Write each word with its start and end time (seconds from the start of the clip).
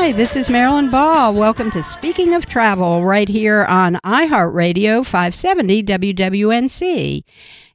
Hi, 0.00 0.12
this 0.12 0.36
is 0.36 0.48
Marilyn 0.48 0.92
Ball. 0.92 1.34
Welcome 1.34 1.72
to 1.72 1.82
Speaking 1.82 2.32
of 2.32 2.46
Travel 2.46 3.04
right 3.04 3.28
here 3.28 3.64
on 3.64 3.98
iHeartRadio 4.04 5.04
570 5.04 5.82
WWNC. 5.82 7.24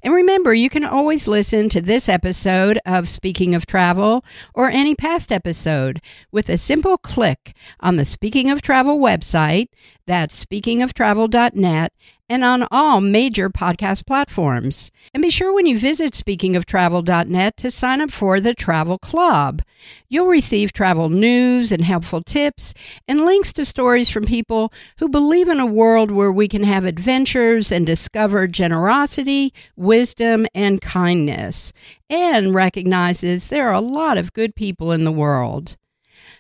And 0.02 0.13
remember, 0.13 0.53
you 0.53 0.69
can 0.69 0.85
always 0.85 1.27
listen 1.27 1.67
to 1.67 1.81
this 1.81 2.07
episode 2.07 2.79
of 2.85 3.09
Speaking 3.09 3.53
of 3.53 3.66
Travel 3.66 4.23
or 4.53 4.69
any 4.69 4.95
past 4.95 5.34
episode 5.34 6.00
with 6.31 6.47
a 6.47 6.57
simple 6.57 6.97
click 6.97 7.57
on 7.81 7.97
the 7.97 8.06
Speaking 8.06 8.50
of 8.50 8.61
Travel 8.61 9.00
website. 9.00 9.67
That's 10.07 10.44
speakingoftravel.net 10.45 11.94
and 12.33 12.44
on 12.44 12.67
all 12.71 12.99
major 12.99 13.47
podcast 13.47 14.07
platforms. 14.07 14.91
And 15.13 15.21
be 15.21 15.29
sure 15.29 15.53
when 15.53 15.67
you 15.67 15.77
visit 15.77 16.13
speakingoftravel.net 16.13 17.57
to 17.57 17.69
sign 17.69 18.01
up 18.01 18.09
for 18.09 18.39
the 18.39 18.55
Travel 18.55 18.97
Club. 18.97 19.61
You'll 20.09 20.25
receive 20.25 20.73
travel 20.73 21.09
news 21.09 21.72
and 21.72 21.83
helpful 21.83 22.23
tips 22.23 22.73
and 23.07 23.23
links 23.23 23.53
to 23.53 23.66
stories 23.66 24.09
from 24.09 24.23
people 24.23 24.73
who 24.97 25.09
believe 25.09 25.47
in 25.47 25.59
a 25.59 25.67
world 25.67 26.09
where 26.09 26.31
we 26.31 26.47
can 26.47 26.63
have 26.63 26.85
adventures 26.85 27.72
and 27.72 27.85
discover 27.85 28.47
generosity, 28.47 29.53
wisdom, 29.75 30.47
and 30.55 30.81
kindness, 30.81 31.72
and 32.09 32.55
recognizes 32.55 33.49
there 33.49 33.67
are 33.67 33.73
a 33.73 33.79
lot 33.79 34.17
of 34.17 34.33
good 34.33 34.55
people 34.55 34.91
in 34.91 35.03
the 35.03 35.11
world. 35.11 35.77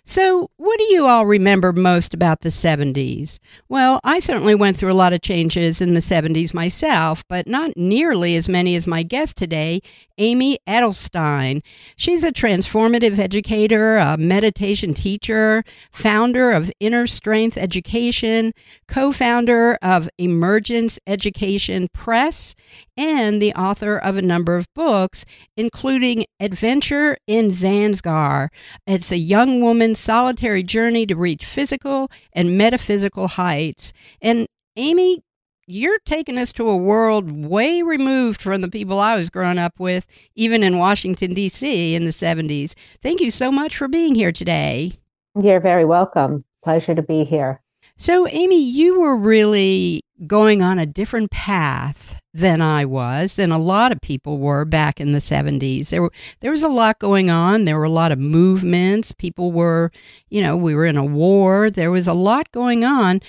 So, 0.05 0.49
what 0.57 0.77
do 0.79 0.83
you 0.93 1.05
all 1.07 1.25
remember 1.25 1.71
most 1.71 2.13
about 2.13 2.41
the 2.41 2.49
70s? 2.49 3.39
Well, 3.69 4.01
I 4.03 4.19
certainly 4.19 4.53
went 4.53 4.75
through 4.75 4.91
a 4.91 4.93
lot 4.93 5.13
of 5.13 5.21
changes 5.21 5.79
in 5.79 5.93
the 5.93 6.01
70s 6.01 6.53
myself, 6.53 7.23
but 7.29 7.47
not 7.47 7.77
nearly 7.77 8.35
as 8.35 8.49
many 8.49 8.75
as 8.75 8.85
my 8.85 9.03
guest 9.03 9.37
today, 9.37 9.81
Amy 10.17 10.59
Edelstein. 10.67 11.61
She's 11.95 12.23
a 12.23 12.31
transformative 12.31 13.17
educator, 13.17 13.97
a 13.97 14.17
meditation 14.17 14.93
teacher, 14.93 15.63
founder 15.91 16.51
of 16.51 16.71
Inner 16.79 17.07
Strength 17.07 17.57
Education, 17.57 18.51
co 18.87 19.11
founder 19.11 19.77
of 19.81 20.09
Emergence 20.17 20.99
Education 21.07 21.87
Press, 21.93 22.55
and 22.95 23.41
the 23.41 23.53
author 23.53 23.97
of 23.97 24.17
a 24.17 24.21
number 24.21 24.55
of 24.55 24.71
books, 24.75 25.25
including 25.57 26.25
Adventure 26.39 27.17
in 27.25 27.49
Zanskar. 27.49 28.49
It's 28.85 29.11
a 29.11 29.17
young 29.17 29.61
solitary 29.95 30.63
journey 30.63 31.05
to 31.05 31.15
reach 31.15 31.45
physical 31.45 32.09
and 32.33 32.57
metaphysical 32.57 33.27
heights. 33.29 33.93
And 34.21 34.47
Amy, 34.75 35.21
you're 35.67 35.99
taking 36.05 36.37
us 36.37 36.51
to 36.53 36.67
a 36.67 36.77
world 36.77 37.31
way 37.45 37.81
removed 37.81 38.41
from 38.41 38.61
the 38.61 38.69
people 38.69 38.99
I 38.99 39.15
was 39.15 39.29
growing 39.29 39.57
up 39.57 39.79
with, 39.79 40.05
even 40.35 40.63
in 40.63 40.77
Washington, 40.77 41.33
D.C. 41.33 41.95
in 41.95 42.05
the 42.05 42.11
70s. 42.11 42.73
Thank 43.01 43.21
you 43.21 43.31
so 43.31 43.51
much 43.51 43.77
for 43.77 43.87
being 43.87 44.15
here 44.15 44.31
today. 44.31 44.93
You're 45.39 45.59
very 45.59 45.85
welcome. 45.85 46.43
Pleasure 46.63 46.95
to 46.95 47.01
be 47.01 47.23
here. 47.23 47.61
So, 47.97 48.27
Amy, 48.27 48.61
you 48.61 48.99
were 48.99 49.15
really 49.15 50.01
going 50.25 50.61
on 50.61 50.79
a 50.79 50.85
different 50.85 51.31
path 51.31 52.19
than 52.33 52.61
I 52.61 52.83
was, 52.85 53.37
and 53.37 53.53
a 53.53 53.57
lot 53.57 53.91
of 53.91 54.01
people 54.01 54.39
were 54.39 54.65
back 54.65 54.99
in 54.99 55.11
the 55.11 55.19
70s. 55.19 55.89
There, 55.89 56.01
were, 56.01 56.11
there 56.39 56.51
was 56.51 56.63
a 56.63 56.69
lot 56.69 56.97
going 56.97 57.29
on. 57.29 57.65
There 57.65 57.77
were 57.77 57.83
a 57.83 57.89
lot 57.89 58.11
of 58.11 58.17
movements. 58.17 59.11
People 59.11 59.51
were, 59.51 59.91
you 60.29 60.41
know, 60.41 60.57
we 60.57 60.73
were 60.73 60.85
in 60.85 60.97
a 60.97 61.05
war. 61.05 61.69
There 61.69 61.91
was 61.91 62.07
a 62.07 62.13
lot 62.13 62.51
going 62.51 62.83
on. 62.83 63.21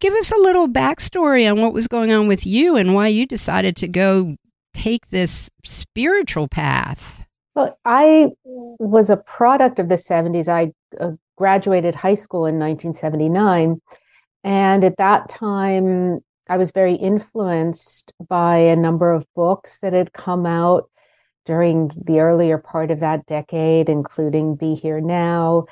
Give 0.00 0.12
us 0.14 0.30
a 0.30 0.36
little 0.36 0.68
backstory 0.68 1.50
on 1.50 1.62
what 1.62 1.72
was 1.72 1.88
going 1.88 2.12
on 2.12 2.28
with 2.28 2.44
you 2.44 2.76
and 2.76 2.94
why 2.94 3.08
you 3.08 3.26
decided 3.26 3.76
to 3.76 3.88
go 3.88 4.36
take 4.74 5.08
this 5.10 5.48
spiritual 5.64 6.48
path. 6.48 7.24
Well, 7.54 7.78
I 7.84 8.32
was 8.44 9.10
a 9.10 9.16
product 9.16 9.78
of 9.78 9.88
the 9.88 9.96
70s. 9.96 10.48
I 10.48 10.72
uh, 11.00 11.12
graduated 11.36 11.94
high 11.94 12.14
school 12.14 12.46
in 12.46 12.58
1979. 12.58 13.80
And 14.44 14.84
at 14.84 14.96
that 14.96 15.28
time, 15.28 16.20
I 16.52 16.58
was 16.58 16.70
very 16.70 16.96
influenced 16.96 18.12
by 18.28 18.58
a 18.58 18.76
number 18.76 19.10
of 19.10 19.26
books 19.34 19.78
that 19.78 19.94
had 19.94 20.12
come 20.12 20.44
out 20.44 20.90
during 21.46 21.90
the 21.96 22.20
earlier 22.20 22.58
part 22.58 22.90
of 22.90 23.00
that 23.00 23.24
decade, 23.24 23.88
including 23.88 24.56
Be 24.56 24.74
Here 24.74 25.00
Now 25.00 25.64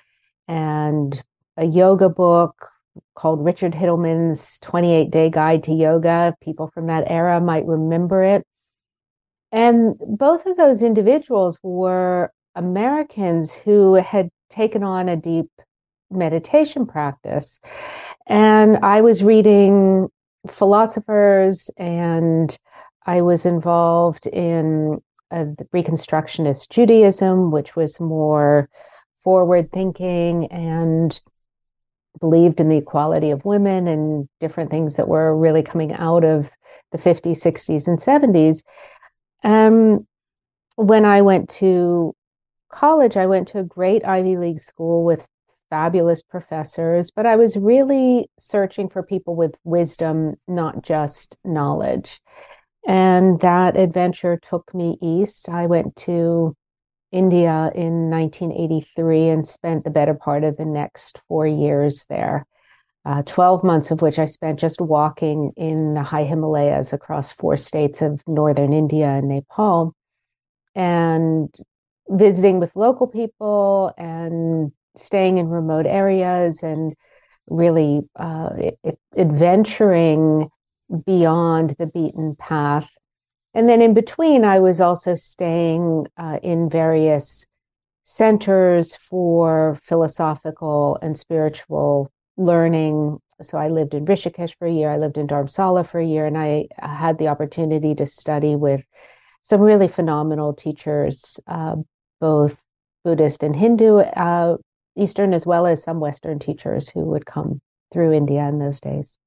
and 0.48 1.22
a 1.58 1.66
yoga 1.66 2.08
book 2.08 2.70
called 3.14 3.44
Richard 3.44 3.74
Hittleman's 3.74 4.58
28 4.60 5.10
Day 5.10 5.28
Guide 5.28 5.64
to 5.64 5.72
Yoga. 5.74 6.34
People 6.40 6.70
from 6.72 6.86
that 6.86 7.04
era 7.08 7.42
might 7.42 7.66
remember 7.66 8.22
it. 8.22 8.46
And 9.52 9.96
both 9.98 10.46
of 10.46 10.56
those 10.56 10.82
individuals 10.82 11.58
were 11.62 12.32
Americans 12.54 13.52
who 13.52 13.96
had 13.96 14.30
taken 14.48 14.82
on 14.82 15.10
a 15.10 15.16
deep 15.16 15.50
meditation 16.10 16.86
practice. 16.86 17.60
And 18.26 18.78
I 18.78 19.02
was 19.02 19.22
reading 19.22 20.08
philosophers 20.48 21.70
and 21.76 22.56
I 23.06 23.22
was 23.22 23.46
involved 23.46 24.26
in 24.26 25.00
uh, 25.30 25.46
Reconstructionist 25.72 26.70
Judaism, 26.70 27.50
which 27.50 27.76
was 27.76 28.00
more 28.00 28.68
forward 29.22 29.70
thinking 29.72 30.46
and 30.46 31.20
believed 32.20 32.60
in 32.60 32.68
the 32.68 32.78
equality 32.78 33.30
of 33.30 33.44
women 33.44 33.86
and 33.86 34.28
different 34.40 34.70
things 34.70 34.96
that 34.96 35.08
were 35.08 35.36
really 35.36 35.62
coming 35.62 35.92
out 35.92 36.24
of 36.24 36.50
the 36.92 36.98
50s, 36.98 37.38
60s, 37.38 37.86
and 37.86 37.98
70s. 37.98 38.64
Um, 39.44 40.06
when 40.76 41.04
I 41.04 41.22
went 41.22 41.48
to 41.50 42.14
college, 42.70 43.16
I 43.16 43.26
went 43.26 43.48
to 43.48 43.58
a 43.60 43.64
great 43.64 44.04
Ivy 44.04 44.36
League 44.36 44.60
school 44.60 45.04
with 45.04 45.26
fabulous 45.70 46.22
professors, 46.22 47.10
but 47.10 47.26
I 47.26 47.36
was 47.36 47.56
really 47.56 48.28
searching 48.38 48.88
for 48.88 49.02
people 49.02 49.36
with 49.36 49.54
wisdom, 49.64 50.34
not 50.46 50.82
just 50.82 51.36
knowledge. 51.44 52.20
And 52.86 53.40
that 53.40 53.76
adventure 53.76 54.36
took 54.36 54.74
me 54.74 54.98
east. 55.00 55.48
I 55.48 55.66
went 55.66 55.96
to 55.96 56.56
India 57.12 57.70
in 57.74 58.10
1983 58.10 59.28
and 59.28 59.48
spent 59.48 59.84
the 59.84 59.90
better 59.90 60.14
part 60.14 60.44
of 60.44 60.56
the 60.56 60.64
next 60.64 61.18
four 61.28 61.46
years 61.46 62.06
there. 62.08 62.46
Uh, 63.04 63.22
12 63.22 63.64
months 63.64 63.90
of 63.90 64.02
which 64.02 64.18
I 64.18 64.26
spent 64.26 64.58
just 64.58 64.80
walking 64.80 65.52
in 65.56 65.94
the 65.94 66.02
high 66.02 66.24
Himalayas 66.24 66.92
across 66.92 67.32
four 67.32 67.56
states 67.56 68.02
of 68.02 68.22
northern 68.26 68.72
India 68.72 69.06
and 69.06 69.28
Nepal 69.28 69.94
and 70.74 71.54
visiting 72.08 72.60
with 72.60 72.76
local 72.76 73.06
people 73.06 73.92
and 73.96 74.72
staying 74.96 75.38
in 75.38 75.48
remote 75.48 75.86
areas 75.86 76.62
and 76.62 76.94
really 77.46 78.02
uh, 78.16 78.50
adventuring 79.16 80.48
beyond 81.06 81.70
the 81.78 81.86
beaten 81.86 82.34
path. 82.36 82.88
And 83.54 83.68
then 83.68 83.82
in 83.82 83.94
between, 83.94 84.44
I 84.44 84.60
was 84.60 84.80
also 84.80 85.14
staying 85.14 86.06
uh, 86.16 86.38
in 86.42 86.70
various 86.70 87.46
centers 88.04 88.94
for 88.96 89.78
philosophical 89.82 90.98
and 91.02 91.16
spiritual 91.16 92.10
learning. 92.36 93.18
So 93.42 93.58
I 93.58 93.68
lived 93.68 93.94
in 93.94 94.04
Rishikesh 94.04 94.54
for 94.56 94.66
a 94.66 94.72
year, 94.72 94.90
I 94.90 94.98
lived 94.98 95.16
in 95.16 95.26
Dharamsala 95.26 95.86
for 95.86 95.98
a 95.98 96.06
year, 96.06 96.26
and 96.26 96.36
I 96.36 96.66
had 96.78 97.18
the 97.18 97.28
opportunity 97.28 97.94
to 97.96 98.06
study 98.06 98.56
with 98.56 98.84
some 99.42 99.60
really 99.60 99.88
phenomenal 99.88 100.52
teachers, 100.52 101.40
uh, 101.46 101.76
both 102.20 102.62
Buddhist 103.04 103.42
and 103.42 103.56
Hindu, 103.56 103.98
uh, 103.98 104.56
Eastern, 104.96 105.32
as 105.32 105.46
well 105.46 105.66
as 105.66 105.82
some 105.82 106.00
Western 106.00 106.38
teachers 106.38 106.90
who 106.90 107.00
would 107.04 107.26
come 107.26 107.60
through 107.92 108.12
India 108.12 108.46
in 108.48 108.58
those 108.58 108.80
days. 108.80 109.18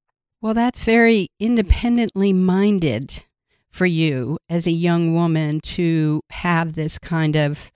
Well, 0.42 0.54
that's 0.54 0.84
very 0.84 1.30
independently 1.40 2.34
minded 2.34 3.24
for 3.70 3.86
you 3.86 4.38
as 4.50 4.68
a 4.68 4.72
young 4.72 5.14
woman 5.16 5.60
to 5.62 6.22
have 6.30 6.74
this 6.74 7.00
kind 7.00 7.36
of 7.36 7.72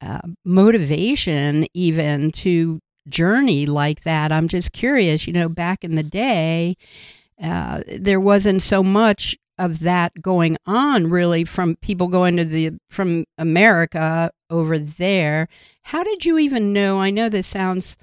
uh, 0.00 0.20
motivation, 0.44 1.66
even 1.74 2.30
to 2.32 2.80
journey 3.08 3.66
like 3.66 4.02
that. 4.02 4.32
I'm 4.32 4.48
just 4.48 4.72
curious, 4.72 5.26
you 5.26 5.32
know, 5.32 5.48
back 5.48 5.84
in 5.84 5.94
the 5.94 6.02
day, 6.02 6.76
uh, 7.42 7.82
there 7.98 8.20
wasn't 8.20 8.62
so 8.62 8.82
much 8.82 9.36
of 9.58 9.80
that 9.80 10.20
going 10.20 10.56
on 10.66 11.08
really 11.08 11.44
from 11.44 11.76
people 11.76 12.08
going 12.08 12.36
to 12.36 12.44
the 12.44 12.72
from 12.90 13.24
America 13.38 14.30
over 14.50 14.78
there. 14.78 15.48
How 15.86 16.02
did 16.02 16.24
you 16.24 16.36
even 16.36 16.72
know? 16.72 16.98
I 16.98 17.10
know 17.10 17.28
this 17.28 17.46
sounds 17.46 17.96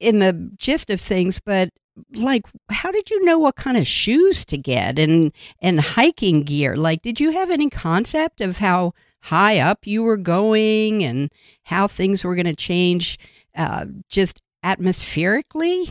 in 0.00 0.20
the 0.20 0.50
gist 0.56 0.88
of 0.88 0.98
things, 0.98 1.38
but 1.38 1.68
like 2.14 2.46
how 2.70 2.90
did 2.90 3.10
you 3.10 3.22
know 3.26 3.38
what 3.38 3.56
kind 3.56 3.76
of 3.76 3.86
shoes 3.86 4.46
to 4.46 4.56
get 4.56 4.98
and 4.98 5.32
and 5.60 5.80
hiking 5.80 6.44
gear? 6.44 6.76
Like 6.76 7.02
did 7.02 7.20
you 7.20 7.32
have 7.32 7.50
any 7.50 7.68
concept 7.68 8.40
of 8.40 8.56
how 8.56 8.94
high 9.20 9.58
up 9.58 9.86
you 9.86 10.02
were 10.02 10.16
going 10.16 11.04
and 11.04 11.30
how 11.64 11.88
things 11.88 12.24
were 12.24 12.34
going 12.34 12.46
to 12.46 12.56
change 12.56 13.18
uh, 13.54 13.84
just 14.08 14.40
atmospherically? 14.64 15.90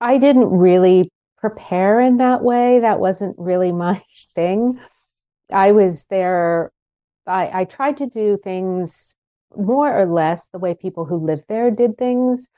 I 0.00 0.18
didn't 0.18 0.50
really 0.50 1.08
prepare 1.38 2.00
in 2.00 2.16
that 2.16 2.42
way. 2.42 2.80
That 2.80 2.98
wasn't 2.98 3.36
really 3.38 3.70
my 3.86 4.02
thing. 4.34 4.80
I 5.52 5.70
was 5.70 6.06
there, 6.06 6.72
I, 7.28 7.60
I 7.60 7.64
tried 7.64 7.98
to 7.98 8.08
do 8.08 8.38
things 8.42 9.14
more 9.56 9.96
or 9.96 10.06
less 10.06 10.48
the 10.48 10.58
way 10.58 10.74
people 10.74 11.04
who 11.04 11.16
lived 11.16 11.44
there 11.48 11.70
did 11.70 11.96
things. 11.98 12.48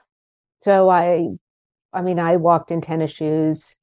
So 0.63 0.89
I, 0.89 1.29
I 1.93 2.03
mean, 2.03 2.19
I 2.19 2.37
walked 2.37 2.71
in 2.71 2.81
tennis 2.81 3.13
shoes. 3.13 3.77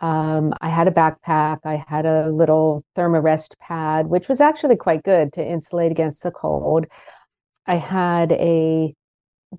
Um, 0.00 0.54
I 0.60 0.68
had 0.68 0.88
a 0.88 0.92
backpack. 0.92 1.58
I 1.64 1.84
had 1.88 2.06
a 2.06 2.30
little 2.30 2.84
thermarest 2.96 3.58
pad, 3.58 4.06
which 4.06 4.28
was 4.28 4.40
actually 4.40 4.76
quite 4.76 5.02
good 5.02 5.32
to 5.34 5.44
insulate 5.44 5.90
against 5.90 6.22
the 6.22 6.30
cold. 6.30 6.86
I 7.66 7.76
had 7.76 8.32
a 8.32 8.94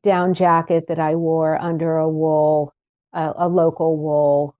down 0.01 0.33
jacket 0.33 0.85
that 0.87 0.99
I 0.99 1.15
wore 1.15 1.61
under 1.61 1.97
a 1.97 2.09
wool, 2.09 2.73
a, 3.13 3.49
local 3.49 3.97
wool 3.97 4.55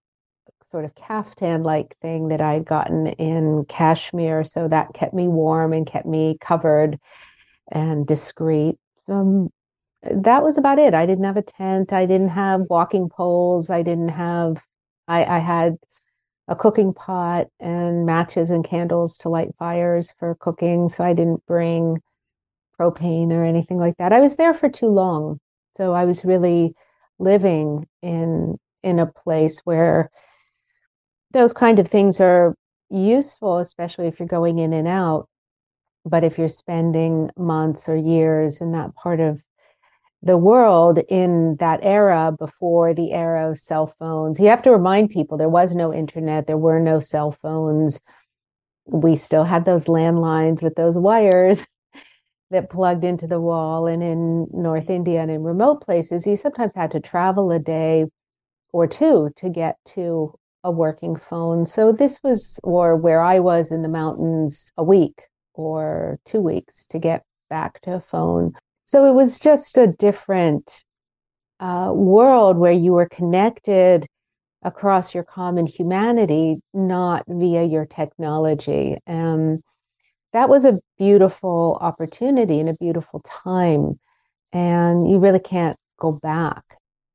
sort 0.64 0.84
of 0.84 0.94
caftan 0.94 1.64
like 1.64 1.96
thing 2.00 2.28
that 2.28 2.40
I'd 2.40 2.64
gotten 2.64 3.08
in 3.08 3.64
Kashmir. 3.64 4.44
So 4.44 4.68
that 4.68 4.94
kept 4.94 5.14
me 5.14 5.26
warm 5.26 5.72
and 5.72 5.86
kept 5.86 6.06
me 6.06 6.36
covered 6.40 6.98
and 7.70 8.06
discreet. 8.06 8.76
Um, 9.08 9.50
that 10.02 10.42
was 10.42 10.56
about 10.56 10.78
it. 10.78 10.94
I 10.94 11.06
didn't 11.06 11.24
have 11.24 11.36
a 11.36 11.42
tent. 11.42 11.92
I 11.92 12.06
didn't 12.06 12.28
have 12.28 12.62
walking 12.70 13.08
poles. 13.08 13.70
I 13.70 13.82
didn't 13.82 14.08
have, 14.08 14.62
I, 15.08 15.24
I 15.24 15.38
had 15.38 15.76
a 16.48 16.56
cooking 16.56 16.92
pot 16.94 17.46
and 17.60 18.06
matches 18.06 18.50
and 18.50 18.64
candles 18.64 19.16
to 19.18 19.28
light 19.28 19.50
fires 19.58 20.12
for 20.18 20.36
cooking. 20.40 20.88
So 20.88 21.04
I 21.04 21.12
didn't 21.12 21.44
bring 21.46 22.00
propane 22.78 23.30
or 23.30 23.44
anything 23.44 23.78
like 23.78 23.96
that. 23.98 24.12
I 24.12 24.20
was 24.20 24.36
there 24.36 24.54
for 24.54 24.68
too 24.68 24.88
long. 24.88 25.38
So 25.76 25.92
I 25.92 26.04
was 26.04 26.24
really 26.24 26.74
living 27.18 27.86
in 28.02 28.56
in 28.82 28.98
a 28.98 29.06
place 29.06 29.60
where 29.60 30.10
those 31.32 31.52
kind 31.52 31.78
of 31.78 31.86
things 31.86 32.20
are 32.20 32.54
useful, 32.88 33.58
especially 33.58 34.06
if 34.06 34.18
you're 34.18 34.26
going 34.26 34.58
in 34.58 34.72
and 34.72 34.88
out. 34.88 35.28
But 36.04 36.24
if 36.24 36.38
you're 36.38 36.48
spending 36.48 37.30
months 37.36 37.88
or 37.88 37.96
years 37.96 38.60
in 38.60 38.72
that 38.72 38.94
part 38.94 39.20
of 39.20 39.40
the 40.22 40.36
world 40.36 40.98
in 41.08 41.56
that 41.60 41.80
era 41.82 42.34
before 42.38 42.92
the 42.94 43.12
era 43.12 43.50
of 43.50 43.58
cell 43.58 43.94
phones, 43.98 44.38
you 44.38 44.48
have 44.48 44.62
to 44.62 44.70
remind 44.70 45.10
people 45.10 45.36
there 45.36 45.48
was 45.48 45.74
no 45.74 45.92
internet, 45.92 46.46
there 46.46 46.58
were 46.58 46.80
no 46.80 47.00
cell 47.00 47.32
phones. 47.32 48.00
We 48.86 49.16
still 49.16 49.44
had 49.44 49.64
those 49.64 49.86
landlines 49.86 50.62
with 50.62 50.74
those 50.74 50.98
wires 50.98 51.66
that 52.50 52.70
plugged 52.70 53.04
into 53.04 53.26
the 53.26 53.40
wall. 53.40 53.86
And 53.86 54.02
in 54.02 54.46
North 54.52 54.90
India 54.90 55.20
and 55.20 55.30
in 55.30 55.42
remote 55.42 55.82
places, 55.82 56.26
you 56.26 56.36
sometimes 56.36 56.74
had 56.74 56.90
to 56.92 57.00
travel 57.00 57.50
a 57.50 57.58
day 57.58 58.06
or 58.72 58.86
two 58.86 59.30
to 59.36 59.48
get 59.48 59.76
to 59.94 60.34
a 60.64 60.70
working 60.70 61.16
phone. 61.16 61.66
So 61.66 61.92
this 61.92 62.20
was, 62.22 62.60
or 62.62 62.96
where 62.96 63.22
I 63.22 63.38
was 63.38 63.70
in 63.70 63.82
the 63.82 63.88
mountains, 63.88 64.70
a 64.76 64.84
week 64.84 65.29
or 65.54 66.18
two 66.24 66.40
weeks 66.40 66.84
to 66.90 66.98
get 66.98 67.24
back 67.48 67.80
to 67.82 67.94
a 67.94 68.00
phone. 68.00 68.52
So 68.84 69.04
it 69.04 69.14
was 69.14 69.38
just 69.38 69.78
a 69.78 69.86
different 69.86 70.84
uh, 71.60 71.92
world 71.94 72.56
where 72.56 72.72
you 72.72 72.92
were 72.92 73.08
connected 73.08 74.06
across 74.62 75.14
your 75.14 75.24
common 75.24 75.66
humanity, 75.66 76.58
not 76.74 77.24
via 77.28 77.64
your 77.64 77.86
technology. 77.86 78.98
Um, 79.06 79.60
that 80.32 80.48
was 80.48 80.64
a 80.64 80.78
beautiful 80.98 81.78
opportunity 81.80 82.60
and 82.60 82.68
a 82.68 82.74
beautiful 82.74 83.20
time. 83.20 83.98
And 84.52 85.10
you 85.10 85.18
really 85.18 85.40
can't 85.40 85.76
go 85.98 86.12
back 86.12 86.62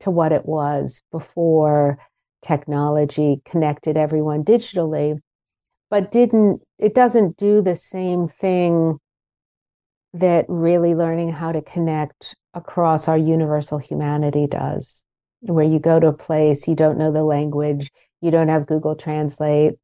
to 0.01 0.11
what 0.11 0.31
it 0.31 0.45
was 0.45 1.01
before 1.11 1.97
technology 2.41 3.41
connected 3.45 3.97
everyone 3.97 4.43
digitally, 4.43 5.19
but 5.95 6.11
didn't, 6.11 6.61
it 6.77 6.93
doesn't 6.93 7.37
do 7.37 7.61
the 7.61 7.77
same 7.77 8.27
thing 8.27 8.99
that 10.13 10.43
really 10.49 10.93
learning 10.93 11.31
how 11.31 11.53
to 11.53 11.61
connect 11.61 12.35
across 12.53 13.07
our 13.07 13.17
universal 13.17 13.77
humanity 13.77 14.45
does. 14.45 15.05
Where 15.39 15.63
you 15.63 15.79
go 15.79 16.01
to 16.01 16.07
a 16.07 16.13
place, 16.13 16.67
you 16.67 16.75
don't 16.75 16.97
know 16.97 17.13
the 17.13 17.23
language, 17.23 17.89
you 18.19 18.29
don't 18.29 18.49
have 18.49 18.67
Google 18.67 18.97
Translate, 18.97 19.75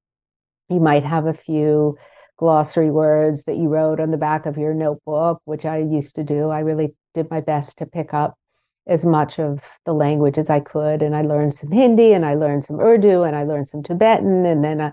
you 0.68 0.82
might 0.82 1.06
have 1.06 1.27
a 1.27 1.34
few 1.34 1.98
glossary 2.36 2.91
words 2.91 3.46
that 3.46 3.56
you 3.56 3.70
wrote 3.70 4.01
on 4.01 4.12
the 4.12 4.18
back 4.18 4.46
of 4.46 4.58
your 4.58 4.74
notebook, 4.74 5.41
which 5.46 5.63
I 5.63 5.77
used 5.77 6.15
to 6.18 6.25
do. 6.25 6.50
I 6.50 6.60
really 6.60 6.94
did 7.13 7.32
my 7.32 7.39
best 7.39 7.77
to 7.77 7.86
pick 7.86 8.13
up 8.13 8.38
as 8.86 9.06
much 9.06 9.39
of 9.39 9.63
the 9.86 9.94
language 9.94 10.38
as 10.38 10.50
I 10.50 10.60
could. 10.60 11.03
And 11.03 11.15
I 11.15 11.22
learned 11.22 11.53
some 11.53 11.72
Hindi 11.72 12.12
and 12.12 12.25
I 12.25 12.34
learned 12.34 12.65
some 12.65 12.82
Urdu 12.82 13.24
and 13.24 13.34
I 13.34 13.44
learned 13.44 13.70
some 13.70 13.82
Tibetan. 13.82 14.46
And 14.46 14.62
then 14.62 14.82
uh, 14.82 14.91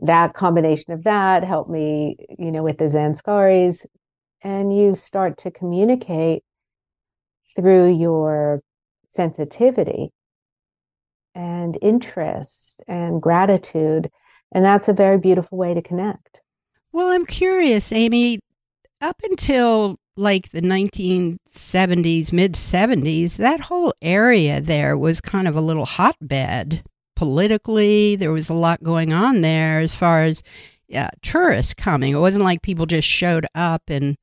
that 0.00 0.34
combination 0.34 0.92
of 0.92 1.04
that 1.04 1.44
helped 1.44 1.70
me, 1.70 2.16
you 2.38 2.52
know, 2.52 2.62
with 2.62 2.78
the 2.78 2.84
Zanskaris. 2.84 3.86
And 4.42 4.76
you 4.76 4.94
start 4.94 5.38
to 5.38 5.50
communicate 5.50 6.44
through 7.56 7.96
your 7.96 8.60
sensitivity 9.08 10.12
and 11.34 11.78
interest 11.82 12.82
and 12.86 13.20
gratitude. 13.20 14.10
And 14.52 14.64
that's 14.64 14.88
a 14.88 14.92
very 14.92 15.18
beautiful 15.18 15.58
way 15.58 15.74
to 15.74 15.82
connect. 15.82 16.40
Well, 16.92 17.08
I'm 17.08 17.26
curious, 17.26 17.92
Amy, 17.92 18.40
up 19.00 19.20
until 19.24 19.98
like 20.16 20.50
the 20.50 20.62
1970s, 20.62 22.32
mid 22.32 22.54
70s, 22.54 23.36
that 23.36 23.60
whole 23.60 23.92
area 24.00 24.60
there 24.60 24.96
was 24.96 25.20
kind 25.20 25.46
of 25.46 25.56
a 25.56 25.60
little 25.60 25.84
hotbed 25.84 26.82
politically. 27.16 28.14
There 28.14 28.32
was 28.32 28.48
a 28.48 28.54
lot 28.54 28.82
going 28.82 29.12
on 29.12 29.40
there 29.40 29.80
as 29.80 29.94
far 29.94 30.22
as 30.22 30.42
uh, 30.94 31.08
tourists 31.22 31.74
coming. 31.74 32.12
It 32.12 32.18
wasn't 32.18 32.44
like 32.44 32.62
people 32.62 32.86
just 32.86 33.08
showed 33.08 33.46
up 33.54 33.82
and 33.88 34.16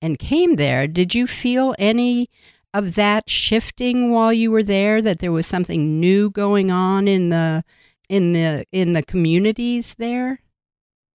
and 0.00 0.18
came 0.18 0.56
there. 0.56 0.86
Did 0.86 1.14
you 1.14 1.26
feel 1.26 1.74
any 1.78 2.28
of 2.74 2.96
that 2.96 3.30
shifting 3.30 4.10
while 4.10 4.32
you 4.32 4.50
were 4.50 4.62
there 4.62 5.00
that 5.00 5.20
there 5.20 5.32
was 5.32 5.46
something 5.46 6.00
new 6.00 6.28
going 6.28 6.70
on 6.70 7.08
in 7.08 7.30
the 7.30 7.64
in 8.08 8.32
the 8.32 8.66
in 8.72 8.92
the 8.92 9.02
communities 9.02 9.94
there 9.94 10.40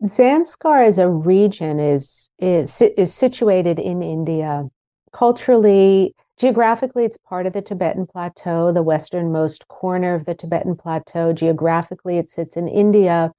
Zanskar 0.05 0.88
as 0.88 0.98
a 0.98 1.09
region 1.09 1.79
is 1.79 2.29
is 2.39 2.81
is 2.81 3.13
situated 3.13 3.77
in 3.77 4.01
India 4.01 4.69
culturally 5.12 6.15
geographically 6.39 7.05
it's 7.05 7.17
part 7.17 7.46
of 7.46 7.53
the 7.53 7.62
Tibetan 7.62 8.08
plateau 8.08 8.72
the 8.72 8.84
westernmost 8.84 9.67
corner 9.67 10.15
of 10.15 10.25
the 10.25 10.36
Tibetan 10.36 10.75
plateau 10.75 11.34
geographically 11.34 12.17
it 12.17 12.29
sits 12.29 12.58
in 12.58 12.67
India 12.67 13.31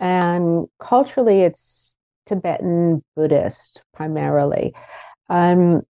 and 0.00 0.66
culturally 0.80 1.42
it's 1.42 1.98
Tibetan 2.26 3.04
Buddhist 3.14 3.82
primarily 3.94 4.74
um, 5.28 5.82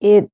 it 0.00 0.30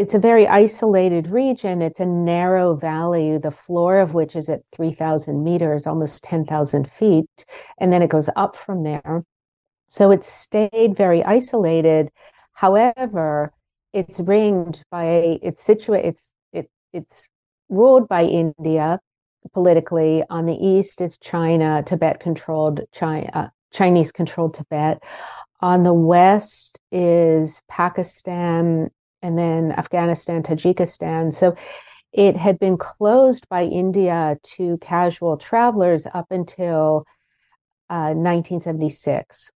it's 0.00 0.14
a 0.14 0.18
very 0.18 0.48
isolated 0.48 1.26
region. 1.26 1.82
It's 1.82 2.00
a 2.00 2.06
narrow 2.06 2.74
valley, 2.74 3.36
the 3.36 3.50
floor 3.50 3.98
of 3.98 4.14
which 4.14 4.34
is 4.34 4.48
at 4.48 4.62
3,000 4.72 5.44
meters, 5.44 5.86
almost 5.86 6.24
10,000 6.24 6.90
feet, 6.90 7.44
and 7.76 7.92
then 7.92 8.00
it 8.00 8.08
goes 8.08 8.30
up 8.34 8.56
from 8.56 8.82
there. 8.82 9.24
So 9.88 10.10
it's 10.10 10.26
stayed 10.26 10.96
very 10.96 11.22
isolated. 11.22 12.08
However, 12.60 13.54
it's 13.94 14.20
ringed 14.20 14.84
by 14.90 15.38
it's 15.40 15.62
situated 15.62 16.08
it's 16.08 16.32
it, 16.52 16.70
it's 16.92 17.28
ruled 17.70 18.06
by 18.06 18.24
India 18.24 19.00
politically. 19.54 20.24
On 20.28 20.44
the 20.44 20.58
east 20.62 21.00
is 21.00 21.16
China, 21.16 21.82
Tibet 21.82 22.20
controlled 22.20 22.82
China, 22.92 23.30
uh, 23.32 23.48
Chinese 23.72 24.12
controlled 24.12 24.52
Tibet. 24.52 25.02
On 25.62 25.84
the 25.84 25.94
west 25.94 26.78
is 26.92 27.62
Pakistan 27.70 28.90
and 29.22 29.38
then 29.38 29.72
Afghanistan, 29.72 30.42
Tajikistan. 30.42 31.32
So 31.32 31.56
it 32.12 32.36
had 32.36 32.58
been 32.58 32.76
closed 32.76 33.48
by 33.48 33.64
India 33.64 34.36
to 34.56 34.76
casual 34.82 35.38
travelers 35.38 36.06
up 36.12 36.26
until 36.30 37.06
uh, 37.88 38.12
1976. 38.12 39.50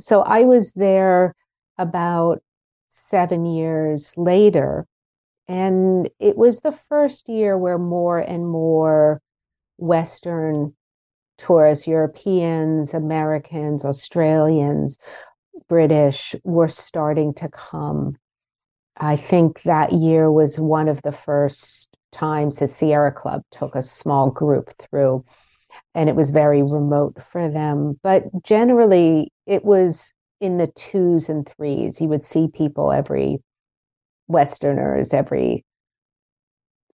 So 0.00 0.22
I 0.22 0.44
was 0.44 0.72
there 0.72 1.34
about 1.80 2.42
seven 2.90 3.46
years 3.46 4.12
later. 4.16 4.86
And 5.48 6.08
it 6.20 6.36
was 6.36 6.60
the 6.60 6.72
first 6.72 7.28
year 7.28 7.58
where 7.58 7.78
more 7.78 8.18
and 8.18 8.46
more 8.46 9.20
Western 9.78 10.74
tourists, 11.38 11.86
Europeans, 11.86 12.94
Americans, 12.94 13.84
Australians, 13.84 14.98
British 15.68 16.36
were 16.44 16.68
starting 16.68 17.32
to 17.34 17.48
come. 17.48 18.16
I 18.96 19.16
think 19.16 19.62
that 19.62 19.92
year 19.92 20.30
was 20.30 20.58
one 20.58 20.88
of 20.88 21.00
the 21.02 21.12
first 21.12 21.88
times 22.12 22.56
the 22.56 22.68
Sierra 22.68 23.12
Club 23.12 23.42
took 23.50 23.74
a 23.74 23.82
small 23.82 24.30
group 24.30 24.70
through, 24.78 25.24
and 25.94 26.08
it 26.08 26.16
was 26.16 26.30
very 26.30 26.62
remote 26.62 27.22
for 27.22 27.48
them. 27.48 27.98
But 28.02 28.24
generally, 28.42 29.32
it 29.46 29.64
was 29.64 30.12
in 30.40 30.58
the 30.58 30.68
twos 30.68 31.28
and 31.28 31.48
threes. 31.48 32.00
You 32.00 32.08
would 32.08 32.24
see 32.24 32.48
people 32.48 32.92
every 32.92 33.38
Westerners 34.28 35.12
every 35.12 35.64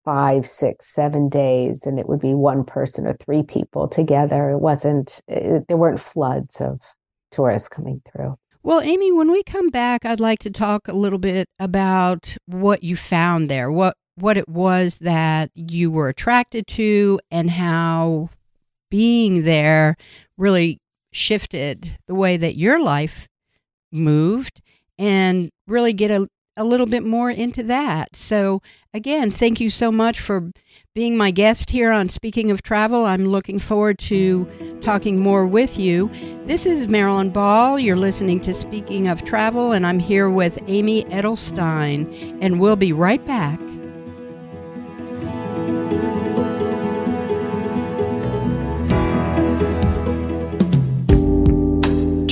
five, 0.04 0.46
six, 0.46 0.86
seven 0.94 1.28
days, 1.28 1.84
and 1.84 1.98
it 1.98 2.08
would 2.08 2.20
be 2.20 2.32
one 2.32 2.64
person 2.64 3.06
or 3.06 3.14
three 3.14 3.42
people 3.42 3.88
together. 3.88 4.50
It 4.50 4.58
wasn't, 4.58 5.20
it, 5.26 5.64
there 5.68 5.76
weren't 5.76 6.00
floods 6.00 6.60
of 6.60 6.78
tourists 7.32 7.68
coming 7.68 8.00
through. 8.10 8.36
Well, 8.62 8.80
Amy, 8.80 9.12
when 9.12 9.30
we 9.30 9.42
come 9.42 9.68
back, 9.68 10.04
I'd 10.04 10.20
like 10.20 10.38
to 10.40 10.50
talk 10.50 10.88
a 10.88 10.92
little 10.92 11.18
bit 11.18 11.48
about 11.58 12.36
what 12.46 12.82
you 12.82 12.96
found 12.96 13.48
there, 13.48 13.70
what 13.70 13.94
what 14.16 14.38
it 14.38 14.48
was 14.48 14.94
that 14.94 15.50
you 15.54 15.90
were 15.90 16.08
attracted 16.08 16.66
to, 16.66 17.20
and 17.30 17.50
how 17.50 18.30
being 18.90 19.42
there 19.42 19.96
really 20.38 20.78
shifted 21.12 21.98
the 22.06 22.14
way 22.14 22.36
that 22.36 22.56
your 22.56 22.82
life 22.82 23.28
moved, 23.96 24.60
and 24.98 25.50
really 25.66 25.92
get 25.92 26.10
a 26.10 26.28
a 26.56 26.64
little 26.64 26.86
bit 26.86 27.04
more 27.04 27.30
into 27.30 27.62
that. 27.64 28.16
So, 28.16 28.62
again, 28.94 29.30
thank 29.30 29.60
you 29.60 29.68
so 29.68 29.92
much 29.92 30.18
for 30.20 30.50
being 30.94 31.16
my 31.16 31.30
guest 31.30 31.70
here 31.70 31.92
on 31.92 32.08
Speaking 32.08 32.50
of 32.50 32.62
Travel. 32.62 33.04
I'm 33.04 33.26
looking 33.26 33.58
forward 33.58 33.98
to 34.00 34.48
talking 34.80 35.18
more 35.18 35.46
with 35.46 35.78
you. 35.78 36.10
This 36.46 36.64
is 36.64 36.88
Marilyn 36.88 37.30
Ball. 37.30 37.78
You're 37.78 37.96
listening 37.96 38.40
to 38.40 38.54
Speaking 38.54 39.06
of 39.06 39.22
Travel, 39.22 39.72
and 39.72 39.86
I'm 39.86 39.98
here 39.98 40.30
with 40.30 40.58
Amy 40.66 41.04
Edelstein, 41.04 42.38
and 42.40 42.58
we'll 42.58 42.76
be 42.76 42.92
right 42.92 43.24
back. 43.26 43.60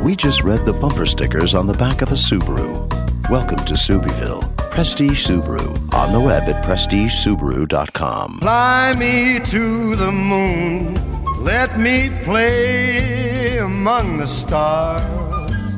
We 0.04 0.16
just 0.16 0.44
read 0.44 0.68
the 0.68 0.78
bumper 0.80 1.08
stickers 1.08 1.56
on 1.56 1.66
the 1.66 1.74
back 1.74 2.04
of 2.04 2.12
a 2.12 2.16
Subaru. 2.16 2.88
Welcome 3.32 3.66
to 3.66 3.74
Subieville. 3.74 4.55
Prestige 4.76 5.26
Subaru. 5.26 5.72
On 5.94 6.12
the 6.12 6.20
web 6.20 6.44
at 6.50 6.62
prestigesubaru.com. 6.66 8.40
Fly 8.42 8.94
me 9.00 9.40
to 9.40 9.96
the 9.96 10.12
moon. 10.12 10.96
Let 11.42 11.80
me 11.80 12.10
play 12.24 13.58
among 13.60 14.18
the 14.18 14.28
stars. 14.28 15.76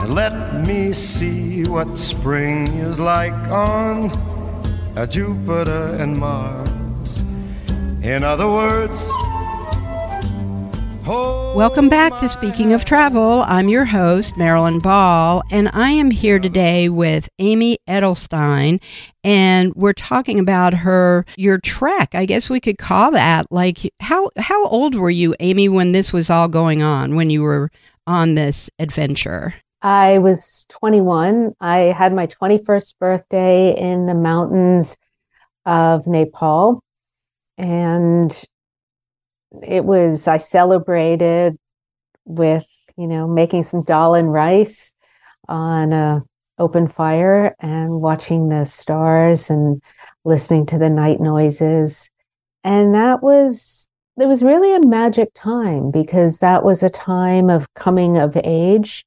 And 0.00 0.14
let 0.14 0.64
me 0.64 0.92
see 0.92 1.64
what 1.64 1.98
spring 1.98 2.68
is 2.78 3.00
like 3.00 3.34
on 3.50 4.08
Jupiter 5.10 5.96
and 5.98 6.16
Mars. 6.16 7.24
In 8.02 8.22
other 8.22 8.46
words, 8.46 9.10
Welcome 11.08 11.88
back 11.88 12.20
to 12.20 12.28
Speaking 12.28 12.74
of 12.74 12.84
Travel. 12.84 13.42
I'm 13.46 13.70
your 13.70 13.86
host, 13.86 14.36
Marilyn 14.36 14.78
Ball, 14.78 15.42
and 15.50 15.70
I 15.72 15.88
am 15.88 16.10
here 16.10 16.38
today 16.38 16.90
with 16.90 17.30
Amy 17.38 17.78
Edelstein, 17.88 18.78
and 19.24 19.74
we're 19.74 19.94
talking 19.94 20.38
about 20.38 20.74
her 20.74 21.24
your 21.38 21.56
trek. 21.60 22.14
I 22.14 22.26
guess 22.26 22.50
we 22.50 22.60
could 22.60 22.76
call 22.76 23.10
that 23.12 23.50
like 23.50 23.78
how 24.00 24.28
how 24.36 24.66
old 24.68 24.96
were 24.96 25.08
you, 25.08 25.34
Amy, 25.40 25.66
when 25.66 25.92
this 25.92 26.12
was 26.12 26.28
all 26.28 26.46
going 26.46 26.82
on, 26.82 27.16
when 27.16 27.30
you 27.30 27.40
were 27.40 27.70
on 28.06 28.34
this 28.34 28.68
adventure? 28.78 29.54
I 29.80 30.18
was 30.18 30.66
21. 30.68 31.54
I 31.58 31.78
had 31.78 32.12
my 32.12 32.26
21st 32.26 32.98
birthday 32.98 33.74
in 33.74 34.04
the 34.04 34.14
mountains 34.14 34.98
of 35.64 36.06
Nepal. 36.06 36.82
And 37.56 38.44
it 39.62 39.84
was 39.84 40.28
I 40.28 40.38
celebrated 40.38 41.58
with 42.24 42.66
you 42.96 43.06
know 43.06 43.26
making 43.26 43.62
some 43.62 43.82
dal 43.82 44.14
and 44.14 44.32
rice 44.32 44.94
on 45.48 45.92
a 45.92 46.22
open 46.58 46.88
fire 46.88 47.54
and 47.60 48.00
watching 48.00 48.48
the 48.48 48.64
stars 48.64 49.50
and 49.50 49.82
listening 50.24 50.66
to 50.66 50.78
the 50.78 50.90
night 50.90 51.20
noises. 51.20 52.10
And 52.64 52.94
that 52.94 53.22
was 53.22 53.88
it 54.20 54.26
was 54.26 54.42
really 54.42 54.74
a 54.74 54.86
magic 54.86 55.30
time 55.34 55.90
because 55.90 56.40
that 56.40 56.64
was 56.64 56.82
a 56.82 56.90
time 56.90 57.50
of 57.50 57.72
coming 57.74 58.18
of 58.18 58.36
age. 58.42 59.04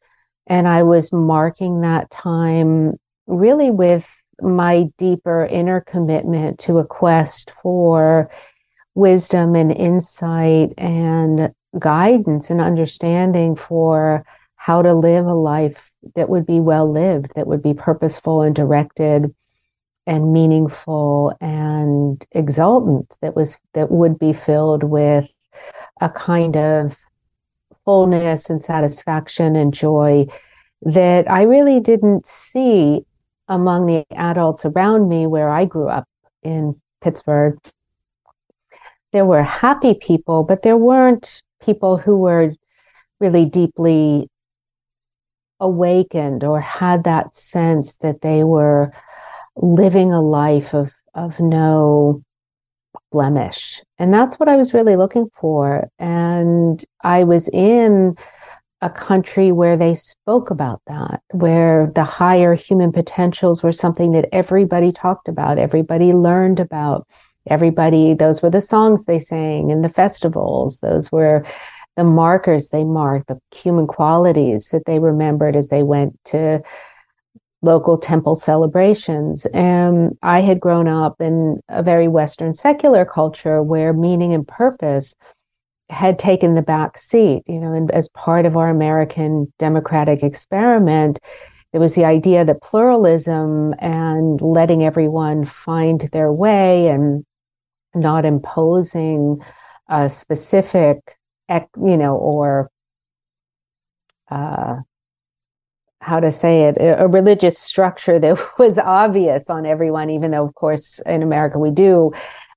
And 0.47 0.67
I 0.67 0.83
was 0.83 1.11
marking 1.11 1.81
that 1.81 2.09
time 2.09 2.97
really 3.27 3.71
with 3.71 4.09
my 4.41 4.87
deeper 4.97 5.45
inner 5.45 5.81
commitment 5.81 6.59
to 6.59 6.79
a 6.79 6.85
quest 6.85 7.51
for 7.61 8.31
wisdom 8.95 9.55
and 9.55 9.71
insight 9.71 10.73
and 10.77 11.53
guidance 11.79 12.49
and 12.49 12.59
understanding 12.59 13.55
for 13.55 14.25
how 14.55 14.81
to 14.81 14.93
live 14.93 15.25
a 15.25 15.33
life 15.33 15.91
that 16.15 16.29
would 16.29 16.45
be 16.45 16.59
well 16.59 16.91
lived, 16.91 17.31
that 17.35 17.47
would 17.47 17.61
be 17.61 17.73
purposeful 17.73 18.41
and 18.41 18.55
directed 18.55 19.33
and 20.07 20.33
meaningful 20.33 21.35
and 21.39 22.25
exultant, 22.31 23.17
that 23.21 23.35
was 23.35 23.59
that 23.73 23.91
would 23.91 24.17
be 24.17 24.33
filled 24.33 24.83
with 24.83 25.31
a 26.01 26.09
kind 26.09 26.57
of 26.57 26.97
fullness 27.85 28.49
and 28.49 28.63
satisfaction 28.63 29.55
and 29.55 29.73
joy 29.73 30.25
that 30.81 31.29
I 31.29 31.43
really 31.43 31.79
didn't 31.79 32.25
see 32.25 33.05
among 33.47 33.85
the 33.85 34.05
adults 34.15 34.65
around 34.65 35.09
me 35.09 35.27
where 35.27 35.49
I 35.49 35.65
grew 35.65 35.87
up 35.87 36.07
in 36.43 36.79
Pittsburgh. 37.01 37.59
There 39.13 39.25
were 39.25 39.43
happy 39.43 39.93
people, 39.93 40.43
but 40.43 40.61
there 40.61 40.77
weren't 40.77 41.41
people 41.61 41.97
who 41.97 42.17
were 42.17 42.53
really 43.19 43.45
deeply 43.45 44.29
awakened 45.59 46.43
or 46.43 46.59
had 46.59 47.03
that 47.03 47.35
sense 47.35 47.95
that 47.97 48.21
they 48.21 48.43
were 48.43 48.91
living 49.55 50.11
a 50.11 50.21
life 50.21 50.73
of 50.73 50.91
of 51.13 51.39
no 51.39 52.23
blemish. 53.11 53.81
And 53.99 54.13
that's 54.13 54.39
what 54.39 54.49
i 54.49 54.55
was 54.55 54.73
really 54.73 54.95
looking 54.95 55.29
for. 55.39 55.89
And 55.99 56.83
i 57.03 57.23
was 57.23 57.47
in 57.49 58.15
a 58.81 58.89
country 58.89 59.51
where 59.51 59.77
they 59.77 59.93
spoke 59.93 60.49
about 60.49 60.81
that 60.87 61.21
where 61.31 61.91
the 61.93 62.03
higher 62.03 62.55
human 62.55 62.91
potentials 62.91 63.61
were 63.61 63.71
something 63.71 64.11
that 64.13 64.27
everybody 64.31 64.91
talked 64.91 65.27
about 65.27 65.59
everybody 65.59 66.13
learned 66.13 66.59
about 66.59 67.07
everybody 67.47 68.13
those 68.13 68.41
were 68.41 68.49
the 68.49 68.61
songs 68.61 69.05
they 69.05 69.19
sang 69.19 69.69
in 69.69 69.81
the 69.81 69.89
festivals 69.89 70.79
those 70.79 71.11
were 71.11 71.43
the 71.97 72.03
markers 72.03 72.69
they 72.69 72.83
marked 72.83 73.27
the 73.27 73.39
human 73.53 73.87
qualities 73.87 74.69
that 74.69 74.85
they 74.85 74.99
remembered 74.99 75.55
as 75.55 75.67
they 75.67 75.83
went 75.83 76.17
to 76.23 76.61
local 77.61 77.97
temple 77.97 78.35
celebrations. 78.35 79.45
And 79.47 80.17
I 80.23 80.41
had 80.41 80.59
grown 80.59 80.87
up 80.87 81.19
in 81.19 81.61
a 81.69 81.83
very 81.83 82.07
Western 82.07 82.53
secular 82.53 83.05
culture 83.05 83.61
where 83.61 83.93
meaning 83.93 84.33
and 84.33 84.47
purpose 84.47 85.15
had 85.89 86.17
taken 86.17 86.55
the 86.55 86.61
back 86.61 86.97
seat, 86.97 87.43
you 87.47 87.59
know, 87.59 87.73
and 87.73 87.91
as 87.91 88.09
part 88.09 88.45
of 88.45 88.55
our 88.55 88.69
American 88.69 89.51
democratic 89.59 90.23
experiment, 90.23 91.19
there 91.71 91.81
was 91.81 91.95
the 91.95 92.05
idea 92.05 92.43
that 92.45 92.61
pluralism 92.61 93.75
and 93.79 94.41
letting 94.41 94.83
everyone 94.83 95.45
find 95.45 96.09
their 96.11 96.31
way 96.31 96.87
and 96.87 97.25
not 97.93 98.25
imposing 98.25 99.41
a 99.89 100.09
specific, 100.09 101.17
you 101.49 101.97
know, 101.97 102.15
or 102.15 102.69
uh, 104.29 104.77
how 105.99 106.19
to 106.19 106.31
say 106.31 106.63
it 106.63 106.77
a 106.79 107.07
religious 107.07 107.59
structure 107.59 108.17
that 108.17 108.39
was 108.57 108.79
obvious 108.79 109.51
on 109.51 109.67
everyone 109.67 110.09
even 110.09 110.31
though 110.31 110.43
of 110.43 110.55
course 110.55 110.99
in 111.05 111.21
america 111.21 111.59
we 111.59 111.69
do 111.69 112.11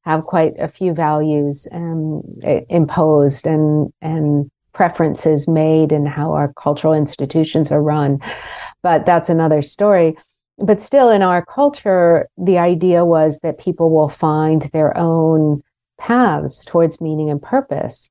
have 0.04 0.24
quite 0.24 0.54
a 0.58 0.68
few 0.68 0.94
values 0.94 1.68
um, 1.72 2.22
imposed 2.70 3.46
and 3.46 3.92
and 4.00 4.50
preferences 4.74 5.48
made 5.48 5.92
in 5.92 6.04
how 6.04 6.32
our 6.32 6.52
cultural 6.54 6.92
institutions 6.92 7.72
are 7.72 7.82
run. 7.82 8.20
But 8.82 9.06
that's 9.06 9.30
another 9.30 9.62
story 9.62 10.16
but 10.58 10.80
still 10.80 11.10
in 11.10 11.22
our 11.22 11.44
culture 11.44 12.28
the 12.36 12.58
idea 12.58 13.04
was 13.04 13.40
that 13.40 13.58
people 13.58 13.90
will 13.90 14.08
find 14.08 14.62
their 14.72 14.96
own 14.96 15.62
paths 15.98 16.64
towards 16.64 17.00
meaning 17.00 17.30
and 17.30 17.42
purpose 17.42 18.10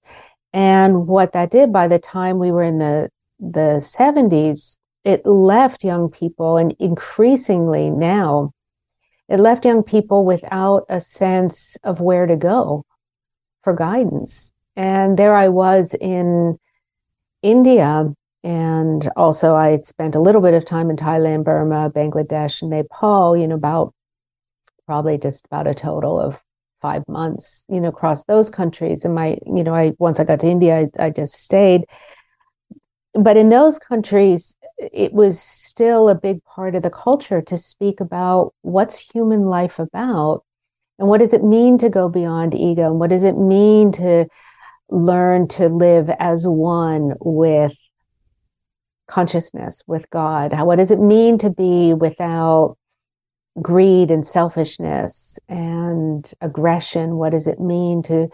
and 0.54 1.08
what 1.08 1.34
that 1.34 1.52
did 1.52 1.74
by 1.74 1.88
the 1.88 2.00
time 2.00 2.40
we 2.40 2.52
were 2.52 2.64
in 2.64 2.80
the 2.80 3.10
the 3.40 3.80
70s 3.80 4.78
it 5.04 5.26
left 5.26 5.84
young 5.84 6.10
people, 6.10 6.58
and 6.58 6.76
increasingly 6.80 7.90
now, 7.90 8.54
it 9.28 9.40
left 9.40 9.66
young 9.66 9.84
people 9.84 10.26
without 10.26 10.86
a 10.90 11.00
sense 11.00 11.78
of 11.84 12.00
where 12.00 12.26
to 12.26 12.36
go 12.36 12.86
for 13.64 13.74
guidance. 13.74 14.52
And 14.76 15.18
there 15.18 15.36
I 15.36 15.50
was 15.50 15.94
in 15.94 16.58
India. 17.42 18.14
And 18.44 19.10
also, 19.16 19.56
I 19.56 19.80
spent 19.82 20.16
a 20.16 20.20
little 20.20 20.42
bit 20.42 20.54
of 20.54 20.66
time 20.66 20.90
in 20.90 20.98
Thailand, 20.98 21.46
Burma, 21.46 21.90
Bangladesh, 21.90 22.62
and 22.62 22.72
Nepal, 22.72 23.38
you 23.38 23.48
know, 23.48 23.56
about 23.56 23.94
probably 24.86 25.18
just 25.18 25.46
about 25.46 25.68
a 25.68 25.74
total 25.74 26.20
of 26.20 26.40
five 26.82 27.04
months, 27.08 27.64
you 27.70 27.80
know, 27.80 27.88
across 27.88 28.26
those 28.26 28.50
countries. 28.50 29.06
And 29.06 29.16
my, 29.16 29.38
you 29.46 29.64
know, 29.64 29.74
I, 29.74 29.94
once 29.98 30.20
I 30.20 30.26
got 30.26 30.42
to 30.42 30.48
India, 30.48 30.90
I, 31.00 31.06
I 31.06 31.10
just 31.10 31.36
stayed 31.36 31.86
but 33.14 33.38
in 33.38 33.50
those 33.50 33.78
countries, 33.80 34.56
it 34.78 35.14
was 35.14 35.40
still 35.40 36.10
a 36.10 36.16
big 36.16 36.44
part 36.46 36.76
of 36.76 36.82
the 36.82 36.90
culture 36.90 37.42
to 37.42 37.58
speak 37.58 38.00
about 38.00 38.54
what's 38.62 38.98
human 38.98 39.46
life 39.46 39.80
about 39.80 40.44
and 40.98 41.08
what 41.08 41.20
does 41.20 41.34
it 41.34 41.44
mean 41.44 41.78
to 41.80 41.90
go 41.90 42.10
beyond 42.10 42.56
ego 42.56 42.90
and 42.90 43.00
what 43.00 43.10
does 43.10 43.24
it 43.24 43.38
mean 43.38 43.92
to 43.92 44.26
learn 44.90 45.48
to 45.48 45.70
live 45.70 46.10
as 46.20 46.48
one 46.48 47.14
with 47.20 47.78
consciousness 49.08 49.84
with 49.88 50.10
god. 50.10 50.54
How, 50.54 50.66
what 50.66 50.78
does 50.78 50.92
it 50.92 51.00
mean 51.00 51.38
to 51.40 51.50
be 51.50 51.94
without 51.94 52.78
greed 53.62 54.10
and 54.12 54.26
selfishness 54.26 55.40
and 55.48 56.32
aggression? 56.42 57.18
What 57.18 57.32
does 57.32 57.48
it 57.48 57.60
mean 57.60 58.04
to 58.04 58.30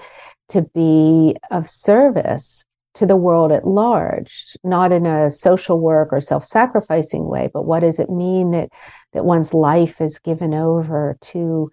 to 0.49 0.63
be 0.73 1.35
of 1.51 1.69
service 1.69 2.65
to 2.95 3.05
the 3.05 3.15
world 3.15 3.51
at 3.51 3.67
large, 3.67 4.57
not 4.63 4.91
in 4.91 5.05
a 5.05 5.29
social 5.29 5.79
work 5.79 6.09
or 6.11 6.19
self-sacrificing 6.19 7.25
way, 7.25 7.49
but 7.53 7.63
what 7.63 7.81
does 7.81 7.99
it 7.99 8.09
mean 8.09 8.51
that 8.51 8.69
that 9.13 9.25
one's 9.25 9.53
life 9.53 10.01
is 10.01 10.19
given 10.19 10.53
over 10.53 11.17
to, 11.21 11.71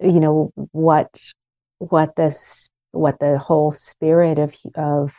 you 0.00 0.20
know, 0.20 0.52
what 0.72 1.08
what 1.78 2.16
this 2.16 2.70
what 2.92 3.18
the 3.20 3.38
whole 3.38 3.72
spirit 3.72 4.38
of 4.38 4.54
of 4.74 5.12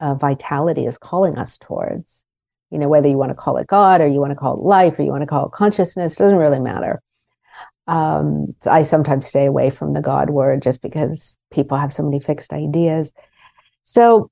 of 0.00 0.20
vitality 0.20 0.86
is 0.86 0.98
calling 0.98 1.38
us 1.38 1.58
towards. 1.58 2.24
You 2.70 2.78
know, 2.78 2.88
whether 2.88 3.08
you 3.08 3.16
want 3.16 3.30
to 3.30 3.34
call 3.34 3.56
it 3.58 3.68
God 3.68 4.00
or 4.00 4.08
you 4.08 4.20
want 4.20 4.32
to 4.32 4.36
call 4.36 4.54
it 4.54 4.62
life 4.62 4.98
or 4.98 5.02
you 5.02 5.10
want 5.10 5.22
to 5.22 5.26
call 5.26 5.46
it 5.46 5.52
consciousness, 5.52 6.16
doesn't 6.16 6.36
really 6.36 6.58
matter. 6.58 7.00
Um, 7.86 8.54
so 8.62 8.70
I 8.70 8.82
sometimes 8.82 9.26
stay 9.26 9.46
away 9.46 9.70
from 9.70 9.92
the 9.92 10.00
God 10.00 10.30
word 10.30 10.62
just 10.62 10.82
because 10.82 11.38
people 11.52 11.78
have 11.78 11.92
so 11.92 12.02
many 12.02 12.18
fixed 12.18 12.52
ideas. 12.52 13.12
So 13.84 14.30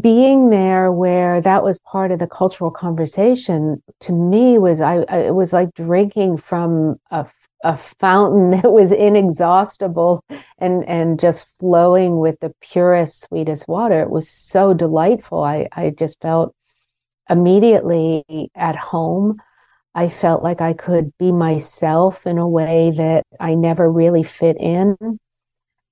being 0.00 0.50
there 0.50 0.90
where 0.90 1.40
that 1.40 1.62
was 1.62 1.78
part 1.78 2.10
of 2.10 2.18
the 2.18 2.26
cultural 2.26 2.70
conversation 2.70 3.82
to 4.00 4.12
me 4.12 4.58
was 4.58 4.80
I, 4.80 5.04
I 5.08 5.18
it 5.18 5.34
was 5.34 5.52
like 5.52 5.72
drinking 5.74 6.38
from 6.38 6.96
a 7.10 7.24
a 7.64 7.76
fountain 7.76 8.50
that 8.62 8.72
was 8.72 8.92
inexhaustible 8.92 10.24
and 10.58 10.84
and 10.88 11.20
just 11.20 11.46
flowing 11.58 12.18
with 12.18 12.38
the 12.40 12.52
purest 12.60 13.22
sweetest 13.22 13.68
water. 13.68 14.00
It 14.00 14.10
was 14.10 14.28
so 14.28 14.74
delightful. 14.74 15.42
I 15.42 15.68
i 15.72 15.90
just 15.90 16.20
felt 16.20 16.54
immediately 17.28 18.24
at 18.54 18.76
home. 18.76 19.40
I 19.94 20.08
felt 20.08 20.42
like 20.42 20.60
i 20.60 20.74
could 20.74 21.12
be 21.18 21.32
myself 21.32 22.26
in 22.26 22.38
a 22.38 22.48
way 22.48 22.92
that 22.96 23.24
i 23.40 23.54
never 23.54 23.90
really 23.90 24.22
fit 24.22 24.56
in 24.60 25.18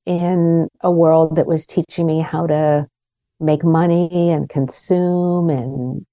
in 0.06 0.68
a 0.82 0.90
world 0.90 1.36
that 1.36 1.46
was 1.46 1.66
teaching 1.66 2.06
me 2.06 2.20
how 2.20 2.46
to 2.46 2.86
make 3.40 3.64
money 3.64 4.30
and 4.30 4.48
consume 4.48 5.50
and 5.50 6.04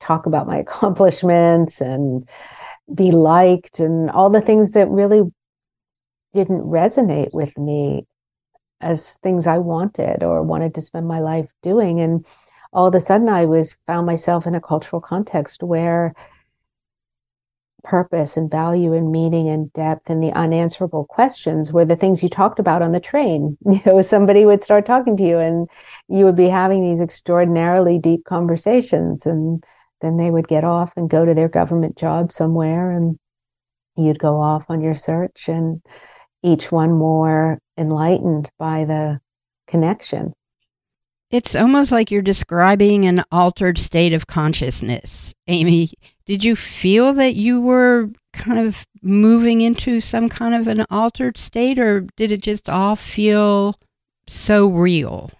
talk 0.00 0.26
about 0.26 0.46
my 0.46 0.58
accomplishments 0.66 1.80
and 1.80 2.28
be 2.92 3.10
liked 3.10 3.80
and 3.80 4.10
all 4.10 4.30
the 4.30 4.40
things 4.40 4.72
that 4.72 4.88
really 4.88 5.22
didn't 6.32 6.62
resonate 6.62 7.32
with 7.32 7.56
me 7.58 8.06
as 8.80 9.14
things 9.22 9.46
I 9.46 9.58
wanted 9.58 10.22
or 10.22 10.42
wanted 10.42 10.74
to 10.74 10.80
spend 10.80 11.08
my 11.08 11.20
life 11.20 11.48
doing. 11.62 12.00
And 12.00 12.24
all 12.72 12.86
of 12.86 12.94
a 12.94 13.00
sudden 13.00 13.28
I 13.28 13.46
was 13.46 13.76
found 13.86 14.06
myself 14.06 14.46
in 14.46 14.54
a 14.54 14.60
cultural 14.60 15.00
context 15.00 15.62
where 15.62 16.14
purpose 17.86 18.36
and 18.36 18.50
value 18.50 18.92
and 18.92 19.12
meaning 19.12 19.48
and 19.48 19.72
depth 19.72 20.10
and 20.10 20.22
the 20.22 20.32
unanswerable 20.32 21.06
questions 21.06 21.72
were 21.72 21.84
the 21.84 21.96
things 21.96 22.22
you 22.22 22.28
talked 22.28 22.58
about 22.58 22.82
on 22.82 22.92
the 22.92 23.00
train. 23.00 23.56
You 23.66 23.80
know, 23.86 24.02
somebody 24.02 24.44
would 24.44 24.62
start 24.62 24.86
talking 24.86 25.16
to 25.16 25.22
you 25.22 25.38
and 25.38 25.68
you 26.08 26.24
would 26.24 26.36
be 26.36 26.48
having 26.48 26.82
these 26.82 27.00
extraordinarily 27.00 27.98
deep 27.98 28.24
conversations 28.24 29.24
and 29.24 29.64
then 30.00 30.16
they 30.16 30.30
would 30.30 30.48
get 30.48 30.64
off 30.64 30.92
and 30.96 31.10
go 31.10 31.24
to 31.24 31.34
their 31.34 31.48
government 31.48 31.96
job 31.96 32.32
somewhere 32.32 32.90
and 32.90 33.16
you'd 33.96 34.18
go 34.18 34.40
off 34.40 34.64
on 34.68 34.80
your 34.80 34.94
search 34.94 35.48
and 35.48 35.80
each 36.42 36.70
one 36.70 36.92
more 36.92 37.58
enlightened 37.78 38.50
by 38.58 38.84
the 38.84 39.18
connection. 39.66 40.32
It's 41.30 41.56
almost 41.56 41.90
like 41.90 42.10
you're 42.10 42.22
describing 42.22 43.04
an 43.04 43.24
altered 43.32 43.78
state 43.78 44.12
of 44.12 44.28
consciousness, 44.28 45.34
Amy. 45.48 45.90
Did 46.24 46.44
you 46.44 46.54
feel 46.54 47.12
that 47.14 47.34
you 47.34 47.60
were 47.60 48.10
kind 48.32 48.60
of 48.60 48.86
moving 49.02 49.60
into 49.60 49.98
some 50.00 50.28
kind 50.28 50.54
of 50.54 50.68
an 50.68 50.84
altered 50.88 51.36
state, 51.36 51.78
or 51.78 52.06
did 52.16 52.30
it 52.30 52.42
just 52.42 52.68
all 52.68 52.94
feel 52.94 53.74
so 54.28 54.66
real? 54.66 55.30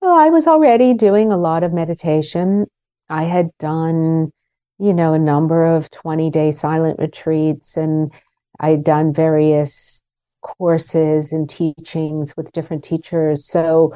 Well, 0.00 0.18
I 0.18 0.30
was 0.30 0.46
already 0.46 0.94
doing 0.94 1.30
a 1.30 1.36
lot 1.36 1.62
of 1.62 1.72
meditation. 1.72 2.66
I 3.12 3.24
had 3.24 3.50
done, 3.58 4.32
you 4.78 4.94
know, 4.94 5.12
a 5.12 5.18
number 5.18 5.66
of 5.66 5.90
20 5.90 6.30
day 6.30 6.50
silent 6.50 6.98
retreats 6.98 7.76
and 7.76 8.10
I'd 8.58 8.84
done 8.84 9.12
various 9.12 10.02
courses 10.40 11.30
and 11.30 11.48
teachings 11.48 12.34
with 12.38 12.52
different 12.52 12.84
teachers. 12.84 13.46
So 13.46 13.94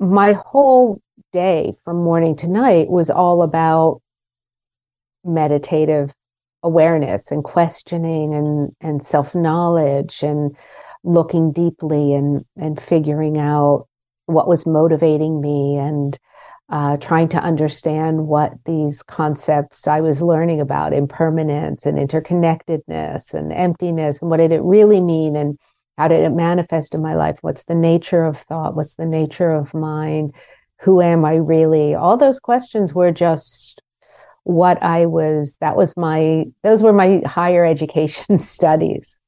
my 0.00 0.32
whole 0.32 1.00
day 1.32 1.74
from 1.84 2.02
morning 2.02 2.34
to 2.38 2.48
night 2.48 2.88
was 2.90 3.08
all 3.08 3.42
about 3.42 4.02
meditative 5.22 6.12
awareness 6.64 7.30
and 7.30 7.44
questioning 7.44 8.34
and, 8.34 8.72
and 8.80 9.00
self 9.00 9.32
knowledge 9.32 10.24
and 10.24 10.56
looking 11.04 11.52
deeply 11.52 12.14
and, 12.14 12.44
and 12.56 12.82
figuring 12.82 13.38
out 13.38 13.86
what 14.26 14.48
was 14.48 14.66
motivating 14.66 15.40
me 15.40 15.76
and 15.76 16.18
uh, 16.70 16.96
trying 16.96 17.28
to 17.28 17.38
understand 17.38 18.26
what 18.26 18.52
these 18.64 19.02
concepts 19.02 19.86
I 19.86 20.00
was 20.00 20.22
learning 20.22 20.60
about 20.60 20.94
impermanence 20.94 21.84
and 21.84 21.98
interconnectedness 21.98 23.34
and 23.34 23.52
emptiness 23.52 24.22
and 24.22 24.30
what 24.30 24.38
did 24.38 24.52
it 24.52 24.62
really 24.62 25.00
mean 25.00 25.36
and 25.36 25.58
how 25.98 26.08
did 26.08 26.24
it 26.24 26.30
manifest 26.30 26.94
in 26.94 27.02
my 27.02 27.14
life? 27.14 27.38
What's 27.42 27.64
the 27.64 27.74
nature 27.74 28.24
of 28.24 28.38
thought? 28.38 28.74
What's 28.74 28.94
the 28.94 29.06
nature 29.06 29.52
of 29.52 29.74
mind? 29.74 30.34
Who 30.80 31.00
am 31.00 31.24
I 31.24 31.34
really? 31.34 31.94
All 31.94 32.16
those 32.16 32.40
questions 32.40 32.94
were 32.94 33.12
just 33.12 33.82
what 34.42 34.82
I 34.82 35.06
was, 35.06 35.56
that 35.60 35.76
was 35.76 35.96
my, 35.96 36.46
those 36.62 36.82
were 36.82 36.92
my 36.92 37.22
higher 37.26 37.64
education 37.66 38.38
studies. 38.38 39.18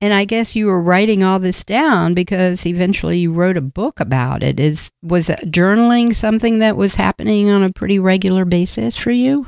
And 0.00 0.14
I 0.14 0.24
guess 0.24 0.54
you 0.54 0.66
were 0.66 0.80
writing 0.80 1.24
all 1.24 1.40
this 1.40 1.64
down 1.64 2.14
because 2.14 2.64
eventually 2.64 3.18
you 3.18 3.32
wrote 3.32 3.56
a 3.56 3.62
book 3.62 3.98
about 3.98 4.44
it. 4.44 4.60
Is 4.60 4.90
was 5.02 5.28
journaling 5.28 6.14
something 6.14 6.60
that 6.60 6.76
was 6.76 6.94
happening 6.94 7.48
on 7.48 7.64
a 7.64 7.72
pretty 7.72 7.98
regular 7.98 8.44
basis 8.44 8.96
for 8.96 9.10
you? 9.10 9.46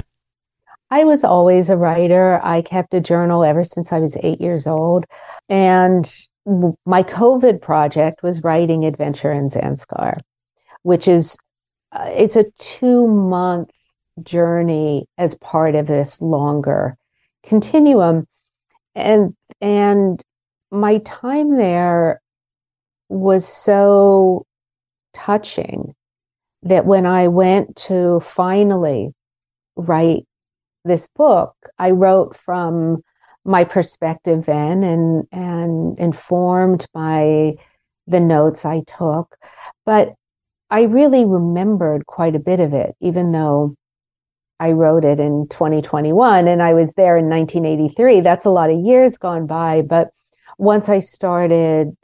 I 0.90 1.04
was 1.04 1.22
always 1.22 1.70
a 1.70 1.76
writer. 1.76 2.40
I 2.42 2.62
kept 2.62 2.94
a 2.94 3.00
journal 3.00 3.44
ever 3.44 3.62
since 3.62 3.92
I 3.92 4.00
was 4.00 4.16
8 4.20 4.40
years 4.40 4.66
old. 4.66 5.04
And 5.48 6.10
my 6.84 7.04
COVID 7.04 7.62
project 7.62 8.24
was 8.24 8.42
writing 8.42 8.84
Adventure 8.84 9.30
in 9.30 9.48
Zanskar, 9.48 10.18
which 10.82 11.06
is 11.06 11.38
uh, 11.92 12.10
it's 12.12 12.34
a 12.34 12.50
2 12.58 13.06
month 13.06 13.70
journey 14.22 15.06
as 15.16 15.38
part 15.38 15.76
of 15.76 15.86
this 15.86 16.20
longer 16.20 16.96
continuum 17.44 18.26
and 18.94 19.34
and 19.60 20.22
my 20.70 20.98
time 20.98 21.56
there 21.56 22.20
was 23.08 23.46
so 23.46 24.46
touching 25.12 25.94
that 26.62 26.86
when 26.86 27.06
I 27.06 27.28
went 27.28 27.76
to 27.76 28.20
finally 28.20 29.12
write 29.76 30.26
this 30.84 31.08
book, 31.08 31.54
I 31.78 31.90
wrote 31.90 32.36
from 32.36 33.02
my 33.44 33.64
perspective 33.64 34.44
then 34.44 34.82
and 34.82 35.26
and 35.32 35.98
informed 35.98 36.86
by 36.92 37.54
the 38.06 38.20
notes 38.20 38.64
I 38.64 38.82
took. 38.98 39.36
But 39.86 40.14
I 40.70 40.82
really 40.82 41.24
remembered 41.24 42.06
quite 42.06 42.36
a 42.36 42.40
bit 42.40 42.60
of 42.60 42.74
it, 42.74 42.94
even 43.00 43.32
though 43.32 43.74
I 44.60 44.72
wrote 44.72 45.04
it 45.04 45.18
in 45.18 45.48
2021 45.48 46.46
and 46.46 46.62
I 46.62 46.74
was 46.74 46.92
there 46.92 47.16
in 47.16 47.28
1983. 47.28 48.20
That's 48.20 48.44
a 48.44 48.50
lot 48.50 48.70
of 48.70 48.78
years 48.78 49.16
gone 49.16 49.46
by, 49.46 49.82
but 49.82 50.10
once 50.60 50.90
I 50.90 50.98
started 50.98 51.96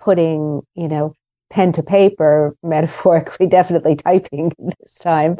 putting, 0.00 0.62
you 0.74 0.88
know, 0.88 1.14
pen 1.50 1.72
to 1.72 1.82
paper, 1.82 2.56
metaphorically, 2.62 3.46
definitely 3.46 3.96
typing 3.96 4.52
this 4.80 4.98
time, 4.98 5.36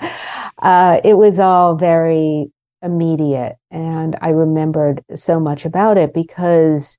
uh, 0.63 1.01
it 1.05 1.15
was 1.15 1.39
all 1.39 1.77
very 1.77 2.51
immediate. 2.81 3.57
And 3.71 4.17
I 4.23 4.31
remembered 4.31 5.03
so 5.15 5.41
much 5.41 5.65
about 5.65 5.97
it 5.97 6.15
because 6.15 6.99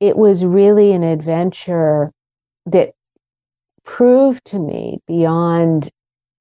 it 0.00 0.16
was 0.16 0.44
really 0.44 0.92
an 0.92 1.02
adventure 1.02 2.12
that 2.66 2.92
proved 3.84 4.44
to 4.46 4.58
me 4.58 4.98
beyond 5.08 5.90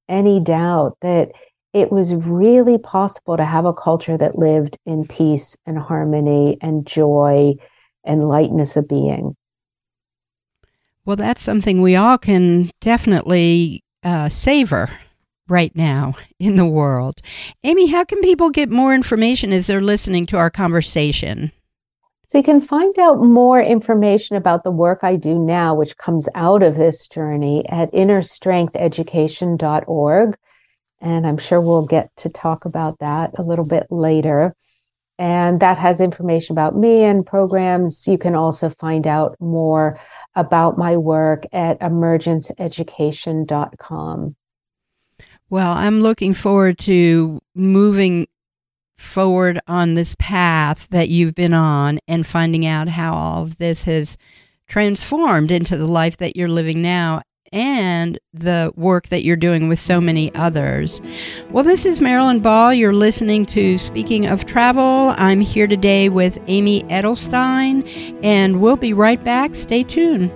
any 0.08 0.40
doubt 0.40 0.98
that 1.02 1.32
it 1.74 1.92
was 1.92 2.14
really 2.14 2.78
possible 2.78 3.38
to 3.38 3.46
have 3.46 3.66
a 3.66 3.74
culture 3.74 4.18
that 4.18 4.38
lived 4.38 4.78
in 4.86 5.08
peace 5.08 5.58
and 5.66 5.78
harmony 5.78 6.58
and 6.62 6.86
joy 6.86 7.56
and 8.04 8.28
lightness 8.28 8.78
of 8.78 8.88
being. 8.88 9.36
Well, 11.06 11.16
that's 11.16 11.42
something 11.42 11.82
we 11.82 11.96
all 11.96 12.18
can 12.18 12.70
definitely 12.80 13.84
uh, 14.04 14.30
savor 14.30 14.90
right 15.48 15.76
now 15.76 16.16
in 16.40 16.56
the 16.56 16.66
world. 16.66 17.22
Amy, 17.64 17.86
how 17.88 18.04
can 18.04 18.20
people 18.22 18.50
get 18.50 18.70
more 18.70 18.96
information 18.96 19.52
as 19.52 19.68
they're 19.68 19.82
listening 19.82 20.26
to 20.28 20.38
our 20.38 20.50
conversation? 20.50 21.52
So 22.28 22.38
you 22.38 22.46
can 22.46 22.62
find 22.62 22.98
out 22.98 23.20
more 23.20 23.62
information 23.62 24.38
about 24.38 24.64
the 24.64 24.72
work 24.72 25.00
I 25.04 25.18
do 25.18 25.38
now, 25.38 25.76
which 25.76 25.98
comes 25.98 26.30
out 26.34 26.64
of 26.64 26.78
this 26.78 27.06
journey 27.08 27.68
at 27.68 27.92
innerstrengtheducation.org. 27.92 30.38
And 31.02 31.28
I'm 31.28 31.38
sure 31.38 31.60
we'll 31.60 31.86
get 31.86 32.10
to 32.18 32.30
talk 32.30 32.64
about 32.64 33.00
that 33.00 33.38
a 33.38 33.44
little 33.44 33.66
bit 33.66 33.88
later. 33.90 34.56
And 35.22 35.60
that 35.60 35.78
has 35.78 36.02
information 36.02 36.54
about 36.54 36.76
me 36.76 37.04
and 37.04 37.24
programs. 37.24 38.08
You 38.08 38.18
can 38.18 38.34
also 38.34 38.72
find 38.80 39.06
out 39.06 39.36
more 39.40 40.00
about 40.34 40.80
my 40.80 40.98
work 40.98 41.46
at 41.54 41.80
emergenceeducation.com. 41.80 44.36
Well, 45.48 45.72
I'm 45.74 46.00
looking 46.00 46.34
forward 46.34 46.80
to 46.80 47.40
moving 47.54 48.26
forward 48.98 49.60
on 49.68 49.94
this 49.94 50.16
path 50.18 50.88
that 50.90 51.10
you've 51.10 51.36
been 51.36 51.54
on 51.54 52.00
and 52.08 52.26
finding 52.26 52.66
out 52.66 52.88
how 52.88 53.14
all 53.14 53.44
of 53.44 53.60
this 53.60 53.84
has 53.84 54.18
transformed 54.68 55.52
into 55.52 55.78
the 55.78 55.86
life 55.86 56.18
that 56.18 56.36
you're 56.36 56.50
living 56.50 56.82
now 56.82 57.22
and 57.52 58.18
the 58.34 58.72
work 58.76 59.08
that 59.10 59.24
you're 59.24 59.36
doing 59.36 59.68
with 59.68 59.80
so 59.80 60.00
many 60.00 60.34
others. 60.36 61.02
Well, 61.50 61.64
this 61.64 61.86
is 61.86 62.02
Marilyn 62.02 62.40
Ball. 62.40 62.74
You're 62.74 62.94
listening 62.94 63.46
to 63.48 63.78
Speaking 63.78 64.26
of 64.26 64.46
Travel. 64.46 65.14
I'm 65.18 65.42
here 65.42 65.68
today 65.68 66.10
with 66.10 66.40
Amy 66.48 66.82
Edelstein, 66.84 68.20
and 68.24 68.62
we'll 68.62 68.78
be 68.78 68.94
right 68.94 69.22
back. 69.24 69.56
Stay 69.56 69.84
tuned. 69.84 70.32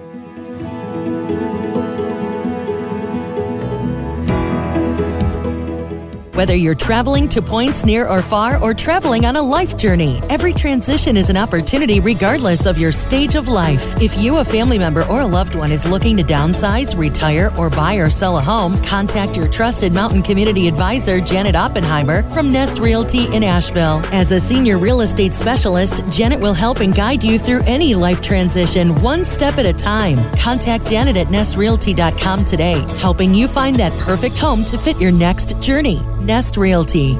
Whether 6.35 6.53
you're 6.53 6.75
traveling 6.75 7.29
to 7.29 7.41
points 7.41 7.85
near 7.85 8.05
or 8.09 8.21
far 8.21 8.61
or 8.61 8.73
traveling 8.73 9.23
on 9.23 9.37
a 9.37 9.41
life 9.41 9.77
journey, 9.77 10.19
every 10.29 10.51
transition 10.51 11.15
is 11.15 11.29
an 11.29 11.37
opportunity 11.37 12.01
regardless 12.01 12.65
of 12.65 12.77
your 12.77 12.91
stage 12.91 13.35
of 13.35 13.47
life. 13.47 13.95
If 14.01 14.17
you, 14.17 14.39
a 14.39 14.43
family 14.43 14.77
member, 14.77 15.03
or 15.03 15.21
a 15.21 15.25
loved 15.25 15.55
one 15.55 15.71
is 15.71 15.85
looking 15.85 16.17
to 16.17 16.23
downsize, 16.23 16.93
retire, 16.97 17.53
or 17.57 17.69
buy 17.69 17.95
or 17.95 18.09
sell 18.09 18.37
a 18.37 18.41
home, 18.41 18.83
contact 18.83 19.37
your 19.37 19.47
trusted 19.47 19.93
mountain 19.93 20.21
community 20.21 20.67
advisor, 20.67 21.21
Janet 21.21 21.55
Oppenheimer 21.55 22.21
from 22.23 22.51
Nest 22.51 22.79
Realty 22.79 23.33
in 23.33 23.41
Asheville. 23.41 24.03
As 24.13 24.33
a 24.33 24.39
senior 24.39 24.77
real 24.77 24.99
estate 24.99 25.33
specialist, 25.33 26.03
Janet 26.11 26.41
will 26.41 26.53
help 26.53 26.81
and 26.81 26.93
guide 26.93 27.23
you 27.23 27.39
through 27.39 27.61
any 27.65 27.95
life 27.95 28.19
transition 28.19 28.93
one 29.01 29.23
step 29.23 29.57
at 29.57 29.65
a 29.65 29.71
time. 29.71 30.17
Contact 30.35 30.85
Janet 30.85 31.15
at 31.15 31.27
nestrealty.com 31.27 32.43
today, 32.43 32.85
helping 32.97 33.33
you 33.33 33.47
find 33.47 33.77
that 33.77 33.93
perfect 34.01 34.37
home 34.37 34.65
to 34.65 34.77
fit 34.77 34.99
your 34.99 35.13
next 35.13 35.61
journey. 35.61 36.01
Nest 36.25 36.57
Realty. 36.57 37.13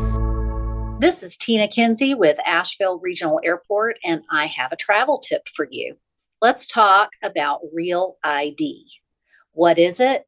This 1.00 1.22
is 1.22 1.38
Tina 1.38 1.68
Kinsey 1.68 2.16
with 2.16 2.40
Asheville 2.44 2.98
Regional 2.98 3.40
Airport, 3.44 4.00
and 4.04 4.24
I 4.32 4.48
have 4.48 4.72
a 4.72 4.76
travel 4.76 5.20
tip 5.20 5.48
for 5.56 5.68
you. 5.70 5.96
Let's 6.42 6.66
talk 6.66 7.12
about 7.22 7.60
Real 7.72 8.18
ID. 8.24 8.88
What 9.52 9.78
is 9.78 10.00
it? 10.00 10.26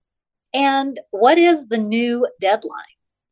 And 0.54 1.00
what 1.10 1.40
is 1.40 1.70
the 1.70 1.80
new 1.80 2.28
deadline? 2.40 2.84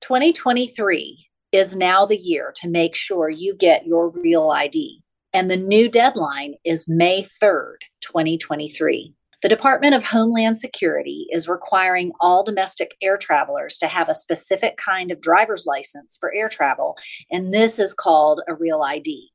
2023 0.01 1.27
is 1.51 1.75
now 1.75 2.08
the 2.08 2.17
year 2.17 2.51
to 2.62 2.67
make 2.67 2.95
sure 2.95 3.29
you 3.29 3.55
get 3.55 3.86
your 3.86 4.10
Real 4.10 4.49
ID. 4.49 5.03
And 5.31 5.51
the 5.51 5.58
new 5.58 5.88
deadline 5.88 6.55
is 6.63 6.89
May 6.89 7.21
3rd, 7.21 7.81
2023. 8.01 9.13
The 9.41 9.49
Department 9.49 9.95
of 9.95 10.03
Homeland 10.03 10.57
Security 10.57 11.27
is 11.31 11.47
requiring 11.47 12.11
all 12.19 12.43
domestic 12.43 12.95
air 13.01 13.17
travelers 13.17 13.77
to 13.79 13.87
have 13.87 14.09
a 14.09 14.13
specific 14.13 14.77
kind 14.77 15.11
of 15.11 15.21
driver's 15.21 15.65
license 15.65 16.17
for 16.19 16.33
air 16.33 16.49
travel, 16.49 16.97
and 17.31 17.53
this 17.53 17.77
is 17.79 17.93
called 17.93 18.41
a 18.47 18.55
Real 18.55 18.81
ID. 18.81 19.31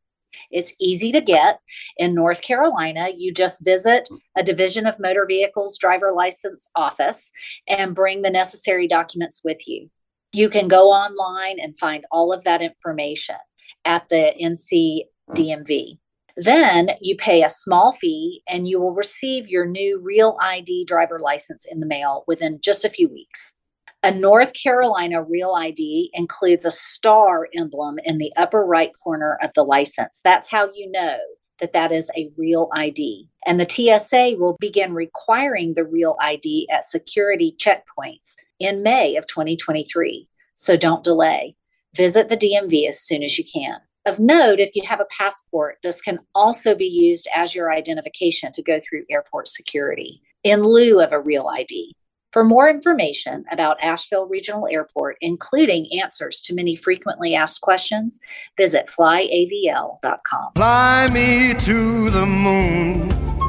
It's 0.50 0.74
easy 0.80 1.12
to 1.12 1.20
get. 1.20 1.60
In 1.96 2.14
North 2.14 2.40
Carolina, 2.40 3.08
you 3.16 3.32
just 3.32 3.64
visit 3.64 4.08
a 4.36 4.42
Division 4.42 4.86
of 4.86 4.98
Motor 4.98 5.26
Vehicles 5.26 5.78
driver 5.78 6.12
license 6.12 6.70
office 6.74 7.30
and 7.68 7.94
bring 7.94 8.22
the 8.22 8.30
necessary 8.30 8.86
documents 8.86 9.42
with 9.44 9.66
you. 9.66 9.90
You 10.32 10.48
can 10.48 10.68
go 10.68 10.90
online 10.90 11.58
and 11.60 11.76
find 11.76 12.04
all 12.12 12.32
of 12.32 12.44
that 12.44 12.62
information 12.62 13.36
at 13.84 14.08
the 14.08 14.34
NC 14.40 15.02
DMV. 15.34 15.98
Then 16.40 16.92
you 17.02 17.16
pay 17.16 17.42
a 17.42 17.50
small 17.50 17.92
fee 17.92 18.42
and 18.48 18.66
you 18.66 18.80
will 18.80 18.94
receive 18.94 19.46
your 19.46 19.66
new 19.66 20.00
Real 20.00 20.38
ID 20.40 20.86
driver 20.86 21.18
license 21.18 21.66
in 21.70 21.80
the 21.80 21.86
mail 21.86 22.24
within 22.26 22.60
just 22.62 22.82
a 22.82 22.88
few 22.88 23.10
weeks. 23.10 23.52
A 24.02 24.10
North 24.10 24.54
Carolina 24.54 25.22
Real 25.22 25.52
ID 25.54 26.10
includes 26.14 26.64
a 26.64 26.70
star 26.70 27.48
emblem 27.54 27.98
in 28.04 28.16
the 28.16 28.32
upper 28.38 28.64
right 28.64 28.90
corner 29.04 29.38
of 29.42 29.50
the 29.54 29.64
license. 29.64 30.22
That's 30.24 30.50
how 30.50 30.70
you 30.72 30.90
know 30.90 31.18
that 31.60 31.74
that 31.74 31.92
is 31.92 32.10
a 32.16 32.32
real 32.38 32.70
ID. 32.72 33.28
And 33.44 33.60
the 33.60 33.68
TSA 33.68 34.36
will 34.38 34.56
begin 34.58 34.94
requiring 34.94 35.74
the 35.74 35.84
real 35.84 36.16
ID 36.22 36.70
at 36.72 36.86
security 36.86 37.54
checkpoints 37.58 38.36
in 38.58 38.82
May 38.82 39.16
of 39.16 39.26
2023. 39.26 40.26
So 40.54 40.78
don't 40.78 41.04
delay. 41.04 41.54
Visit 41.94 42.30
the 42.30 42.38
DMV 42.38 42.88
as 42.88 42.98
soon 42.98 43.22
as 43.22 43.36
you 43.36 43.44
can. 43.44 43.76
Of 44.06 44.18
note, 44.18 44.60
if 44.60 44.74
you 44.74 44.82
have 44.86 45.00
a 45.00 45.06
passport, 45.16 45.76
this 45.82 46.00
can 46.00 46.20
also 46.34 46.74
be 46.74 46.86
used 46.86 47.28
as 47.34 47.54
your 47.54 47.70
identification 47.70 48.50
to 48.52 48.62
go 48.62 48.80
through 48.80 49.04
airport 49.10 49.46
security 49.46 50.22
in 50.42 50.62
lieu 50.62 51.02
of 51.02 51.12
a 51.12 51.20
real 51.20 51.48
ID. 51.48 51.92
For 52.32 52.42
more 52.42 52.70
information 52.70 53.44
about 53.50 53.76
Asheville 53.82 54.26
Regional 54.26 54.66
Airport, 54.70 55.18
including 55.20 55.86
answers 56.00 56.40
to 56.42 56.54
many 56.54 56.76
frequently 56.76 57.34
asked 57.34 57.60
questions, 57.60 58.20
visit 58.56 58.86
flyavl.com. 58.86 60.52
Fly 60.54 61.08
me 61.12 61.52
to 61.58 62.08
the 62.08 62.24
moon, 62.24 63.08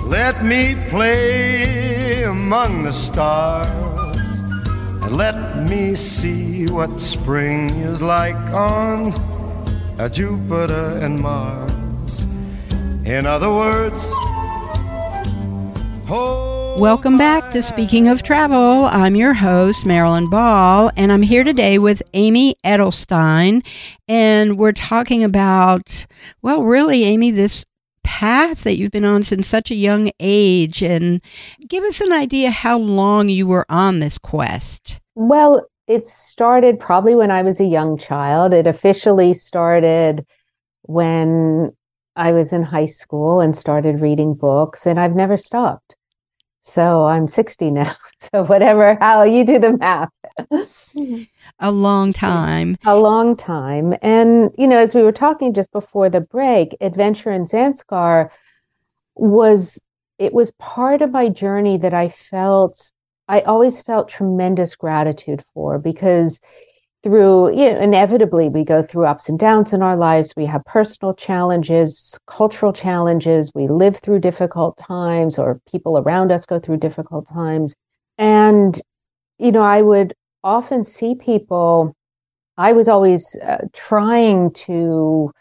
let 0.10 0.44
me 0.44 0.76
play 0.90 2.24
among 2.24 2.84
the 2.84 2.92
stars, 2.92 4.42
and 5.06 5.16
let 5.16 5.70
me 5.70 5.96
see 5.96 6.66
what 6.66 7.02
spring 7.02 7.70
is 7.70 8.02
like 8.02 8.36
on 8.50 9.31
Jupiter 10.10 10.98
and 11.02 11.20
Mars. 11.20 12.22
In 13.06 13.26
other 13.26 13.50
words, 13.50 14.14
Welcome 16.78 17.18
back 17.18 17.52
to 17.52 17.62
Speaking 17.62 18.08
of 18.08 18.24
Travel. 18.24 18.86
I'm 18.86 19.16
your 19.16 19.34
host, 19.34 19.86
Marilyn 19.86 20.30
Ball, 20.30 20.92
and 20.98 21.12
I'm 21.12 21.22
here 21.22 21.44
today 21.44 21.78
with 21.78 22.02
Amy 22.14 22.56
Edelstein. 22.66 23.66
And 24.08 24.58
we're 24.58 24.72
talking 24.72 25.24
about, 25.24 26.06
well, 26.42 26.64
really, 26.64 27.04
Amy, 27.04 27.32
this 27.32 27.66
path 28.04 28.64
that 28.64 28.78
you've 28.78 28.92
been 28.92 29.06
on 29.06 29.24
since 29.24 29.48
such 29.48 29.72
a 29.72 29.76
young 29.76 30.12
age. 30.20 30.82
And 30.82 31.22
give 31.70 31.84
us 31.84 32.02
an 32.02 32.12
idea 32.12 32.52
how 32.52 32.78
long 32.78 33.30
you 33.30 33.48
were 33.48 33.66
on 33.70 34.00
this 34.00 34.18
quest. 34.18 35.00
Well, 35.16 35.68
it 35.92 36.06
started 36.06 36.80
probably 36.80 37.16
when 37.16 37.32
I 37.32 37.42
was 37.42 37.60
a 37.60 37.66
young 37.66 37.98
child. 37.98 38.54
It 38.54 38.66
officially 38.66 39.34
started 39.34 40.26
when 40.84 41.72
I 42.16 42.32
was 42.32 42.54
in 42.54 42.64
high 42.64 42.86
school 42.86 43.42
and 43.42 43.58
started 43.58 44.00
reading 44.00 44.34
books, 44.34 44.86
and 44.86 44.98
I've 44.98 45.16
never 45.16 45.38
stopped. 45.38 45.98
So 46.62 47.06
I'm 47.08 47.28
60 47.28 47.72
now. 47.72 47.96
So 48.32 48.44
whatever, 48.44 49.00
how 49.02 49.24
you 49.24 49.44
do 49.44 49.58
the 49.58 49.76
math. 49.78 50.10
a 51.60 51.72
long 51.72 52.14
time. 52.14 52.78
A 52.86 52.96
long 52.96 53.36
time. 53.36 53.96
And, 54.04 54.54
you 54.60 54.68
know, 54.68 54.78
as 54.78 54.94
we 54.94 55.02
were 55.02 55.12
talking 55.12 55.56
just 55.56 55.72
before 55.72 56.08
the 56.08 56.22
break, 56.22 56.78
Adventure 56.82 57.32
in 57.32 57.46
Zanskar 57.46 58.30
was, 59.16 59.82
it 60.20 60.34
was 60.34 60.52
part 60.60 61.02
of 61.02 61.10
my 61.10 61.30
journey 61.30 61.78
that 61.80 61.96
I 61.96 62.10
felt, 62.10 62.92
I 63.28 63.42
always 63.42 63.82
felt 63.84 64.10
tremendous 64.10 64.76
gratitude 64.76 65.44
for 65.54 65.80
because 65.80 66.40
through 67.04 67.58
you 67.58 67.74
know, 67.74 67.80
inevitably 67.80 68.50
we 68.50 68.64
go 68.64 68.84
through 68.84 69.06
ups 69.06 69.28
and 69.30 69.40
downs 69.40 69.74
in 69.74 69.82
our 69.82 69.96
lives. 69.96 70.34
We 70.36 70.46
have 70.46 70.64
personal 70.66 71.14
challenges 71.14 72.20
cultural 72.28 72.74
challenges. 72.74 73.52
We 73.56 73.68
live 73.68 73.98
through 73.98 74.20
difficult 74.20 74.78
times 74.78 75.40
or 75.40 75.60
people 75.72 75.98
around 75.98 76.32
us 76.32 76.46
go 76.46 76.60
through 76.60 76.78
difficult 76.78 77.28
times. 77.28 77.76
And 78.18 78.80
you 79.42 79.52
know 79.52 79.64
i 79.64 79.82
would 79.82 80.14
often 80.44 80.84
see 80.84 81.16
people 81.16 81.96
i 82.58 82.72
was 82.72 82.88
always 82.88 83.38
uh, 83.44 83.58
trying 83.74 84.52
to 84.54 85.32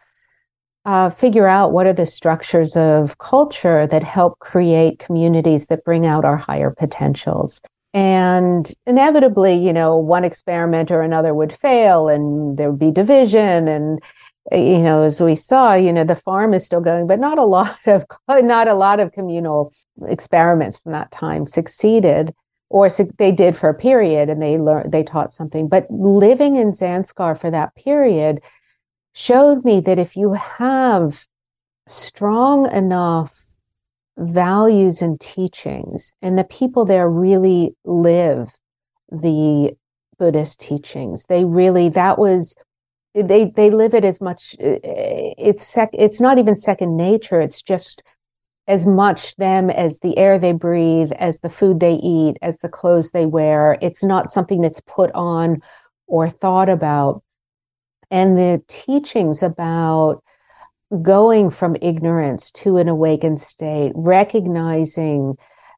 uh, 0.85 1.11
figure 1.11 1.47
out 1.47 1.73
what 1.73 1.87
are 1.87 1.93
the 1.93 2.07
structures 2.07 2.77
of 2.77 3.19
culture 3.19 3.87
that 3.87 4.03
help 4.03 4.39
create 4.39 4.99
communities 4.99 5.67
that 5.67 5.85
bring 5.85 6.07
out 6.07 6.25
our 6.25 6.37
higher 6.37 6.71
potentials. 6.71 7.61
And 7.93 8.73
inevitably 8.87 9.55
you 9.55 9.73
know 9.73 9.97
one 9.97 10.25
experiment 10.25 10.91
or 10.91 11.03
another 11.03 11.35
would 11.35 11.53
fail 11.53 12.09
and 12.09 12.57
there 12.57 12.71
would 12.71 12.79
be 12.79 12.91
division. 12.91 13.69
And 13.69 14.01
you 14.53 14.79
know 14.79 15.03
as 15.03 15.21
we 15.21 15.35
saw 15.35 15.75
you 15.75 15.93
know 15.93 16.05
the 16.05 16.17
farm 16.17 16.55
is 16.55 16.65
still 16.65 16.81
going 16.81 17.07
but 17.07 17.21
not 17.21 17.39
a 17.39 17.45
lot 17.57 17.79
of 17.87 18.05
not 18.29 18.69
a 18.69 18.75
lot 18.75 19.01
of 19.01 19.13
communal 19.13 19.73
experiments 20.07 20.79
from 20.79 20.93
that 20.93 21.13
time 21.13 21.47
succeeded 21.47 22.35
or 22.71 22.89
they 23.19 23.33
did 23.33 23.57
for 23.57 23.69
a 23.69 23.75
period 23.75 24.31
and 24.31 24.41
they 24.41 24.57
learned 24.57 24.93
they 24.93 25.03
taught 25.03 25.35
something. 25.35 25.69
But 25.69 25.91
living 25.91 26.57
in 26.57 26.71
zanskar 26.71 27.39
for 27.39 27.51
that 27.51 27.75
period 27.75 28.41
showed 29.13 29.65
me 29.65 29.81
that 29.81 29.99
if 29.99 30.17
you 30.17 30.35
have 30.35 31.27
strong 31.87 32.71
enough 32.71 33.45
values 34.17 35.03
and 35.03 35.21
teachings, 35.21 36.13
and 36.23 36.39
the 36.39 36.45
people 36.45 36.85
there 36.85 37.09
really 37.09 37.75
live 37.85 38.53
the 39.11 39.77
Buddhist 40.19 40.61
teachings. 40.61 41.25
They 41.27 41.45
really 41.45 41.89
that 41.89 42.19
was 42.19 42.55
they 43.15 43.47
they 43.57 43.71
live 43.71 43.95
it 43.95 44.05
as 44.05 44.21
much. 44.21 44.55
Uh, 44.63 44.79
it's 44.85 45.67
sec. 45.67 45.91
It's 45.95 46.21
not 46.21 46.39
even 46.39 46.55
second 46.55 46.97
nature. 46.97 47.41
It's 47.41 47.63
just 47.63 48.03
as 48.69 48.87
much 48.87 49.35
them 49.37 49.69
as 49.69 49.99
the 49.99 50.17
air 50.17 50.39
they 50.39 50.53
breathe, 50.53 51.11
as 51.13 51.41
the 51.41 51.51
food 51.51 51.81
they 51.81 51.95
eat, 51.95 52.37
as 52.43 52.59
the 52.59 52.69
clothes 52.69 53.11
they 53.11 53.27
wear. 53.27 53.79
It's 53.81 54.05
not 54.05 54.31
something 54.31 54.61
that's 54.61 54.83
put 54.83 55.11
on 55.13 55.61
or 56.07 56.29
thought 56.31 56.69
about. 56.69 57.25
And 58.11 58.37
the 58.37 58.63
teachings 58.67 59.43
about 59.43 60.23
going 61.03 61.51
from 61.51 61.77
ignorance 61.81 62.51
to 62.51 62.77
an 62.79 62.89
awakened 62.89 63.41
state, 63.41 63.93
recognizing 63.95 65.37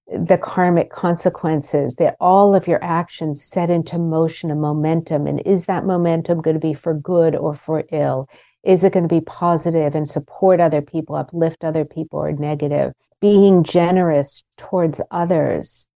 the 0.09 0.39
karmic 0.39 0.91
consequences 0.91 1.97
that 1.97 2.17
all 2.21 2.55
of 2.55 2.67
your 2.67 2.83
actions 2.83 3.43
set 3.43 3.71
into 3.71 3.99
motion 3.99 4.51
a 4.51 4.55
momentum. 4.55 5.27
And 5.27 5.41
is 5.47 5.67
that 5.67 5.87
momentum 5.87 6.41
going 6.41 6.55
to 6.55 6.61
be 6.61 6.75
for 6.75 6.95
good 6.95 7.37
or 7.37 7.55
for 7.55 7.85
ill? 7.93 8.29
Is 8.63 8.85
it 8.85 8.93
going 8.93 9.09
to 9.09 9.15
be 9.15 9.21
positive 9.21 9.95
and 9.95 10.09
support 10.09 10.61
other 10.61 10.83
people, 10.83 11.17
uplift 11.17 11.65
other 11.65 11.85
people, 11.85 12.21
or 12.21 12.33
negative? 12.33 12.93
Being 13.21 13.65
generous 13.65 14.43
towards 14.57 15.01
others, 15.11 15.87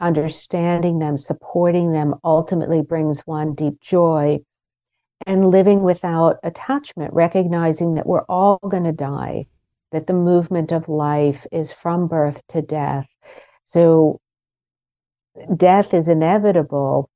understanding 0.00 0.98
them, 0.98 1.16
supporting 1.16 1.92
them 1.92 2.14
ultimately 2.24 2.82
brings 2.82 3.26
one 3.26 3.54
deep 3.54 3.80
joy 3.80 4.40
and 5.26 5.50
living 5.50 5.82
without 5.82 6.38
attachment, 6.42 7.12
recognizing 7.12 7.94
that 7.94 8.06
we're 8.06 8.24
all 8.28 8.58
going 8.58 8.84
to 8.84 8.92
die, 8.92 9.46
that 9.92 10.06
the 10.06 10.12
movement 10.12 10.72
of 10.72 10.88
life 10.88 11.46
is 11.52 11.72
from 11.72 12.08
birth 12.08 12.40
to 12.48 12.62
death. 12.62 13.08
So 13.66 14.20
death 15.56 15.94
is 15.94 16.08
inevitable. 16.08 17.10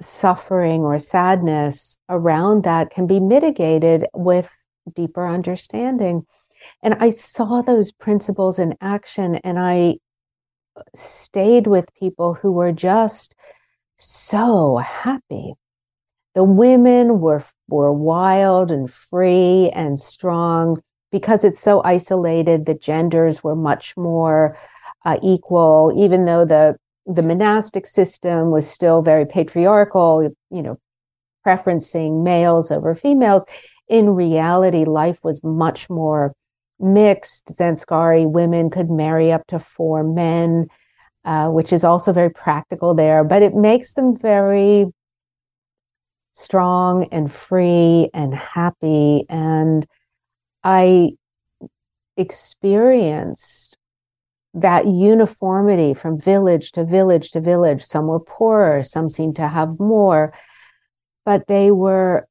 Suffering 0.00 0.82
or 0.82 0.96
sadness 0.98 1.98
around 2.08 2.62
that 2.62 2.90
can 2.90 3.06
be 3.08 3.18
mitigated 3.18 4.06
with 4.14 4.56
deeper 4.94 5.26
understanding. 5.26 6.24
And 6.82 6.94
I 6.94 7.08
saw 7.08 7.62
those 7.62 7.90
principles 7.90 8.58
in 8.60 8.76
action 8.80 9.36
and 9.36 9.58
I 9.58 9.96
stayed 10.94 11.66
with 11.66 11.92
people 11.94 12.34
who 12.34 12.52
were 12.52 12.72
just 12.72 13.34
so 13.96 14.76
happy 14.76 15.54
the 16.38 16.44
women 16.44 17.18
were 17.18 17.42
were 17.66 17.92
wild 17.92 18.70
and 18.70 18.88
free 18.92 19.70
and 19.74 19.98
strong 19.98 20.80
because 21.10 21.42
it's 21.42 21.58
so 21.58 21.82
isolated. 21.82 22.64
The 22.64 22.74
genders 22.74 23.42
were 23.42 23.56
much 23.56 23.96
more 23.96 24.56
uh, 25.04 25.18
equal 25.20 25.92
even 25.96 26.26
though 26.26 26.44
the 26.44 26.76
the 27.06 27.22
monastic 27.22 27.88
system 27.88 28.52
was 28.52 28.70
still 28.70 29.02
very 29.02 29.26
patriarchal 29.26 30.30
you 30.52 30.62
know 30.62 30.78
preferencing 31.44 32.22
males 32.22 32.70
over 32.70 32.94
females. 32.94 33.44
In 33.88 34.10
reality 34.10 34.84
life 34.84 35.18
was 35.24 35.42
much 35.42 35.90
more 35.90 36.34
mixed. 36.78 37.48
Zanskari 37.48 38.30
women 38.30 38.70
could 38.70 38.90
marry 38.90 39.32
up 39.32 39.44
to 39.48 39.58
four 39.58 40.04
men 40.04 40.68
uh, 41.24 41.48
which 41.48 41.72
is 41.72 41.82
also 41.82 42.12
very 42.12 42.30
practical 42.30 42.94
there 42.94 43.24
but 43.24 43.42
it 43.42 43.56
makes 43.56 43.94
them 43.94 44.16
very 44.16 44.86
strong 46.38 47.08
and 47.10 47.32
free 47.32 48.08
and 48.14 48.32
happy. 48.32 49.24
And 49.28 49.84
I 50.62 51.12
experienced 52.16 53.76
that 54.54 54.86
uniformity 54.86 55.94
from 55.94 56.20
village 56.20 56.70
to 56.72 56.84
village 56.84 57.32
to 57.32 57.40
village. 57.40 57.82
Some 57.82 58.06
were 58.06 58.20
poorer, 58.20 58.84
some 58.84 59.08
seemed 59.08 59.34
to 59.36 59.48
have 59.48 59.80
more, 59.80 60.32
but 61.24 61.48
they 61.48 61.72
were 61.72 62.26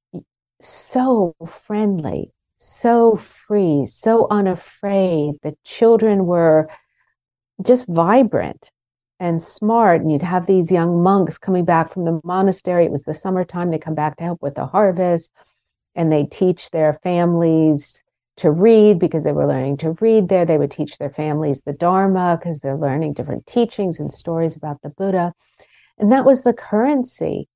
so 0.62 1.36
friendly. 1.46 2.32
so 2.60 3.15
free, 3.15 3.86
so 3.86 4.28
unafraid. 4.32 5.36
The 5.43 5.56
children 5.63 6.26
were 6.26 6.67
just 7.62 7.88
vibrant 7.88 8.72
and 9.19 9.41
smart. 9.41 10.01
And 10.01 10.12
you'd 10.12 10.21
have 10.21 10.45
these 10.45 10.71
young 10.71 11.01
monks 11.01 11.38
coming 11.38 11.65
back 11.65 11.91
from 11.91 12.06
the 12.06 12.19
monastery. 12.23 12.86
It 12.86 12.91
was 12.91 13.03
the 13.03 13.13
summertime. 13.13 13.71
They 13.71 13.80
come 13.80 13.95
back 13.95 14.17
to 14.17 14.23
help 14.23 14.41
with 14.41 14.56
the 14.56 14.67
harvest 14.67 15.32
and 15.95 16.12
they 16.12 16.25
teach 16.25 16.69
their 16.69 16.99
families 17.03 18.03
to 18.38 18.51
read 18.51 18.99
because 18.99 19.23
they 19.23 19.32
were 19.32 19.47
learning 19.47 19.77
to 19.77 19.91
read 19.99 20.30
there. 20.30 20.45
They 20.45 20.60
would 20.60 20.71
teach 20.71 20.97
their 20.97 21.10
families 21.10 21.62
the 21.62 21.73
Dharma 21.73 22.38
because 22.39 22.60
they're 22.60 22.77
learning 22.77 23.13
different 23.13 23.47
teachings 23.47 23.99
and 23.99 24.13
stories 24.13 24.56
about 24.56 24.82
the 24.84 24.89
Buddha. 24.89 25.34
And 25.97 26.12
that 26.12 26.25
was 26.25 26.43
the 26.43 26.53
currency 26.53 27.49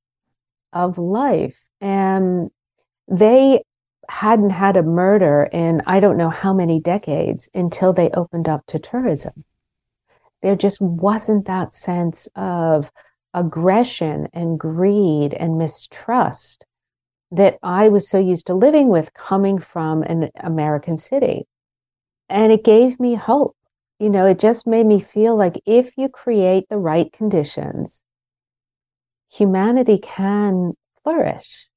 of 0.74 0.98
life. 0.98 1.70
And 1.80 2.50
they 3.08 3.64
hadn't 4.10 4.50
had 4.50 4.76
a 4.76 4.84
murder 4.84 5.48
in 5.54 5.82
I 5.86 6.00
don't 6.00 6.18
know 6.18 6.30
how 6.30 6.54
many 6.54 6.80
decades 6.80 7.50
until 7.54 7.94
they 7.94 8.10
opened 8.10 8.50
up 8.50 8.66
to 8.68 8.80
tourism. 8.80 9.46
There 10.42 10.56
just 10.56 10.82
wasn't 10.82 11.46
that 11.46 11.72
sense 11.72 12.28
of 12.36 12.92
aggression 13.34 14.28
and 14.34 14.60
greed 14.60 15.34
and 15.34 15.58
mistrust 15.58 16.66
that 17.32 17.58
I 17.64 17.88
was 17.88 18.10
so 18.10 18.20
used 18.20 18.48
to 18.48 18.54
living 18.54 18.90
with 18.90 19.14
coming 19.14 19.60
from 19.60 20.04
an 20.04 20.32
American 20.36 20.98
city. 20.98 21.48
And 22.28 22.52
it 22.52 22.64
gave 22.64 23.00
me 23.00 23.16
hope. 23.16 23.56
You 24.00 24.10
know, 24.10 24.26
it 24.26 24.40
just 24.40 24.66
made 24.66 24.86
me 24.86 25.00
feel 25.00 25.36
like 25.36 25.62
if 25.66 25.98
you 25.98 26.10
create 26.10 26.68
the 26.70 26.78
right 26.78 27.12
conditions, 27.14 28.02
humanity 29.32 30.00
can 30.00 30.74
flourish. 31.04 31.68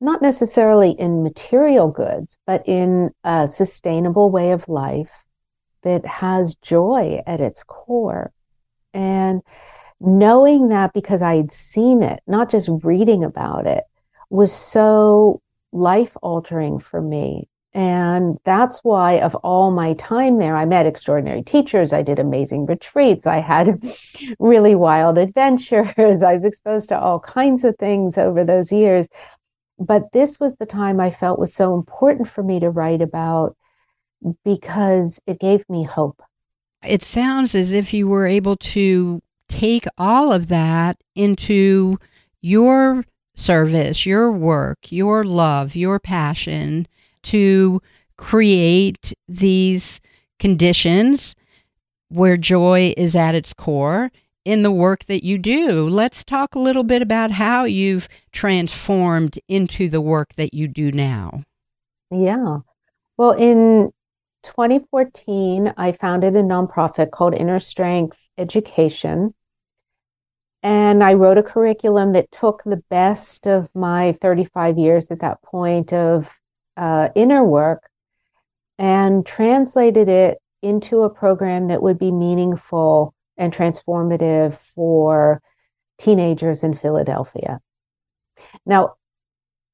Not 0.00 0.22
necessarily 0.22 0.92
in 0.92 1.22
material 1.22 1.88
goods, 1.88 2.38
but 2.46 2.66
in 2.66 3.10
a 3.24 3.46
sustainable 3.46 4.30
way 4.30 4.52
of 4.52 4.68
life 4.68 5.10
that 5.82 6.04
has 6.06 6.56
joy 6.56 7.22
at 7.26 7.40
its 7.40 7.64
core. 7.64 8.32
And 8.94 9.42
knowing 10.00 10.68
that 10.68 10.92
because 10.92 11.22
I'd 11.22 11.52
seen 11.52 12.02
it, 12.02 12.20
not 12.26 12.50
just 12.50 12.68
reading 12.82 13.24
about 13.24 13.66
it, 13.66 13.84
was 14.30 14.52
so 14.52 15.40
life 15.72 16.16
altering 16.22 16.78
for 16.78 17.00
me. 17.00 17.48
And 17.74 18.38
that's 18.44 18.80
why, 18.82 19.20
of 19.20 19.34
all 19.36 19.70
my 19.70 19.92
time 19.94 20.38
there, 20.38 20.56
I 20.56 20.64
met 20.64 20.86
extraordinary 20.86 21.42
teachers. 21.42 21.92
I 21.92 22.02
did 22.02 22.18
amazing 22.18 22.66
retreats. 22.66 23.26
I 23.26 23.40
had 23.40 23.80
really 24.38 24.74
wild 24.74 25.18
adventures. 25.18 25.88
I 26.22 26.32
was 26.32 26.44
exposed 26.44 26.88
to 26.88 26.98
all 26.98 27.20
kinds 27.20 27.64
of 27.64 27.76
things 27.76 28.16
over 28.16 28.44
those 28.44 28.72
years. 28.72 29.08
But 29.78 30.12
this 30.12 30.40
was 30.40 30.56
the 30.56 30.66
time 30.66 30.98
I 30.98 31.10
felt 31.10 31.38
was 31.38 31.54
so 31.54 31.74
important 31.74 32.28
for 32.28 32.42
me 32.42 32.58
to 32.58 32.70
write 32.70 33.02
about 33.02 33.56
because 34.44 35.20
it 35.26 35.38
gave 35.40 35.68
me 35.68 35.84
hope. 35.84 36.22
It 36.84 37.02
sounds 37.02 37.54
as 37.54 37.72
if 37.72 37.92
you 37.92 38.08
were 38.08 38.26
able 38.26 38.56
to 38.56 39.20
take 39.48 39.86
all 39.96 40.32
of 40.32 40.48
that 40.48 40.98
into 41.14 41.98
your 42.40 43.04
service, 43.34 44.04
your 44.06 44.30
work, 44.30 44.78
your 44.90 45.24
love, 45.24 45.74
your 45.74 45.98
passion 45.98 46.86
to 47.24 47.80
create 48.16 49.12
these 49.28 50.00
conditions 50.38 51.34
where 52.08 52.36
joy 52.36 52.94
is 52.96 53.14
at 53.14 53.34
its 53.34 53.52
core 53.52 54.10
in 54.44 54.62
the 54.62 54.72
work 54.72 55.04
that 55.06 55.24
you 55.24 55.36
do. 55.38 55.88
Let's 55.88 56.24
talk 56.24 56.54
a 56.54 56.58
little 56.58 56.84
bit 56.84 57.02
about 57.02 57.32
how 57.32 57.64
you've 57.64 58.08
transformed 58.32 59.38
into 59.48 59.88
the 59.88 60.00
work 60.00 60.34
that 60.36 60.54
you 60.54 60.68
do 60.68 60.90
now. 60.90 61.42
Yeah. 62.10 62.58
Well, 63.18 63.32
in 63.32 63.92
2014, 64.48 65.74
I 65.76 65.92
founded 65.92 66.34
a 66.34 66.42
nonprofit 66.42 67.10
called 67.10 67.34
Inner 67.34 67.60
Strength 67.60 68.18
Education. 68.38 69.34
And 70.62 71.04
I 71.04 71.14
wrote 71.14 71.38
a 71.38 71.42
curriculum 71.42 72.12
that 72.12 72.32
took 72.32 72.62
the 72.64 72.82
best 72.88 73.46
of 73.46 73.68
my 73.74 74.12
35 74.12 74.78
years 74.78 75.10
at 75.10 75.20
that 75.20 75.42
point 75.42 75.92
of 75.92 76.28
uh, 76.76 77.10
inner 77.14 77.44
work 77.44 77.88
and 78.78 79.24
translated 79.24 80.08
it 80.08 80.38
into 80.62 81.02
a 81.02 81.10
program 81.10 81.68
that 81.68 81.82
would 81.82 81.98
be 81.98 82.10
meaningful 82.10 83.14
and 83.36 83.52
transformative 83.52 84.54
for 84.54 85.40
teenagers 85.98 86.64
in 86.64 86.74
Philadelphia. 86.74 87.60
Now, 88.64 88.94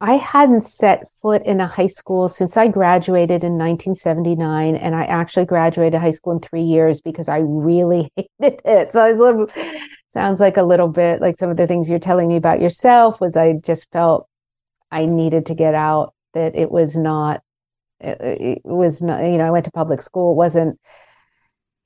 I 0.05 0.19
hadn't 0.19 0.61
set 0.61 1.11
foot 1.23 1.41
in 1.47 1.63
a 1.63 1.67
high 1.67 1.87
school 1.87 2.29
since 2.29 2.59
I 2.59 2.69
graduated 2.69 3.43
in 3.43 3.53
1979, 3.53 4.77
and 4.77 4.95
I 4.95 5.05
actually 5.05 5.47
graduated 5.47 5.99
high 5.99 6.11
school 6.11 6.35
in 6.35 6.41
three 6.41 6.63
years 6.63 7.01
because 7.01 7.31
I 7.31 7.39
really 7.39 8.13
hated 8.17 8.61
it. 8.67 8.93
So 8.93 9.01
I 9.01 9.13
was 9.13 9.19
a 9.19 9.23
little 9.23 9.47
sounds 10.11 10.41
like 10.41 10.59
a 10.59 10.63
little 10.63 10.89
bit 10.89 11.23
like 11.23 11.39
some 11.39 11.49
of 11.49 11.57
the 11.57 11.67
things 11.67 11.89
you're 11.89 11.99
telling 11.99 12.29
me 12.29 12.37
about 12.37 12.61
yourself. 12.61 13.19
Was 13.19 13.35
I 13.35 13.55
just 13.55 13.91
felt 13.93 14.29
I 14.91 15.07
needed 15.07 15.47
to 15.47 15.55
get 15.55 15.75
out 15.75 16.13
that 16.35 16.55
it 16.55 16.71
was 16.71 16.99
not 16.99 17.43
it, 17.99 18.19
it 18.21 18.61
was 18.63 19.01
not 19.01 19.25
you 19.25 19.39
know 19.39 19.47
I 19.47 19.53
went 19.53 19.65
to 19.65 19.71
public 19.71 20.03
school. 20.03 20.33
It 20.33 20.37
wasn't 20.37 20.79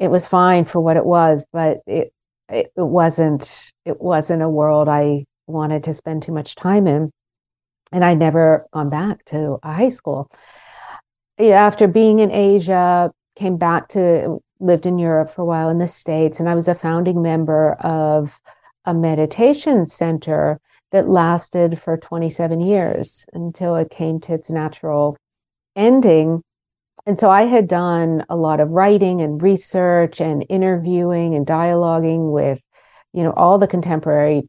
it 0.01 0.09
was 0.09 0.27
fine 0.27 0.65
for 0.65 0.81
what 0.81 0.97
it 0.97 1.07
was, 1.07 1.47
but 1.53 1.79
it 1.87 2.13
it, 2.49 2.73
it 2.77 2.83
wasn't 2.83 3.73
it 3.85 4.01
wasn't 4.01 4.43
a 4.43 4.49
world 4.49 4.89
I 4.89 5.25
wanted 5.47 5.85
to 5.85 5.95
spend 5.95 6.25
too 6.25 6.33
much 6.33 6.57
time 6.57 6.89
in 6.89 7.13
and 7.93 8.05
I'd 8.05 8.19
never 8.19 8.67
gone 8.73 8.91
back 8.91 9.25
to 9.27 9.59
a 9.63 9.73
high 9.73 9.89
school. 9.89 10.31
After 11.39 11.87
being 11.87 12.19
in 12.19 12.31
Asia, 12.31 13.13
came 13.37 13.57
back 13.57 13.89
to 13.91 14.39
lived 14.61 14.87
in 14.87 14.99
Europe 14.99 15.31
for 15.31 15.43
a 15.43 15.45
while 15.45 15.71
in 15.71 15.79
the 15.79 15.87
States, 15.87 16.41
and 16.41 16.49
I 16.49 16.55
was 16.55 16.67
a 16.67 16.75
founding 16.75 17.23
member 17.23 17.75
of 17.75 18.41
a 18.85 18.93
meditation 18.93 19.87
center 19.87 20.61
that 20.91 21.09
lasted 21.09 21.81
for 21.81 21.97
27 21.97 22.61
years 22.61 23.27
until 23.33 23.77
it 23.77 23.91
came 23.91 24.19
to 24.21 24.33
its 24.33 24.51
natural 24.51 25.17
ending. 25.77 26.43
And 27.07 27.19
so 27.19 27.31
I 27.31 27.43
had 27.43 27.69
done 27.69 28.25
a 28.29 28.37
lot 28.37 28.59
of 28.59 28.71
writing 28.71 29.21
and 29.21 29.41
research 29.41 30.21
and 30.21 30.45
interviewing 30.49 31.35
and 31.35 31.47
dialoguing 31.47 32.33
with, 32.33 32.61
you 33.13 33.23
know, 33.23 33.33
all 33.33 33.59
the 33.59 33.69
contemporary 33.69 34.49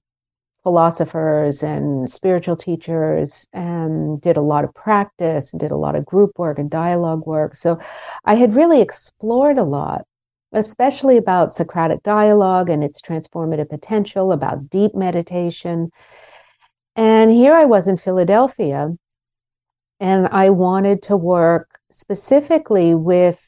philosophers 0.70 1.64
and 1.64 2.08
spiritual 2.08 2.56
teachers 2.56 3.48
and 3.54 4.22
did 4.22 4.38
a 4.38 4.42
lot 4.42 4.64
of 4.64 4.72
practice 4.76 5.52
and 5.52 5.60
did 5.60 5.72
a 5.72 5.76
lot 5.76 5.96
of 5.96 6.06
group 6.06 6.38
work 6.38 6.60
and 6.60 6.70
dialogue 6.70 7.26
work. 7.26 7.56
So 7.56 7.80
I 8.24 8.36
had 8.36 8.54
really 8.54 8.80
explored 8.80 9.58
a 9.58 9.64
lot, 9.64 10.06
especially 10.52 11.18
about 11.18 11.52
Socratic 11.52 12.04
dialogue 12.04 12.70
and 12.70 12.84
its 12.84 13.02
transformative 13.02 13.68
potential, 13.68 14.32
about 14.32 14.70
deep 14.70 14.94
meditation. 14.94 15.90
And 16.96 17.32
here 17.32 17.56
I 17.56 17.66
was 17.66 17.88
in 17.88 17.98
Philadelphia, 17.98 18.96
and 20.00 20.28
I 20.28 20.52
wanted 20.52 21.02
to 21.04 21.18
work 21.18 21.80
specifically 21.90 22.94
with 22.94 23.40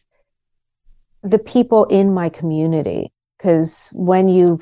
the 1.21 1.37
people 1.37 1.85
in 1.85 2.15
my 2.15 2.29
community. 2.29 3.13
Because 3.37 3.91
when 3.93 4.27
you 4.27 4.59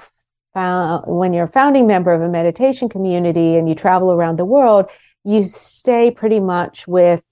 found, 0.59 1.05
when 1.07 1.31
you're 1.31 1.45
a 1.45 1.47
founding 1.47 1.87
member 1.87 2.11
of 2.11 2.21
a 2.21 2.27
meditation 2.27 2.89
community 2.89 3.55
and 3.55 3.69
you 3.69 3.75
travel 3.75 4.11
around 4.11 4.37
the 4.37 4.45
world, 4.45 4.89
you 5.23 5.45
stay 5.45 6.11
pretty 6.11 6.41
much 6.41 6.85
with 6.85 7.23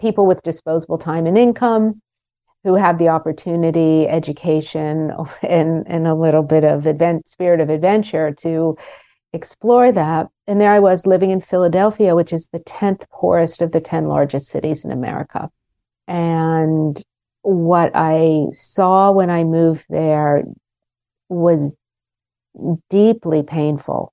people 0.00 0.24
with 0.24 0.44
disposable 0.44 0.98
time 0.98 1.26
and 1.26 1.36
income 1.36 2.00
who 2.62 2.76
have 2.76 2.98
the 2.98 3.08
opportunity, 3.08 4.06
education, 4.06 5.10
and, 5.42 5.84
and 5.88 6.06
a 6.06 6.14
little 6.14 6.44
bit 6.44 6.62
of 6.62 6.86
advent, 6.86 7.28
spirit 7.28 7.60
of 7.60 7.70
adventure 7.70 8.32
to 8.32 8.76
explore 9.32 9.90
that. 9.90 10.28
And 10.46 10.60
there 10.60 10.72
I 10.72 10.78
was 10.78 11.06
living 11.06 11.30
in 11.30 11.40
Philadelphia, 11.40 12.14
which 12.14 12.32
is 12.32 12.48
the 12.52 12.60
10th 12.60 13.08
poorest 13.10 13.60
of 13.60 13.72
the 13.72 13.80
10 13.80 14.06
largest 14.06 14.46
cities 14.46 14.84
in 14.84 14.92
America. 14.92 15.50
And 16.06 17.02
what 17.42 17.90
I 17.94 18.46
saw 18.52 19.10
when 19.10 19.28
I 19.28 19.42
moved 19.42 19.86
there 19.88 20.44
was 21.28 21.76
deeply 22.90 23.42
painful 23.42 24.12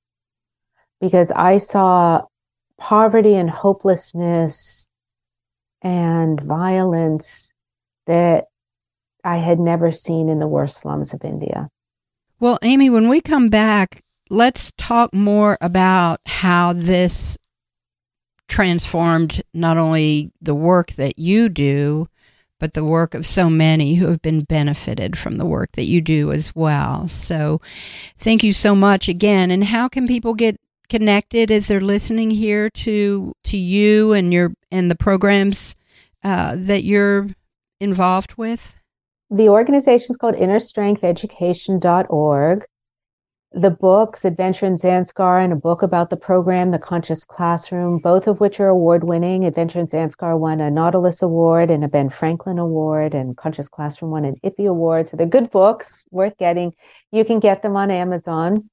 because 1.02 1.32
I 1.32 1.58
saw 1.58 2.24
poverty 2.78 3.36
and 3.36 3.50
hopelessness 3.50 4.88
and 5.82 6.42
violence 6.42 7.52
that 8.08 8.46
I 9.24 9.38
had 9.38 9.60
never 9.60 9.92
seen 9.92 10.30
in 10.30 10.40
the 10.40 10.48
worst 10.48 10.80
slums 10.80 11.14
of 11.14 11.24
India. 11.24 11.70
Well, 12.40 12.60
Amy, 12.62 12.90
when 12.90 13.08
we 13.08 13.22
come 13.22 13.50
back, 13.50 14.04
let's 14.30 14.72
talk 14.78 15.14
more 15.14 15.58
about 15.62 16.22
how 16.26 16.74
this 16.74 17.38
transformed 18.48 19.42
not 19.54 19.78
only 19.78 20.32
the 20.42 20.56
work 20.56 20.92
that 20.94 21.18
you 21.18 21.50
do, 21.50 22.08
but 22.66 22.74
the 22.74 22.84
work 22.84 23.14
of 23.14 23.28
so 23.28 23.48
many 23.48 23.94
who 23.94 24.08
have 24.08 24.24
been 24.24 24.40
benefited 24.40 25.16
from 25.16 25.36
the 25.36 25.46
work 25.46 25.74
that 25.74 25.86
you 25.86 26.02
do 26.02 26.32
as 26.32 26.56
well. 26.56 27.08
So 27.08 27.62
thank 28.18 28.44
you 28.44 28.54
so 28.54 28.74
much 28.74 29.08
again. 29.08 29.52
And 29.52 29.66
how 29.66 29.88
can 29.88 30.08
people 30.08 30.34
get 30.34 30.60
connected 30.90 31.52
as 31.52 31.68
they're 31.68 31.80
listening 31.80 32.32
here 32.32 32.72
to 32.72 33.34
to 33.44 33.56
you 33.56 34.14
and 34.14 34.34
your 34.34 34.54
and 34.72 34.90
the 34.90 34.96
programs 34.96 35.76
uh, 36.24 36.56
that 36.58 36.84
you're 36.84 37.28
involved 37.80 38.34
with? 38.34 38.76
The 39.30 39.50
organization 39.50 40.08
is 40.10 40.18
called 40.18 40.34
innerstrengtheducation.org. 40.34 42.66
The 43.56 43.72
books, 43.72 44.26
Adventure 44.26 44.66
in 44.66 44.76
Zanskar 44.76 45.42
and 45.42 45.54
a 45.54 45.56
book 45.56 45.82
about 45.82 46.10
the 46.10 46.18
program, 46.18 46.72
The 46.72 46.78
Conscious 46.78 47.24
Classroom, 47.24 48.00
both 48.00 48.28
of 48.28 48.42
which 48.42 48.60
are 48.60 48.68
award 48.68 49.06
winning. 49.06 49.46
Adventure 49.46 49.80
in 49.80 49.88
Zanskar 49.88 50.38
won 50.38 50.60
a 50.60 50.70
Nautilus 50.70 51.22
Award 51.22 51.72
and 51.72 51.82
a 51.82 51.88
Ben 51.88 52.10
Franklin 52.10 52.60
Award, 52.60 53.14
and 53.14 53.38
Conscious 53.38 53.70
Classroom 53.70 54.12
won 54.12 54.26
an 54.26 54.36
IPPY 54.44 54.68
Award. 54.68 55.08
So 55.08 55.16
they're 55.16 55.26
good 55.26 55.52
books, 55.52 56.04
worth 56.12 56.38
getting. 56.38 56.74
You 57.14 57.24
can 57.24 57.40
get 57.40 57.62
them 57.62 57.78
on 57.78 57.92
Amazon. 57.92 58.70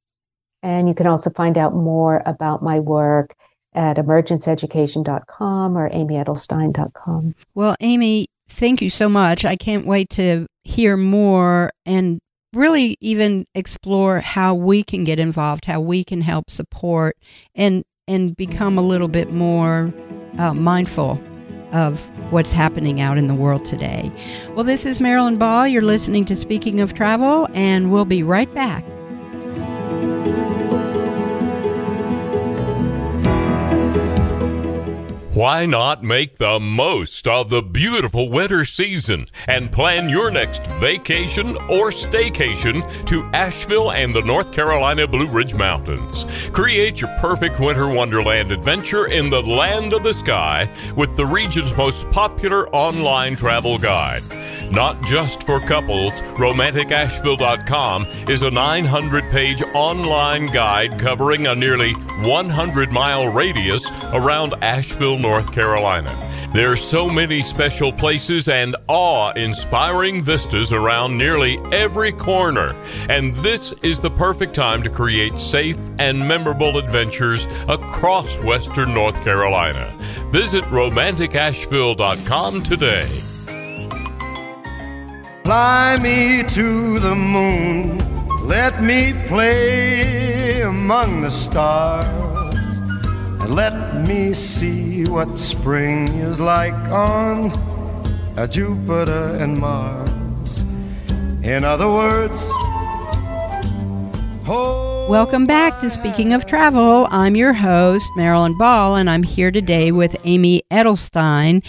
And 0.64 0.88
you 0.88 0.94
can 0.94 1.06
also 1.06 1.30
find 1.30 1.56
out 1.56 1.76
more 1.76 2.20
about 2.26 2.60
my 2.60 2.80
work 2.80 3.36
at 3.74 3.98
emergenceeducation.com 3.98 5.78
or 5.78 5.90
amyedelstein.com. 5.90 7.34
Well, 7.54 7.76
Amy, 7.78 8.26
thank 8.48 8.82
you 8.82 8.90
so 8.90 9.08
much. 9.08 9.44
I 9.44 9.54
can't 9.54 9.86
wait 9.86 10.10
to 10.10 10.48
hear 10.64 10.96
more 10.96 11.70
and 11.86 12.18
really 12.52 12.96
even 13.00 13.46
explore 13.54 14.20
how 14.20 14.54
we 14.54 14.82
can 14.82 15.04
get 15.04 15.18
involved, 15.18 15.64
how 15.64 15.80
we 15.80 16.04
can 16.04 16.20
help 16.20 16.50
support 16.50 17.16
and 17.54 17.84
and 18.08 18.36
become 18.36 18.76
a 18.76 18.82
little 18.82 19.08
bit 19.08 19.32
more 19.32 19.92
uh, 20.38 20.52
mindful 20.52 21.22
of 21.72 22.04
what's 22.32 22.52
happening 22.52 23.00
out 23.00 23.16
in 23.16 23.26
the 23.26 23.34
world 23.34 23.64
today. 23.64 24.10
Well, 24.50 24.64
this 24.64 24.84
is 24.84 25.00
Marilyn 25.00 25.38
Ball. 25.38 25.66
You're 25.68 25.82
listening 25.82 26.24
to 26.26 26.34
Speaking 26.34 26.80
of 26.80 26.94
Travel, 26.94 27.48
and 27.54 27.90
we'll 27.90 28.04
be 28.04 28.22
right 28.22 28.52
back. 28.54 28.84
Why 35.42 35.66
not 35.66 36.04
make 36.04 36.36
the 36.38 36.60
most 36.60 37.26
of 37.26 37.50
the 37.50 37.62
beautiful 37.62 38.30
winter 38.30 38.64
season 38.64 39.26
and 39.48 39.72
plan 39.72 40.08
your 40.08 40.30
next 40.30 40.64
vacation 40.78 41.56
or 41.68 41.90
staycation 41.90 43.04
to 43.06 43.28
Asheville 43.34 43.90
and 43.90 44.14
the 44.14 44.20
North 44.20 44.52
Carolina 44.52 45.08
Blue 45.08 45.26
Ridge 45.26 45.54
Mountains? 45.54 46.26
Create 46.52 47.00
your 47.00 47.10
perfect 47.18 47.58
winter 47.58 47.88
wonderland 47.88 48.52
adventure 48.52 49.08
in 49.08 49.30
the 49.30 49.42
land 49.42 49.92
of 49.92 50.04
the 50.04 50.14
sky 50.14 50.68
with 50.94 51.16
the 51.16 51.26
region's 51.26 51.76
most 51.76 52.08
popular 52.12 52.68
online 52.68 53.34
travel 53.34 53.78
guide. 53.78 54.22
Not 54.70 55.02
just 55.02 55.42
for 55.42 55.60
couples, 55.60 56.12
RomanticAsheville.com 56.38 58.06
is 58.30 58.42
a 58.42 58.50
900 58.50 59.30
page 59.30 59.62
online 59.74 60.46
guide 60.46 60.98
covering 60.98 61.46
a 61.46 61.54
nearly 61.54 61.92
100 61.92 62.90
mile 62.90 63.26
radius 63.26 63.90
around 64.14 64.54
Asheville, 64.62 65.18
North 65.18 65.31
Carolina. 65.40 66.14
There 66.52 66.70
are 66.70 66.76
so 66.76 67.08
many 67.08 67.40
special 67.40 67.90
places 67.90 68.48
and 68.48 68.76
awe 68.86 69.32
inspiring 69.32 70.22
vistas 70.22 70.70
around 70.70 71.16
nearly 71.16 71.58
every 71.72 72.12
corner, 72.12 72.74
and 73.08 73.34
this 73.36 73.72
is 73.82 74.00
the 74.00 74.10
perfect 74.10 74.54
time 74.54 74.82
to 74.82 74.90
create 74.90 75.38
safe 75.38 75.78
and 75.98 76.28
memorable 76.28 76.76
adventures 76.76 77.46
across 77.68 78.36
Western 78.40 78.92
North 78.92 79.16
Carolina. 79.24 79.90
Visit 80.30 80.64
romanticasheville.com 80.64 82.62
today. 82.62 83.08
Fly 85.44 85.96
me 86.02 86.42
to 86.48 86.98
the 86.98 87.14
moon, 87.14 87.98
let 88.46 88.82
me 88.82 89.14
play 89.26 90.60
among 90.60 91.22
the 91.22 91.30
stars, 91.30 92.31
let 93.52 94.08
me 94.08 94.32
see 94.32 95.04
what 95.04 95.38
spring 95.38 96.08
is 96.08 96.40
like 96.40 96.72
on 96.90 97.52
a 98.38 98.48
Jupiter 98.48 99.36
and 99.38 99.58
Mars. 99.58 100.60
In 101.42 101.62
other 101.62 101.88
words, 101.88 102.50
Welcome 105.08 105.44
back 105.44 105.78
to 105.80 105.90
Speaking 105.90 106.32
of 106.32 106.46
Travel. 106.46 107.06
I'm 107.10 107.36
your 107.36 107.52
host, 107.52 108.08
Marilyn 108.16 108.56
Ball, 108.56 108.96
and 108.96 109.10
I'm 109.10 109.22
here 109.22 109.50
today 109.50 109.92
with 109.92 110.16
Amy 110.24 110.62
Edelstein. 110.70 111.62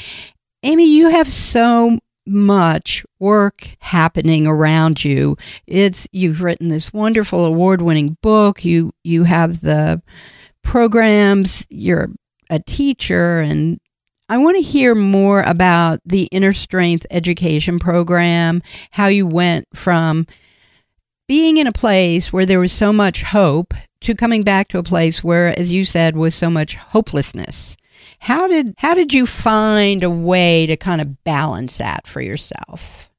Amy, 0.63 0.87
you 0.89 1.09
have 1.09 1.27
so 1.27 1.99
much 2.25 3.05
work 3.19 3.75
happening 3.79 4.47
around 4.47 5.03
you. 5.03 5.35
It's 5.67 6.07
you've 6.13 6.41
written 6.41 6.69
this 6.69 6.93
wonderful 6.93 7.43
award-winning 7.43 8.17
book. 8.21 8.63
You 8.63 8.93
you 9.03 9.25
have 9.25 9.61
the 9.61 10.01
programs, 10.63 11.65
you're 11.69 12.09
a 12.49 12.59
teacher 12.59 13.39
and 13.39 13.79
I 14.29 14.37
want 14.37 14.57
to 14.57 14.63
hear 14.63 14.95
more 14.95 15.41
about 15.41 15.99
the 16.05 16.23
Inner 16.31 16.53
Strength 16.53 17.05
Education 17.11 17.77
Program, 17.77 18.61
how 18.91 19.07
you 19.07 19.27
went 19.27 19.67
from 19.75 20.25
being 21.27 21.57
in 21.57 21.67
a 21.67 21.71
place 21.71 22.31
where 22.31 22.45
there 22.45 22.59
was 22.59 22.71
so 22.71 22.93
much 22.93 23.23
hope 23.23 23.73
to 24.01 24.15
coming 24.15 24.43
back 24.43 24.69
to 24.69 24.77
a 24.77 24.83
place 24.83 25.23
where, 25.23 25.57
as 25.59 25.71
you 25.71 25.85
said, 25.85 26.15
was 26.15 26.35
so 26.35 26.49
much 26.49 26.75
hopelessness. 26.75 27.77
How 28.19 28.47
did 28.47 28.73
how 28.77 28.93
did 28.93 29.13
you 29.13 29.25
find 29.25 30.03
a 30.03 30.09
way 30.09 30.65
to 30.67 30.77
kind 30.77 31.01
of 31.01 31.23
balance 31.23 31.77
that 31.77 32.07
for 32.07 32.21
yourself? 32.21 33.09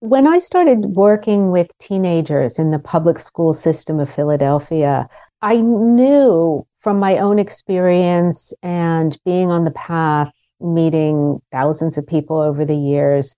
When 0.00 0.26
I 0.26 0.38
started 0.38 0.96
working 0.96 1.50
with 1.50 1.76
teenagers 1.78 2.58
in 2.58 2.70
the 2.70 2.78
public 2.78 3.18
school 3.18 3.52
system 3.52 4.00
of 4.00 4.12
Philadelphia, 4.12 5.08
I 5.42 5.56
knew 5.56 6.66
from 6.78 6.98
my 6.98 7.18
own 7.18 7.38
experience 7.38 8.54
and 8.62 9.18
being 9.24 9.50
on 9.50 9.64
the 9.64 9.70
path, 9.72 10.32
meeting 10.60 11.40
thousands 11.50 11.98
of 11.98 12.06
people 12.06 12.40
over 12.40 12.64
the 12.64 12.76
years, 12.76 13.36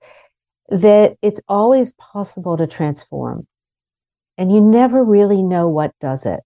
that 0.68 1.16
it's 1.22 1.40
always 1.48 1.92
possible 1.94 2.56
to 2.56 2.66
transform. 2.66 3.46
And 4.36 4.52
you 4.52 4.60
never 4.60 5.02
really 5.02 5.42
know 5.42 5.68
what 5.68 5.92
does 6.00 6.26
it 6.26 6.40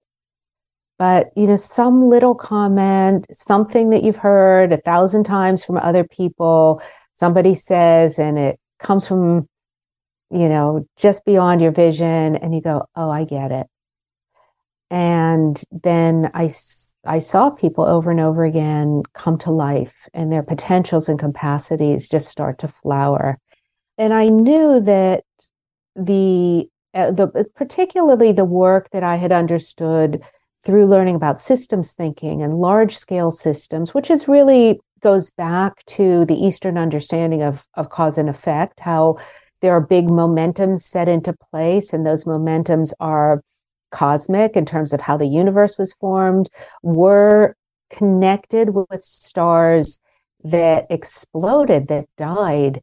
but 0.99 1.31
you 1.37 1.47
know 1.47 1.57
some 1.57 2.09
little 2.09 2.35
comment 2.35 3.27
something 3.31 3.91
that 3.91 4.03
you've 4.03 4.17
heard 4.17 4.73
a 4.73 4.81
thousand 4.81 5.25
times 5.25 5.65
from 5.65 5.79
other 5.79 6.05
people 6.05 6.83
somebody 7.15 7.55
says 7.55 8.19
and 8.19 8.37
it 8.39 8.59
comes 8.79 9.07
from 9.07 9.49
you 10.31 10.49
know 10.49 10.87
just 10.97 11.25
beyond 11.25 11.61
your 11.61 11.73
vision 11.73 12.37
and 12.37 12.55
you 12.55 12.61
go 12.61 12.85
oh 12.97 13.11
i 13.11 13.25
get 13.25 13.51
it 13.51 13.67
and 14.91 15.63
then 15.71 16.31
i 16.35 16.49
i 17.07 17.19
saw 17.19 17.51
people 17.51 17.85
over 17.85 18.11
and 18.11 18.21
over 18.21 18.45
again 18.45 19.03
come 19.15 19.39
to 19.39 19.51
life 19.51 20.09
and 20.15 20.33
their 20.33 20.43
potentials 20.43 21.09
and 21.09 21.19
capacities 21.19 22.09
just 22.09 22.29
start 22.29 22.59
to 22.59 22.69
flower. 22.69 23.39
And 23.97 24.15
i 24.15 24.29
knew 24.29 24.81
that 24.81 25.25
the 25.97 26.69
uh, 26.95 27.11
the 27.11 27.47
particularly 27.55 28.33
the 28.33 28.45
work 28.45 28.89
that 28.91 29.03
i 29.03 29.17
had 29.17 29.33
understood 29.33 30.23
through 30.65 30.87
learning 30.87 31.15
about 31.15 31.41
systems 31.41 31.93
thinking 31.93 32.43
and 32.43 32.59
large 32.59 32.97
scale 32.97 33.31
systems, 33.31 33.95
which 33.95 34.11
is 34.11 34.29
really 34.29 34.81
goes 35.01 35.31
back 35.31 35.85
to 35.87 36.25
the 36.27 36.35
Eastern 36.35 36.77
understanding 36.77 37.43
of, 37.43 37.65
of 37.75 37.91
cause 37.91 38.19
and 38.19 38.29
effect, 38.29 38.81
how 38.81 39.17
there 39.61 39.73
are 39.73 39.81
big 39.81 40.09
momentums 40.09 40.81
set 40.81 41.09
into 41.09 41.35
place, 41.51 41.93
and 41.93 42.05
those 42.05 42.25
momentums 42.25 42.93
are 43.01 43.43
cosmic 43.91 44.57
in 44.57 44.65
terms 44.65 44.93
of 44.93 45.01
how 45.01 45.17
the 45.17 45.27
universe 45.27 45.79
was 45.79 45.93
formed. 45.95 46.49
We're 46.83 47.55
connected 47.91 48.71
with 48.71 49.03
stars 49.03 49.99
that 50.45 50.87
exploded, 50.91 51.89
that 51.89 52.07
died 52.17 52.83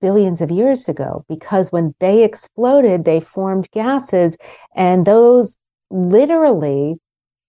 billions 0.00 0.40
of 0.40 0.50
years 0.50 0.88
ago, 0.88 1.24
because 1.28 1.72
when 1.72 1.94
they 2.00 2.22
exploded, 2.22 3.04
they 3.04 3.20
formed 3.20 3.70
gases, 3.72 4.38
and 4.74 5.06
those 5.06 5.56
literally 5.90 6.96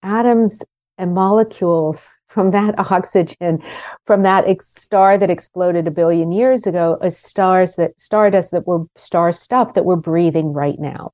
atoms 0.03 0.63
and 0.97 1.13
molecules 1.13 2.07
from 2.27 2.51
that 2.51 2.77
oxygen 2.91 3.57
from 4.05 4.21
that 4.21 4.47
ex- 4.47 4.67
star 4.67 5.17
that 5.17 5.29
exploded 5.29 5.87
a 5.87 5.91
billion 5.91 6.31
years 6.31 6.67
ago 6.67 6.97
as 7.01 7.17
stars 7.17 7.77
that 7.77 7.99
stardust 7.99 8.51
that 8.51 8.67
were 8.67 8.83
star 8.95 9.31
stuff 9.31 9.73
that 9.73 9.85
we're 9.85 9.95
breathing 9.95 10.53
right 10.53 10.77
now 10.77 11.11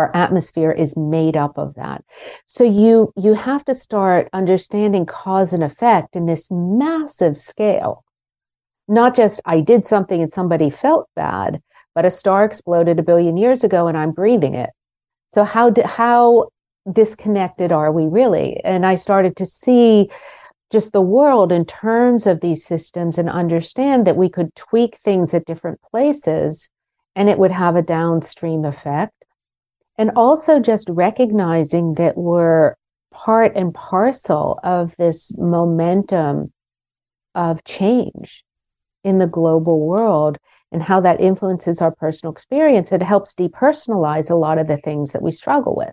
our 0.00 0.14
atmosphere 0.14 0.70
is 0.70 0.96
made 0.96 1.36
up 1.36 1.56
of 1.58 1.74
that 1.74 2.04
so 2.46 2.64
you 2.64 3.12
you 3.16 3.34
have 3.34 3.64
to 3.64 3.74
start 3.74 4.28
understanding 4.32 5.06
cause 5.06 5.52
and 5.52 5.62
effect 5.62 6.16
in 6.16 6.26
this 6.26 6.48
massive 6.50 7.36
scale 7.36 8.04
not 8.88 9.14
just 9.14 9.40
i 9.44 9.60
did 9.60 9.84
something 9.84 10.20
and 10.20 10.32
somebody 10.32 10.70
felt 10.70 11.08
bad 11.14 11.62
but 11.94 12.04
a 12.04 12.10
star 12.10 12.44
exploded 12.44 12.98
a 12.98 13.02
billion 13.02 13.36
years 13.36 13.62
ago 13.62 13.86
and 13.86 13.96
i'm 13.96 14.10
breathing 14.10 14.54
it 14.54 14.70
so 15.30 15.44
how 15.44 15.72
how 15.84 16.48
disconnected 16.90 17.72
are 17.72 17.92
we 17.92 18.06
really? 18.06 18.60
And 18.64 18.86
I 18.86 18.94
started 18.94 19.36
to 19.36 19.46
see 19.46 20.10
just 20.70 20.92
the 20.92 21.00
world 21.00 21.50
in 21.50 21.64
terms 21.64 22.26
of 22.26 22.40
these 22.40 22.64
systems 22.64 23.18
and 23.18 23.28
understand 23.28 24.06
that 24.06 24.16
we 24.16 24.28
could 24.28 24.54
tweak 24.54 24.96
things 24.98 25.34
at 25.34 25.44
different 25.44 25.80
places 25.82 26.68
and 27.16 27.28
it 27.28 27.38
would 27.38 27.50
have 27.50 27.74
a 27.76 27.82
downstream 27.82 28.64
effect. 28.64 29.19
And 30.00 30.12
also 30.16 30.60
just 30.60 30.88
recognizing 30.88 31.92
that 31.96 32.16
we're 32.16 32.74
part 33.12 33.54
and 33.54 33.74
parcel 33.74 34.58
of 34.64 34.96
this 34.96 35.30
momentum 35.36 36.54
of 37.34 37.62
change 37.64 38.42
in 39.04 39.18
the 39.18 39.26
global 39.26 39.78
world 39.78 40.38
and 40.72 40.82
how 40.82 41.02
that 41.02 41.20
influences 41.20 41.82
our 41.82 41.94
personal 41.94 42.32
experience. 42.32 42.92
It 42.92 43.02
helps 43.02 43.34
depersonalize 43.34 44.30
a 44.30 44.36
lot 44.36 44.56
of 44.56 44.68
the 44.68 44.78
things 44.78 45.12
that 45.12 45.20
we 45.20 45.32
struggle 45.32 45.76
with. 45.76 45.92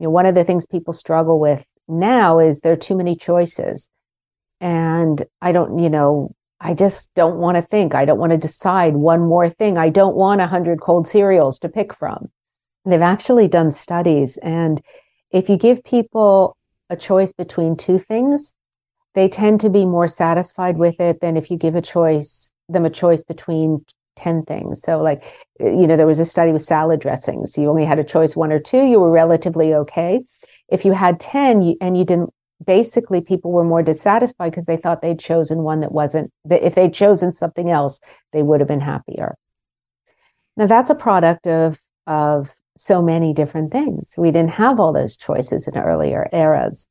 You 0.00 0.08
know, 0.08 0.10
one 0.10 0.26
of 0.26 0.34
the 0.34 0.42
things 0.42 0.66
people 0.66 0.92
struggle 0.92 1.38
with 1.38 1.64
now 1.86 2.40
is 2.40 2.58
there 2.58 2.72
are 2.72 2.76
too 2.76 2.96
many 2.96 3.14
choices. 3.14 3.88
And 4.60 5.24
I 5.40 5.52
don't, 5.52 5.78
you 5.78 5.90
know, 5.90 6.34
I 6.60 6.74
just 6.74 7.14
don't 7.14 7.36
want 7.36 7.56
to 7.56 7.62
think. 7.62 7.94
I 7.94 8.04
don't 8.04 8.18
want 8.18 8.32
to 8.32 8.36
decide 8.36 8.96
one 8.96 9.20
more 9.20 9.48
thing. 9.48 9.78
I 9.78 9.90
don't 9.90 10.16
want 10.16 10.40
a 10.40 10.48
hundred 10.48 10.80
cold 10.80 11.06
cereals 11.06 11.60
to 11.60 11.68
pick 11.68 11.94
from. 11.94 12.32
They've 12.84 13.00
actually 13.00 13.48
done 13.48 13.72
studies. 13.72 14.38
And 14.38 14.80
if 15.30 15.48
you 15.48 15.56
give 15.56 15.84
people 15.84 16.56
a 16.90 16.96
choice 16.96 17.32
between 17.32 17.76
two 17.76 17.98
things, 17.98 18.54
they 19.14 19.28
tend 19.28 19.60
to 19.60 19.70
be 19.70 19.84
more 19.84 20.08
satisfied 20.08 20.78
with 20.78 21.00
it 21.00 21.20
than 21.20 21.36
if 21.36 21.50
you 21.50 21.56
give 21.56 21.74
a 21.74 21.82
choice, 21.82 22.52
them 22.68 22.84
a 22.84 22.90
choice 22.90 23.24
between 23.24 23.84
10 24.16 24.44
things. 24.44 24.82
So, 24.82 25.00
like, 25.00 25.24
you 25.60 25.86
know, 25.86 25.96
there 25.96 26.06
was 26.06 26.20
a 26.20 26.24
study 26.24 26.52
with 26.52 26.62
salad 26.62 27.00
dressings. 27.00 27.56
You 27.56 27.68
only 27.68 27.84
had 27.84 27.98
a 27.98 28.04
choice 28.04 28.36
one 28.36 28.52
or 28.52 28.60
two, 28.60 28.84
you 28.84 29.00
were 29.00 29.10
relatively 29.10 29.74
okay. 29.74 30.22
If 30.68 30.84
you 30.84 30.92
had 30.92 31.20
10 31.20 31.62
you, 31.62 31.76
and 31.80 31.96
you 31.96 32.04
didn't, 32.04 32.32
basically, 32.64 33.20
people 33.20 33.52
were 33.52 33.64
more 33.64 33.82
dissatisfied 33.82 34.50
because 34.50 34.66
they 34.66 34.76
thought 34.76 35.00
they'd 35.00 35.18
chosen 35.18 35.62
one 35.62 35.80
that 35.80 35.92
wasn't, 35.92 36.32
that 36.44 36.66
if 36.66 36.74
they'd 36.74 36.94
chosen 36.94 37.32
something 37.32 37.70
else, 37.70 38.00
they 38.32 38.42
would 38.42 38.60
have 38.60 38.68
been 38.68 38.80
happier. 38.80 39.36
Now, 40.56 40.66
that's 40.66 40.90
a 40.90 40.94
product 40.94 41.46
of, 41.46 41.78
of 42.06 42.50
so 42.78 43.02
many 43.02 43.32
different 43.32 43.72
things. 43.72 44.14
We 44.16 44.30
didn't 44.30 44.52
have 44.52 44.80
all 44.80 44.92
those 44.92 45.16
choices 45.16 45.68
in 45.68 45.76
earlier 45.76 46.28
eras. 46.32 46.86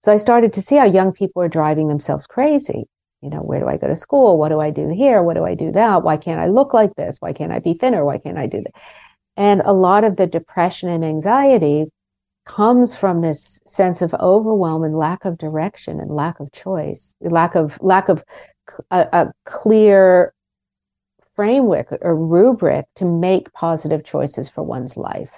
So 0.00 0.12
I 0.12 0.16
started 0.16 0.52
to 0.54 0.62
see 0.62 0.76
how 0.76 0.84
young 0.84 1.12
people 1.12 1.42
are 1.42 1.48
driving 1.48 1.88
themselves 1.88 2.26
crazy 2.26 2.86
you 3.22 3.28
know, 3.28 3.40
where 3.40 3.60
do 3.60 3.68
I 3.68 3.76
go 3.76 3.86
to 3.86 3.96
school? 3.96 4.38
What 4.38 4.48
do 4.48 4.60
I 4.60 4.70
do 4.70 4.88
here? 4.88 5.22
What 5.22 5.34
do 5.34 5.44
I 5.44 5.54
do 5.54 5.72
that? 5.72 6.02
Why 6.02 6.16
can't 6.16 6.40
I 6.40 6.46
look 6.46 6.72
like 6.72 6.94
this? 6.96 7.18
Why 7.20 7.32
can't 7.32 7.52
I 7.52 7.58
be 7.58 7.74
thinner? 7.74 8.04
Why 8.04 8.18
can't 8.18 8.38
I 8.38 8.46
do 8.46 8.62
that? 8.62 8.74
And 9.36 9.60
a 9.64 9.72
lot 9.72 10.04
of 10.04 10.16
the 10.16 10.26
depression 10.26 10.88
and 10.88 11.04
anxiety 11.04 11.86
comes 12.46 12.94
from 12.94 13.20
this 13.20 13.60
sense 13.66 14.00
of 14.00 14.14
overwhelm 14.14 14.82
and 14.84 14.96
lack 14.96 15.24
of 15.24 15.38
direction 15.38 16.00
and 16.00 16.10
lack 16.10 16.40
of 16.40 16.50
choice, 16.52 17.14
lack 17.20 17.54
of 17.54 17.78
lack 17.82 18.08
of 18.08 18.24
a, 18.90 19.06
a 19.12 19.32
clear 19.44 20.32
framework 21.40 21.96
or 22.02 22.14
rubric 22.14 22.84
to 22.96 23.06
make 23.06 23.50
positive 23.54 24.04
choices 24.04 24.46
for 24.46 24.62
one's 24.62 24.98
life. 24.98 25.30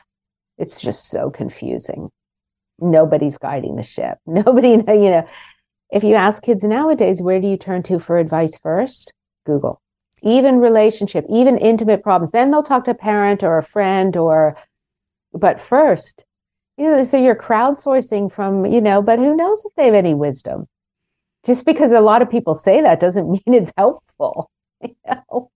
It's 0.58 0.80
just 0.80 1.10
so 1.10 1.30
confusing. 1.30 2.10
Nobody's 2.80 3.38
guiding 3.38 3.76
the 3.76 3.84
ship. 3.84 4.18
Nobody, 4.26 4.70
you 4.70 5.10
know, 5.12 5.28
if 5.92 6.02
you 6.02 6.16
ask 6.16 6.42
kids 6.42 6.64
nowadays, 6.64 7.22
where 7.22 7.40
do 7.40 7.46
you 7.46 7.56
turn 7.56 7.84
to 7.84 8.00
for 8.00 8.18
advice 8.18 8.58
first? 8.58 9.12
Google. 9.46 9.80
Even 10.22 10.58
relationship, 10.58 11.24
even 11.28 11.56
intimate 11.56 12.02
problems. 12.02 12.32
Then 12.32 12.50
they'll 12.50 12.64
talk 12.64 12.86
to 12.86 12.90
a 12.90 12.94
parent 12.94 13.44
or 13.44 13.56
a 13.56 13.62
friend 13.62 14.16
or, 14.16 14.56
but 15.32 15.60
first, 15.60 16.24
you 16.78 16.90
know, 16.90 17.04
so 17.04 17.16
you're 17.16 17.36
crowdsourcing 17.36 18.32
from, 18.32 18.66
you 18.66 18.80
know, 18.80 19.02
but 19.02 19.20
who 19.20 19.36
knows 19.36 19.64
if 19.64 19.72
they 19.76 19.84
have 19.84 19.94
any 19.94 20.14
wisdom? 20.14 20.66
Just 21.46 21.64
because 21.64 21.92
a 21.92 22.00
lot 22.00 22.22
of 22.22 22.30
people 22.30 22.54
say 22.54 22.80
that 22.80 22.98
doesn't 22.98 23.30
mean 23.46 23.54
it's 23.54 23.72
helpful. 23.76 24.50
You 24.82 24.96
know? 25.06 25.52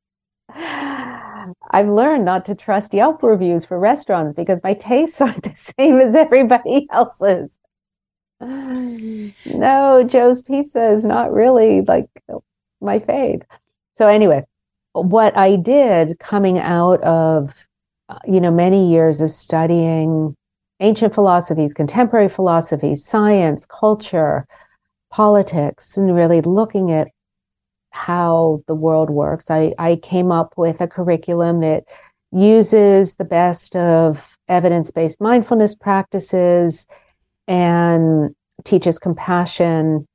I've 0.55 1.89
learned 1.89 2.25
not 2.25 2.45
to 2.47 2.55
trust 2.55 2.95
Yelp 2.95 3.23
reviews 3.23 3.65
for 3.65 3.79
restaurants 3.79 4.33
because 4.33 4.61
my 4.63 4.75
tastes 4.75 5.21
aren't 5.21 5.43
the 5.43 5.55
same 5.57 6.01
as 6.01 6.15
everybody 6.15 6.87
else's 6.91 7.59
no, 8.41 10.05
Joe's 10.07 10.43
Pizza 10.43 10.93
is 10.93 11.05
not 11.05 11.33
really 11.33 11.81
like 11.83 12.09
my 12.81 12.99
fave. 12.99 13.43
So 13.95 14.09
anyway, 14.09 14.45
what 14.93 15.37
I 15.37 15.57
did 15.57 16.19
coming 16.19 16.59
out 16.59 17.03
of 17.03 17.67
uh, 18.09 18.19
you 18.27 18.41
know 18.41 18.51
many 18.51 18.91
years 18.91 19.21
of 19.21 19.31
studying 19.31 20.37
ancient 20.81 21.15
philosophies, 21.15 21.73
contemporary 21.73 22.29
philosophies, 22.29 23.05
science, 23.05 23.67
culture, 23.67 24.47
politics, 25.11 25.97
and 25.97 26.15
really 26.15 26.43
looking 26.43 26.93
at 26.93 27.09
how 27.97 28.63
the 28.67 28.75
world 28.75 29.09
works, 29.09 29.51
I, 29.51 29.73
I 29.79 29.97
came 29.97 30.31
up 30.31 30.55
with 30.57 30.81
a 30.81 30.87
curriculum 30.87 31.61
that 31.61 31.85
uses 32.31 33.17
the 33.17 33.25
best 33.25 33.75
of 33.75 34.37
evidence 34.49 34.91
based 34.91 35.21
mindfulness 35.21 35.75
practices 35.75 36.87
and 37.49 38.35
teaches 38.65 38.99
compassion 38.99 40.07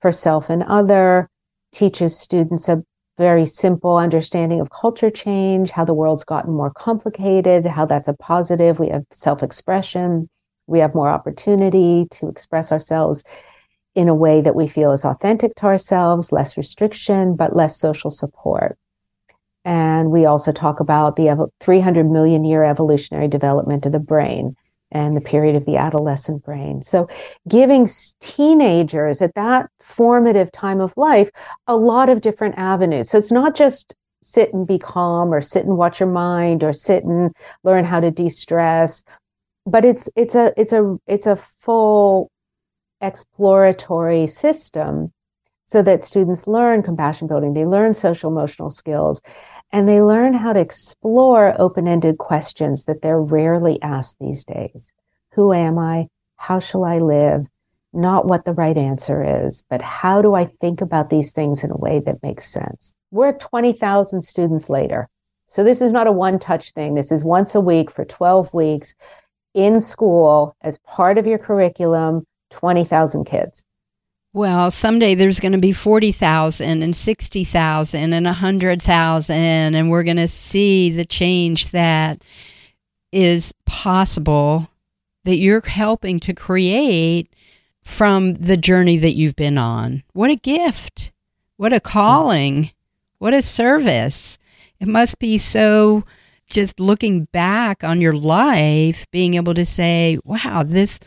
for 0.00 0.12
self 0.12 0.48
and 0.48 0.62
other, 0.62 1.28
teaches 1.72 2.18
students 2.18 2.68
a 2.68 2.82
very 3.18 3.46
simple 3.46 3.96
understanding 3.96 4.60
of 4.60 4.70
culture 4.70 5.10
change, 5.10 5.70
how 5.70 5.84
the 5.84 5.94
world's 5.94 6.24
gotten 6.24 6.52
more 6.52 6.70
complicated, 6.70 7.66
how 7.66 7.84
that's 7.84 8.08
a 8.08 8.14
positive. 8.14 8.78
We 8.78 8.88
have 8.88 9.04
self 9.12 9.42
expression, 9.42 10.28
we 10.66 10.78
have 10.78 10.94
more 10.94 11.08
opportunity 11.08 12.06
to 12.12 12.28
express 12.28 12.70
ourselves 12.70 13.24
in 13.94 14.08
a 14.08 14.14
way 14.14 14.40
that 14.40 14.54
we 14.54 14.66
feel 14.66 14.92
is 14.92 15.04
authentic 15.04 15.54
to 15.56 15.66
ourselves, 15.66 16.32
less 16.32 16.56
restriction, 16.56 17.36
but 17.36 17.56
less 17.56 17.78
social 17.78 18.10
support. 18.10 18.76
And 19.64 20.10
we 20.10 20.26
also 20.26 20.52
talk 20.52 20.80
about 20.80 21.16
the 21.16 21.48
300 21.60 22.10
million 22.10 22.44
year 22.44 22.64
evolutionary 22.64 23.28
development 23.28 23.86
of 23.86 23.92
the 23.92 23.98
brain 23.98 24.56
and 24.90 25.16
the 25.16 25.20
period 25.20 25.56
of 25.56 25.64
the 25.64 25.76
adolescent 25.76 26.44
brain. 26.44 26.82
So, 26.82 27.08
giving 27.48 27.88
teenagers 28.20 29.22
at 29.22 29.34
that 29.34 29.70
formative 29.82 30.52
time 30.52 30.80
of 30.80 30.92
life 30.96 31.30
a 31.66 31.76
lot 31.76 32.10
of 32.10 32.20
different 32.20 32.56
avenues. 32.58 33.10
So, 33.10 33.18
it's 33.18 33.32
not 33.32 33.54
just 33.54 33.94
sit 34.22 34.52
and 34.52 34.66
be 34.66 34.78
calm 34.78 35.32
or 35.32 35.40
sit 35.40 35.64
and 35.64 35.76
watch 35.76 35.98
your 35.98 36.10
mind 36.10 36.62
or 36.62 36.72
sit 36.72 37.04
and 37.04 37.34
learn 37.62 37.84
how 37.84 38.00
to 38.00 38.10
de-stress 38.10 39.04
but 39.66 39.84
it's 39.84 40.08
it's 40.16 40.34
a 40.34 40.52
it's 40.56 40.72
a 40.72 40.96
it's 41.06 41.26
a 41.26 41.36
full 41.36 42.30
exploratory 43.06 44.26
system 44.26 45.12
so 45.64 45.82
that 45.82 46.02
students 46.02 46.46
learn 46.46 46.82
compassion 46.82 47.26
building 47.26 47.54
they 47.54 47.64
learn 47.64 47.94
social 47.94 48.30
emotional 48.30 48.70
skills 48.70 49.22
and 49.74 49.88
they 49.88 50.00
learn 50.00 50.34
how 50.34 50.52
to 50.52 50.60
explore 50.60 51.60
open 51.60 51.88
ended 51.88 52.18
questions 52.18 52.84
that 52.84 53.02
they're 53.02 53.20
rarely 53.20 53.82
asked 53.82 54.16
these 54.20 54.44
days. 54.44 54.88
Who 55.32 55.52
am 55.52 55.80
I? 55.80 56.06
How 56.36 56.60
shall 56.60 56.84
I 56.84 56.98
live? 56.98 57.46
Not 57.92 58.26
what 58.26 58.44
the 58.44 58.52
right 58.52 58.76
answer 58.76 59.46
is, 59.46 59.64
but 59.68 59.82
how 59.82 60.22
do 60.22 60.34
I 60.34 60.46
think 60.60 60.80
about 60.80 61.10
these 61.10 61.32
things 61.32 61.64
in 61.64 61.72
a 61.72 61.76
way 61.76 62.00
that 62.06 62.22
makes 62.22 62.52
sense? 62.52 62.94
We're 63.10 63.32
20,000 63.32 64.22
students 64.22 64.70
later. 64.70 65.08
So 65.48 65.64
this 65.64 65.80
is 65.80 65.90
not 65.90 66.06
a 66.06 66.12
one 66.12 66.38
touch 66.38 66.70
thing. 66.70 66.94
This 66.94 67.10
is 67.10 67.24
once 67.24 67.56
a 67.56 67.60
week 67.60 67.90
for 67.90 68.04
12 68.04 68.54
weeks 68.54 68.94
in 69.54 69.80
school 69.80 70.56
as 70.60 70.78
part 70.78 71.18
of 71.18 71.26
your 71.26 71.38
curriculum, 71.38 72.26
20,000 72.54 73.24
kids. 73.24 73.64
Well, 74.32 74.72
someday 74.72 75.14
there's 75.14 75.38
going 75.38 75.52
to 75.52 75.58
be 75.58 75.72
40,000 75.72 76.82
and 76.82 76.96
60,000 76.96 78.12
and 78.12 78.26
100,000, 78.26 79.36
and 79.36 79.90
we're 79.90 80.02
going 80.02 80.16
to 80.16 80.26
see 80.26 80.90
the 80.90 81.04
change 81.04 81.68
that 81.68 82.22
is 83.12 83.54
possible 83.64 84.68
that 85.22 85.36
you're 85.36 85.64
helping 85.64 86.18
to 86.20 86.34
create 86.34 87.32
from 87.82 88.34
the 88.34 88.56
journey 88.56 88.96
that 88.98 89.12
you've 89.12 89.36
been 89.36 89.56
on. 89.56 90.02
What 90.12 90.30
a 90.30 90.36
gift! 90.36 91.12
What 91.56 91.72
a 91.72 91.78
calling! 91.78 92.72
What 93.18 93.34
a 93.34 93.42
service! 93.42 94.38
It 94.80 94.88
must 94.88 95.20
be 95.20 95.38
so 95.38 96.04
just 96.50 96.80
looking 96.80 97.24
back 97.26 97.84
on 97.84 98.00
your 98.00 98.14
life, 98.14 99.06
being 99.10 99.34
able 99.34 99.54
to 99.54 99.64
say, 99.64 100.18
wow, 100.24 100.62
this 100.64 100.98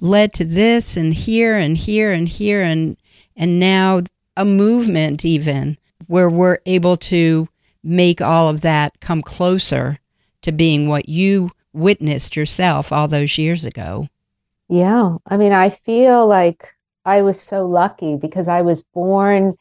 led 0.00 0.32
to 0.34 0.44
this 0.44 0.96
and 0.96 1.14
here 1.14 1.56
and 1.56 1.76
here 1.76 2.12
and 2.12 2.28
here 2.28 2.62
and 2.62 2.96
and 3.36 3.60
now 3.60 4.02
a 4.36 4.44
movement 4.44 5.24
even 5.24 5.78
where 6.06 6.28
we're 6.28 6.58
able 6.66 6.96
to 6.96 7.48
make 7.82 8.20
all 8.20 8.48
of 8.48 8.60
that 8.62 8.98
come 9.00 9.22
closer 9.22 9.98
to 10.42 10.52
being 10.52 10.88
what 10.88 11.08
you 11.08 11.50
witnessed 11.72 12.36
yourself 12.36 12.92
all 12.92 13.08
those 13.08 13.38
years 13.38 13.64
ago. 13.64 14.06
Yeah. 14.68 15.16
I 15.26 15.36
mean, 15.36 15.52
I 15.52 15.70
feel 15.70 16.26
like 16.26 16.74
I 17.04 17.22
was 17.22 17.40
so 17.40 17.66
lucky 17.66 18.16
because 18.16 18.48
I 18.48 18.62
was 18.62 18.82
born 18.82 19.54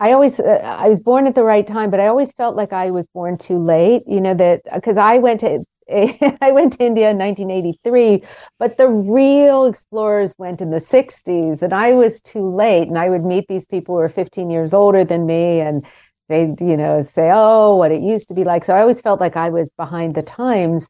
I 0.00 0.12
always 0.12 0.40
uh, 0.40 0.60
I 0.64 0.88
was 0.88 1.00
born 1.00 1.26
at 1.26 1.34
the 1.34 1.44
right 1.44 1.66
time, 1.66 1.90
but 1.90 2.00
I 2.00 2.06
always 2.06 2.32
felt 2.32 2.56
like 2.56 2.72
I 2.72 2.90
was 2.90 3.06
born 3.08 3.36
too 3.36 3.58
late, 3.58 4.02
you 4.06 4.20
know 4.20 4.32
that 4.34 4.62
because 4.74 4.96
I 4.96 5.18
went 5.18 5.40
to 5.40 5.62
I 6.40 6.52
went 6.52 6.74
to 6.74 6.84
India 6.84 7.10
in 7.10 7.18
1983, 7.18 8.22
but 8.58 8.76
the 8.76 8.88
real 8.88 9.64
explorers 9.64 10.34
went 10.38 10.60
in 10.60 10.70
the 10.70 10.80
60s, 10.80 11.62
and 11.62 11.72
I 11.72 11.92
was 11.92 12.20
too 12.20 12.48
late. 12.48 12.88
And 12.88 12.98
I 12.98 13.10
would 13.10 13.24
meet 13.24 13.46
these 13.48 13.66
people 13.66 13.96
who 13.96 14.02
were 14.02 14.08
15 14.08 14.50
years 14.50 14.72
older 14.72 15.04
than 15.04 15.26
me, 15.26 15.60
and 15.60 15.84
they'd, 16.28 16.60
you 16.60 16.76
know, 16.76 17.02
say, 17.02 17.30
"Oh, 17.32 17.76
what 17.76 17.92
it 17.92 18.02
used 18.02 18.28
to 18.28 18.34
be 18.34 18.44
like." 18.44 18.64
So 18.64 18.74
I 18.74 18.80
always 18.80 19.00
felt 19.00 19.20
like 19.20 19.36
I 19.36 19.50
was 19.50 19.70
behind 19.70 20.14
the 20.14 20.22
times, 20.22 20.88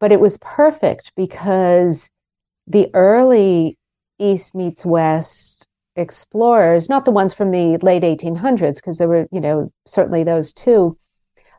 but 0.00 0.12
it 0.12 0.20
was 0.20 0.38
perfect 0.38 1.12
because 1.16 2.10
the 2.66 2.90
early 2.94 3.78
East 4.18 4.54
meets 4.54 4.84
West 4.84 5.66
explorers, 5.96 6.88
not 6.88 7.04
the 7.04 7.10
ones 7.10 7.34
from 7.34 7.50
the 7.50 7.78
late 7.82 8.02
1800s, 8.02 8.76
because 8.76 8.98
there 8.98 9.08
were, 9.08 9.28
you 9.32 9.40
know, 9.40 9.72
certainly 9.86 10.24
those 10.24 10.52
too, 10.52 10.98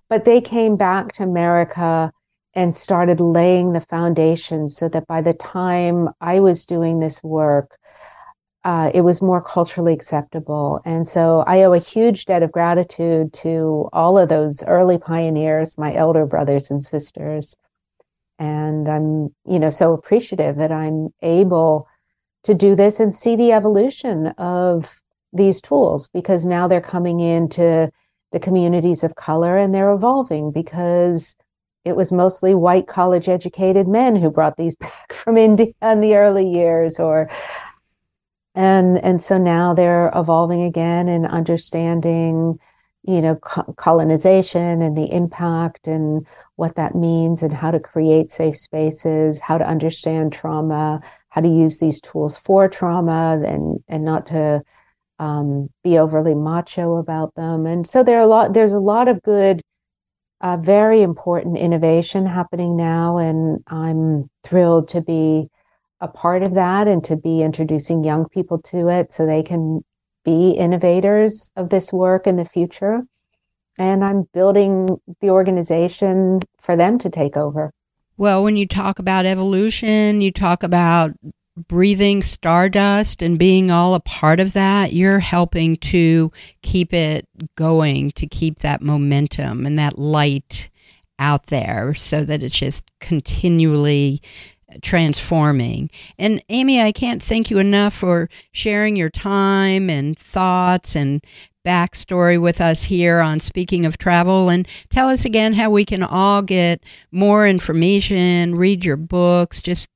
but 0.10 0.26
they 0.26 0.42
came 0.42 0.76
back 0.76 1.14
to 1.14 1.24
America 1.24 2.12
and 2.54 2.76
started 2.76 3.20
laying 3.20 3.74
the 3.74 3.82
foundation 3.82 4.68
so 4.68 4.90
that 4.90 5.08
by 5.08 5.22
the 5.22 5.34
time 5.34 6.10
I 6.20 6.40
was 6.40 6.66
doing 6.66 7.00
this 7.00 7.24
work, 7.24 7.78
uh, 8.64 8.92
it 8.94 9.02
was 9.02 9.22
more 9.22 9.42
culturally 9.42 9.94
acceptable. 9.94 10.82
And 10.86 11.08
so 11.08 11.44
I 11.48 11.64
owe 11.64 11.74
a 11.74 11.80
huge 11.80 12.26
debt 12.26 12.44
of 12.44 12.52
gratitude 12.52 13.34
to 13.34 13.90
all 13.92 14.18
of 14.18 14.30
those 14.30 14.64
early 14.64 14.98
pioneers, 14.98 15.78
my 15.78 15.96
elder 15.96 16.26
brothers 16.26 16.70
and 16.70 16.86
sisters. 16.86 17.56
And 18.38 18.88
I'm, 18.88 19.34
you 19.46 19.60
know, 19.60 19.70
so 19.70 19.94
appreciative 19.94 20.58
that 20.58 20.72
I'm 20.72 21.10
able 21.22 21.88
to 22.44 22.54
do 22.54 22.76
this 22.76 23.00
and 23.00 23.16
see 23.16 23.36
the 23.36 23.52
evolution 23.52 24.28
of 24.38 25.02
these 25.34 25.62
tools 25.62 26.10
because 26.10 26.46
now 26.46 26.68
they're 26.68 26.82
coming 26.82 27.20
into 27.20 27.92
the 28.32 28.40
communities 28.40 29.04
of 29.04 29.16
color 29.16 29.58
and 29.58 29.74
they're 29.74 29.92
evolving 29.92 30.52
because 30.52 31.36
it 31.86 31.96
was 31.96 32.12
mostly 32.12 32.54
white 32.54 32.88
college 32.88 33.28
educated 33.28 33.88
men 33.88 34.16
who 34.16 34.30
brought 34.30 34.58
these 34.58 34.76
back 34.78 35.14
from 35.14 35.38
India 35.38 35.74
in 35.82 36.02
the 36.02 36.16
early 36.16 36.48
years 36.48 37.00
or 37.00 37.30
and 38.54 38.98
and 39.00 39.22
so 39.22 39.38
now 39.38 39.74
they're 39.74 40.12
evolving 40.14 40.64
again 40.64 41.08
and 41.08 41.26
understanding 41.26 42.60
you 43.04 43.22
know 43.22 43.36
co- 43.36 43.74
colonization 43.78 44.82
and 44.82 44.98
the 44.98 45.12
impact 45.12 45.88
and 45.88 46.28
what 46.58 46.76
that 46.76 46.94
means 46.94 47.42
and 47.42 47.54
how 47.54 47.72
to 47.72 47.80
create 47.80 48.30
safe 48.30 48.58
spaces 48.58 49.40
how 49.40 49.58
to 49.58 49.68
understand 49.68 50.34
trauma 50.34 51.02
how 51.30 51.40
to 51.42 51.48
use 51.48 51.80
these 51.80 52.02
tools 52.02 52.36
for 52.36 52.68
trauma 52.68 53.42
and 53.46 53.82
and 53.88 54.04
not 54.04 54.26
to 54.26 54.62
um, 55.22 55.70
be 55.84 56.00
overly 56.00 56.34
macho 56.34 56.96
about 56.98 57.36
them. 57.36 57.68
And 57.68 57.88
so 57.88 58.04
there 58.04 58.18
are 58.18 58.24
a 58.24 58.28
lot 58.28 58.54
there's 58.54 58.74
a 58.74 58.80
lot 58.80 59.08
of 59.08 59.22
good 59.22 59.62
uh, 60.42 60.58
very 60.58 61.02
important 61.02 61.58
innovation 61.58 62.26
happening 62.26 62.76
now 62.76 63.18
and 63.18 63.64
i'm 63.68 64.30
thrilled 64.44 64.88
to 64.90 65.02
be 65.02 65.48
a 66.02 66.08
part 66.08 66.42
of 66.42 66.56
that 66.56 66.88
and 66.88 67.04
to 67.06 67.16
be 67.16 67.42
introducing 67.42 68.04
young 68.04 68.28
people 68.28 68.60
to 68.60 68.90
it 68.90 69.14
so 69.14 69.26
they 69.26 69.44
can 69.44 69.82
be 70.26 70.52
innovators 70.52 71.52
of 71.56 71.70
this 71.70 71.94
work 71.94 72.28
in 72.28 72.36
the 72.36 72.46
future. 72.46 73.02
And 73.78 74.04
I'm 74.04 74.28
building 74.34 74.90
the 75.22 75.30
organization 75.30 76.42
for 76.62 76.76
them 76.76 77.00
to 77.00 77.10
take 77.10 77.38
over. 77.38 77.72
Well, 78.18 78.44
when 78.44 78.56
you 78.56 78.68
talk 78.68 79.00
about 79.00 79.26
evolution, 79.26 80.22
you 80.22 80.32
talk 80.32 80.64
about 80.64 81.12
breathing 81.58 82.22
stardust 82.22 83.22
and 83.22 83.38
being 83.38 83.72
all 83.72 83.94
a 83.94 84.00
part 84.00 84.40
of 84.40 84.54
that, 84.54 84.94
you're 84.94 85.20
helping 85.20 85.76
to 85.78 86.32
keep 86.62 86.94
it 86.94 87.28
going, 87.56 88.12
to 88.12 88.28
keep 88.28 88.60
that 88.60 88.82
momentum 88.82 89.66
and 89.66 89.78
that 89.78 90.00
light 90.00 90.70
out 91.20 91.48
there 91.48 91.94
so 91.94 92.24
that 92.24 92.42
it's 92.42 92.58
just 92.58 92.90
continually 93.00 94.22
transforming. 94.82 95.90
And 96.18 96.42
Amy, 96.50 96.82
I 96.82 96.92
can't 96.92 97.22
thank 97.22 97.52
you 97.52 97.60
enough 97.60 97.94
for 97.94 98.30
sharing 98.52 98.96
your 98.96 99.10
time 99.10 99.90
and 99.90 100.18
thoughts 100.18 100.96
and 100.96 101.24
backstory 101.66 102.42
with 102.42 102.60
us 102.60 102.86
here 102.86 103.20
on 103.20 103.40
Speaking 103.40 103.86
of 103.86 103.98
Travel. 103.98 104.50
And 104.50 104.68
tell 104.90 105.10
us 105.10 105.26
again 105.26 105.54
how 105.54 105.70
we 105.70 105.86
can 105.86 106.04
all 106.04 106.42
get 106.42 106.84
more 107.12 107.48
information, 107.48 108.56
read 108.56 108.84
your 108.84 108.98
books, 108.98 109.62
just 109.62 109.90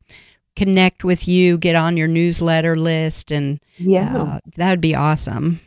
connect 0.55 1.03
with 1.03 1.27
you, 1.27 1.57
get 1.57 1.75
on 1.75 1.97
your 1.97 2.07
newsletter 2.07 2.75
list, 2.75 3.31
and 3.31 3.59
yeah, 3.77 4.17
uh, 4.17 4.39
that 4.55 4.69
would 4.69 4.81
be 4.81 4.95
awesome. 4.95 5.59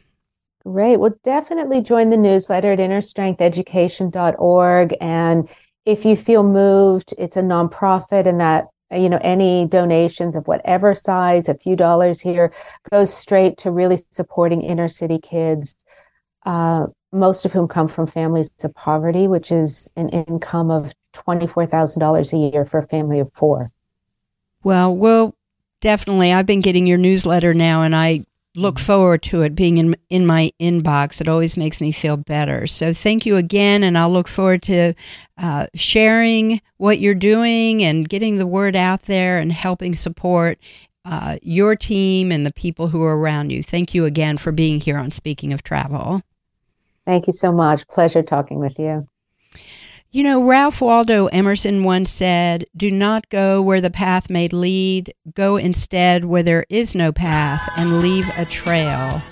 Great. 0.64 0.98
Well, 0.98 1.14
definitely 1.24 1.80
join 1.80 2.10
the 2.10 2.16
newsletter 2.16 2.72
at 2.72 2.78
innerstrengtheducation.org. 2.78 4.96
And 5.00 5.48
if 5.86 6.04
you 6.04 6.16
feel 6.16 6.42
moved, 6.42 7.14
it's 7.16 7.36
a 7.36 7.42
nonprofit, 7.42 8.28
and 8.28 8.40
that 8.40 8.66
you 8.90 9.08
know 9.08 9.20
any 9.22 9.66
donations 9.66 10.34
of 10.34 10.46
whatever 10.46 10.94
size 10.94 11.48
a 11.48 11.54
few 11.54 11.76
dollars 11.76 12.20
here 12.20 12.52
goes 12.90 13.12
straight 13.12 13.58
to 13.58 13.70
really 13.70 13.98
supporting 14.10 14.62
inner 14.62 14.88
city 14.88 15.18
kids 15.18 15.76
uh, 16.46 16.86
most 17.12 17.44
of 17.44 17.52
whom 17.52 17.68
come 17.68 17.88
from 17.88 18.06
families 18.06 18.50
of 18.64 18.74
poverty 18.74 19.28
which 19.28 19.52
is 19.52 19.90
an 19.96 20.08
income 20.08 20.70
of 20.70 20.92
$24000 21.14 22.32
a 22.32 22.50
year 22.50 22.64
for 22.64 22.78
a 22.78 22.86
family 22.86 23.18
of 23.18 23.32
four 23.32 23.70
well 24.62 24.94
well 24.94 25.34
definitely 25.80 26.32
i've 26.32 26.46
been 26.46 26.60
getting 26.60 26.86
your 26.86 26.98
newsletter 26.98 27.54
now 27.54 27.82
and 27.82 27.94
i 27.94 28.24
look 28.58 28.78
forward 28.78 29.22
to 29.22 29.42
it 29.42 29.54
being 29.54 29.78
in 29.78 29.96
in 30.10 30.26
my 30.26 30.52
inbox. 30.60 31.20
It 31.20 31.28
always 31.28 31.56
makes 31.56 31.80
me 31.80 31.92
feel 31.92 32.16
better. 32.16 32.66
So 32.66 32.92
thank 32.92 33.24
you 33.24 33.36
again, 33.36 33.82
and 33.82 33.96
I'll 33.96 34.10
look 34.10 34.28
forward 34.28 34.62
to 34.64 34.94
uh, 35.38 35.66
sharing 35.74 36.60
what 36.76 36.98
you're 36.98 37.14
doing 37.14 37.82
and 37.82 38.08
getting 38.08 38.36
the 38.36 38.46
word 38.46 38.76
out 38.76 39.02
there 39.02 39.38
and 39.38 39.52
helping 39.52 39.94
support 39.94 40.58
uh, 41.04 41.38
your 41.42 41.76
team 41.76 42.32
and 42.32 42.44
the 42.44 42.52
people 42.52 42.88
who 42.88 43.02
are 43.02 43.18
around 43.18 43.50
you. 43.50 43.62
Thank 43.62 43.94
you 43.94 44.04
again 44.04 44.36
for 44.36 44.52
being 44.52 44.80
here 44.80 44.98
on 44.98 45.10
Speaking 45.10 45.52
of 45.52 45.62
Travel. 45.62 46.22
Thank 47.06 47.26
you 47.26 47.32
so 47.32 47.52
much. 47.52 47.86
Pleasure 47.88 48.22
talking 48.22 48.58
with 48.58 48.78
you. 48.78 49.08
You 50.10 50.22
know, 50.22 50.42
Ralph 50.42 50.80
Waldo 50.80 51.26
Emerson 51.26 51.84
once 51.84 52.10
said, 52.10 52.64
Do 52.74 52.90
not 52.90 53.28
go 53.28 53.60
where 53.60 53.82
the 53.82 53.90
path 53.90 54.30
may 54.30 54.48
lead, 54.48 55.12
go 55.34 55.58
instead 55.58 56.24
where 56.24 56.42
there 56.42 56.64
is 56.70 56.94
no 56.94 57.12
path 57.12 57.68
and 57.76 58.00
leave 58.00 58.26
a 58.38 58.46
trail. 58.46 59.22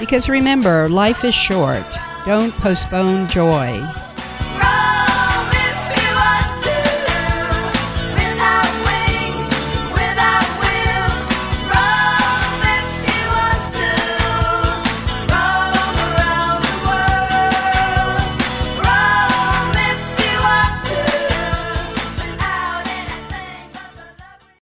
Because 0.00 0.28
remember, 0.28 0.88
life 0.88 1.24
is 1.24 1.32
short. 1.32 1.86
Don't 2.24 2.52
postpone 2.54 3.28
joy. 3.28 3.80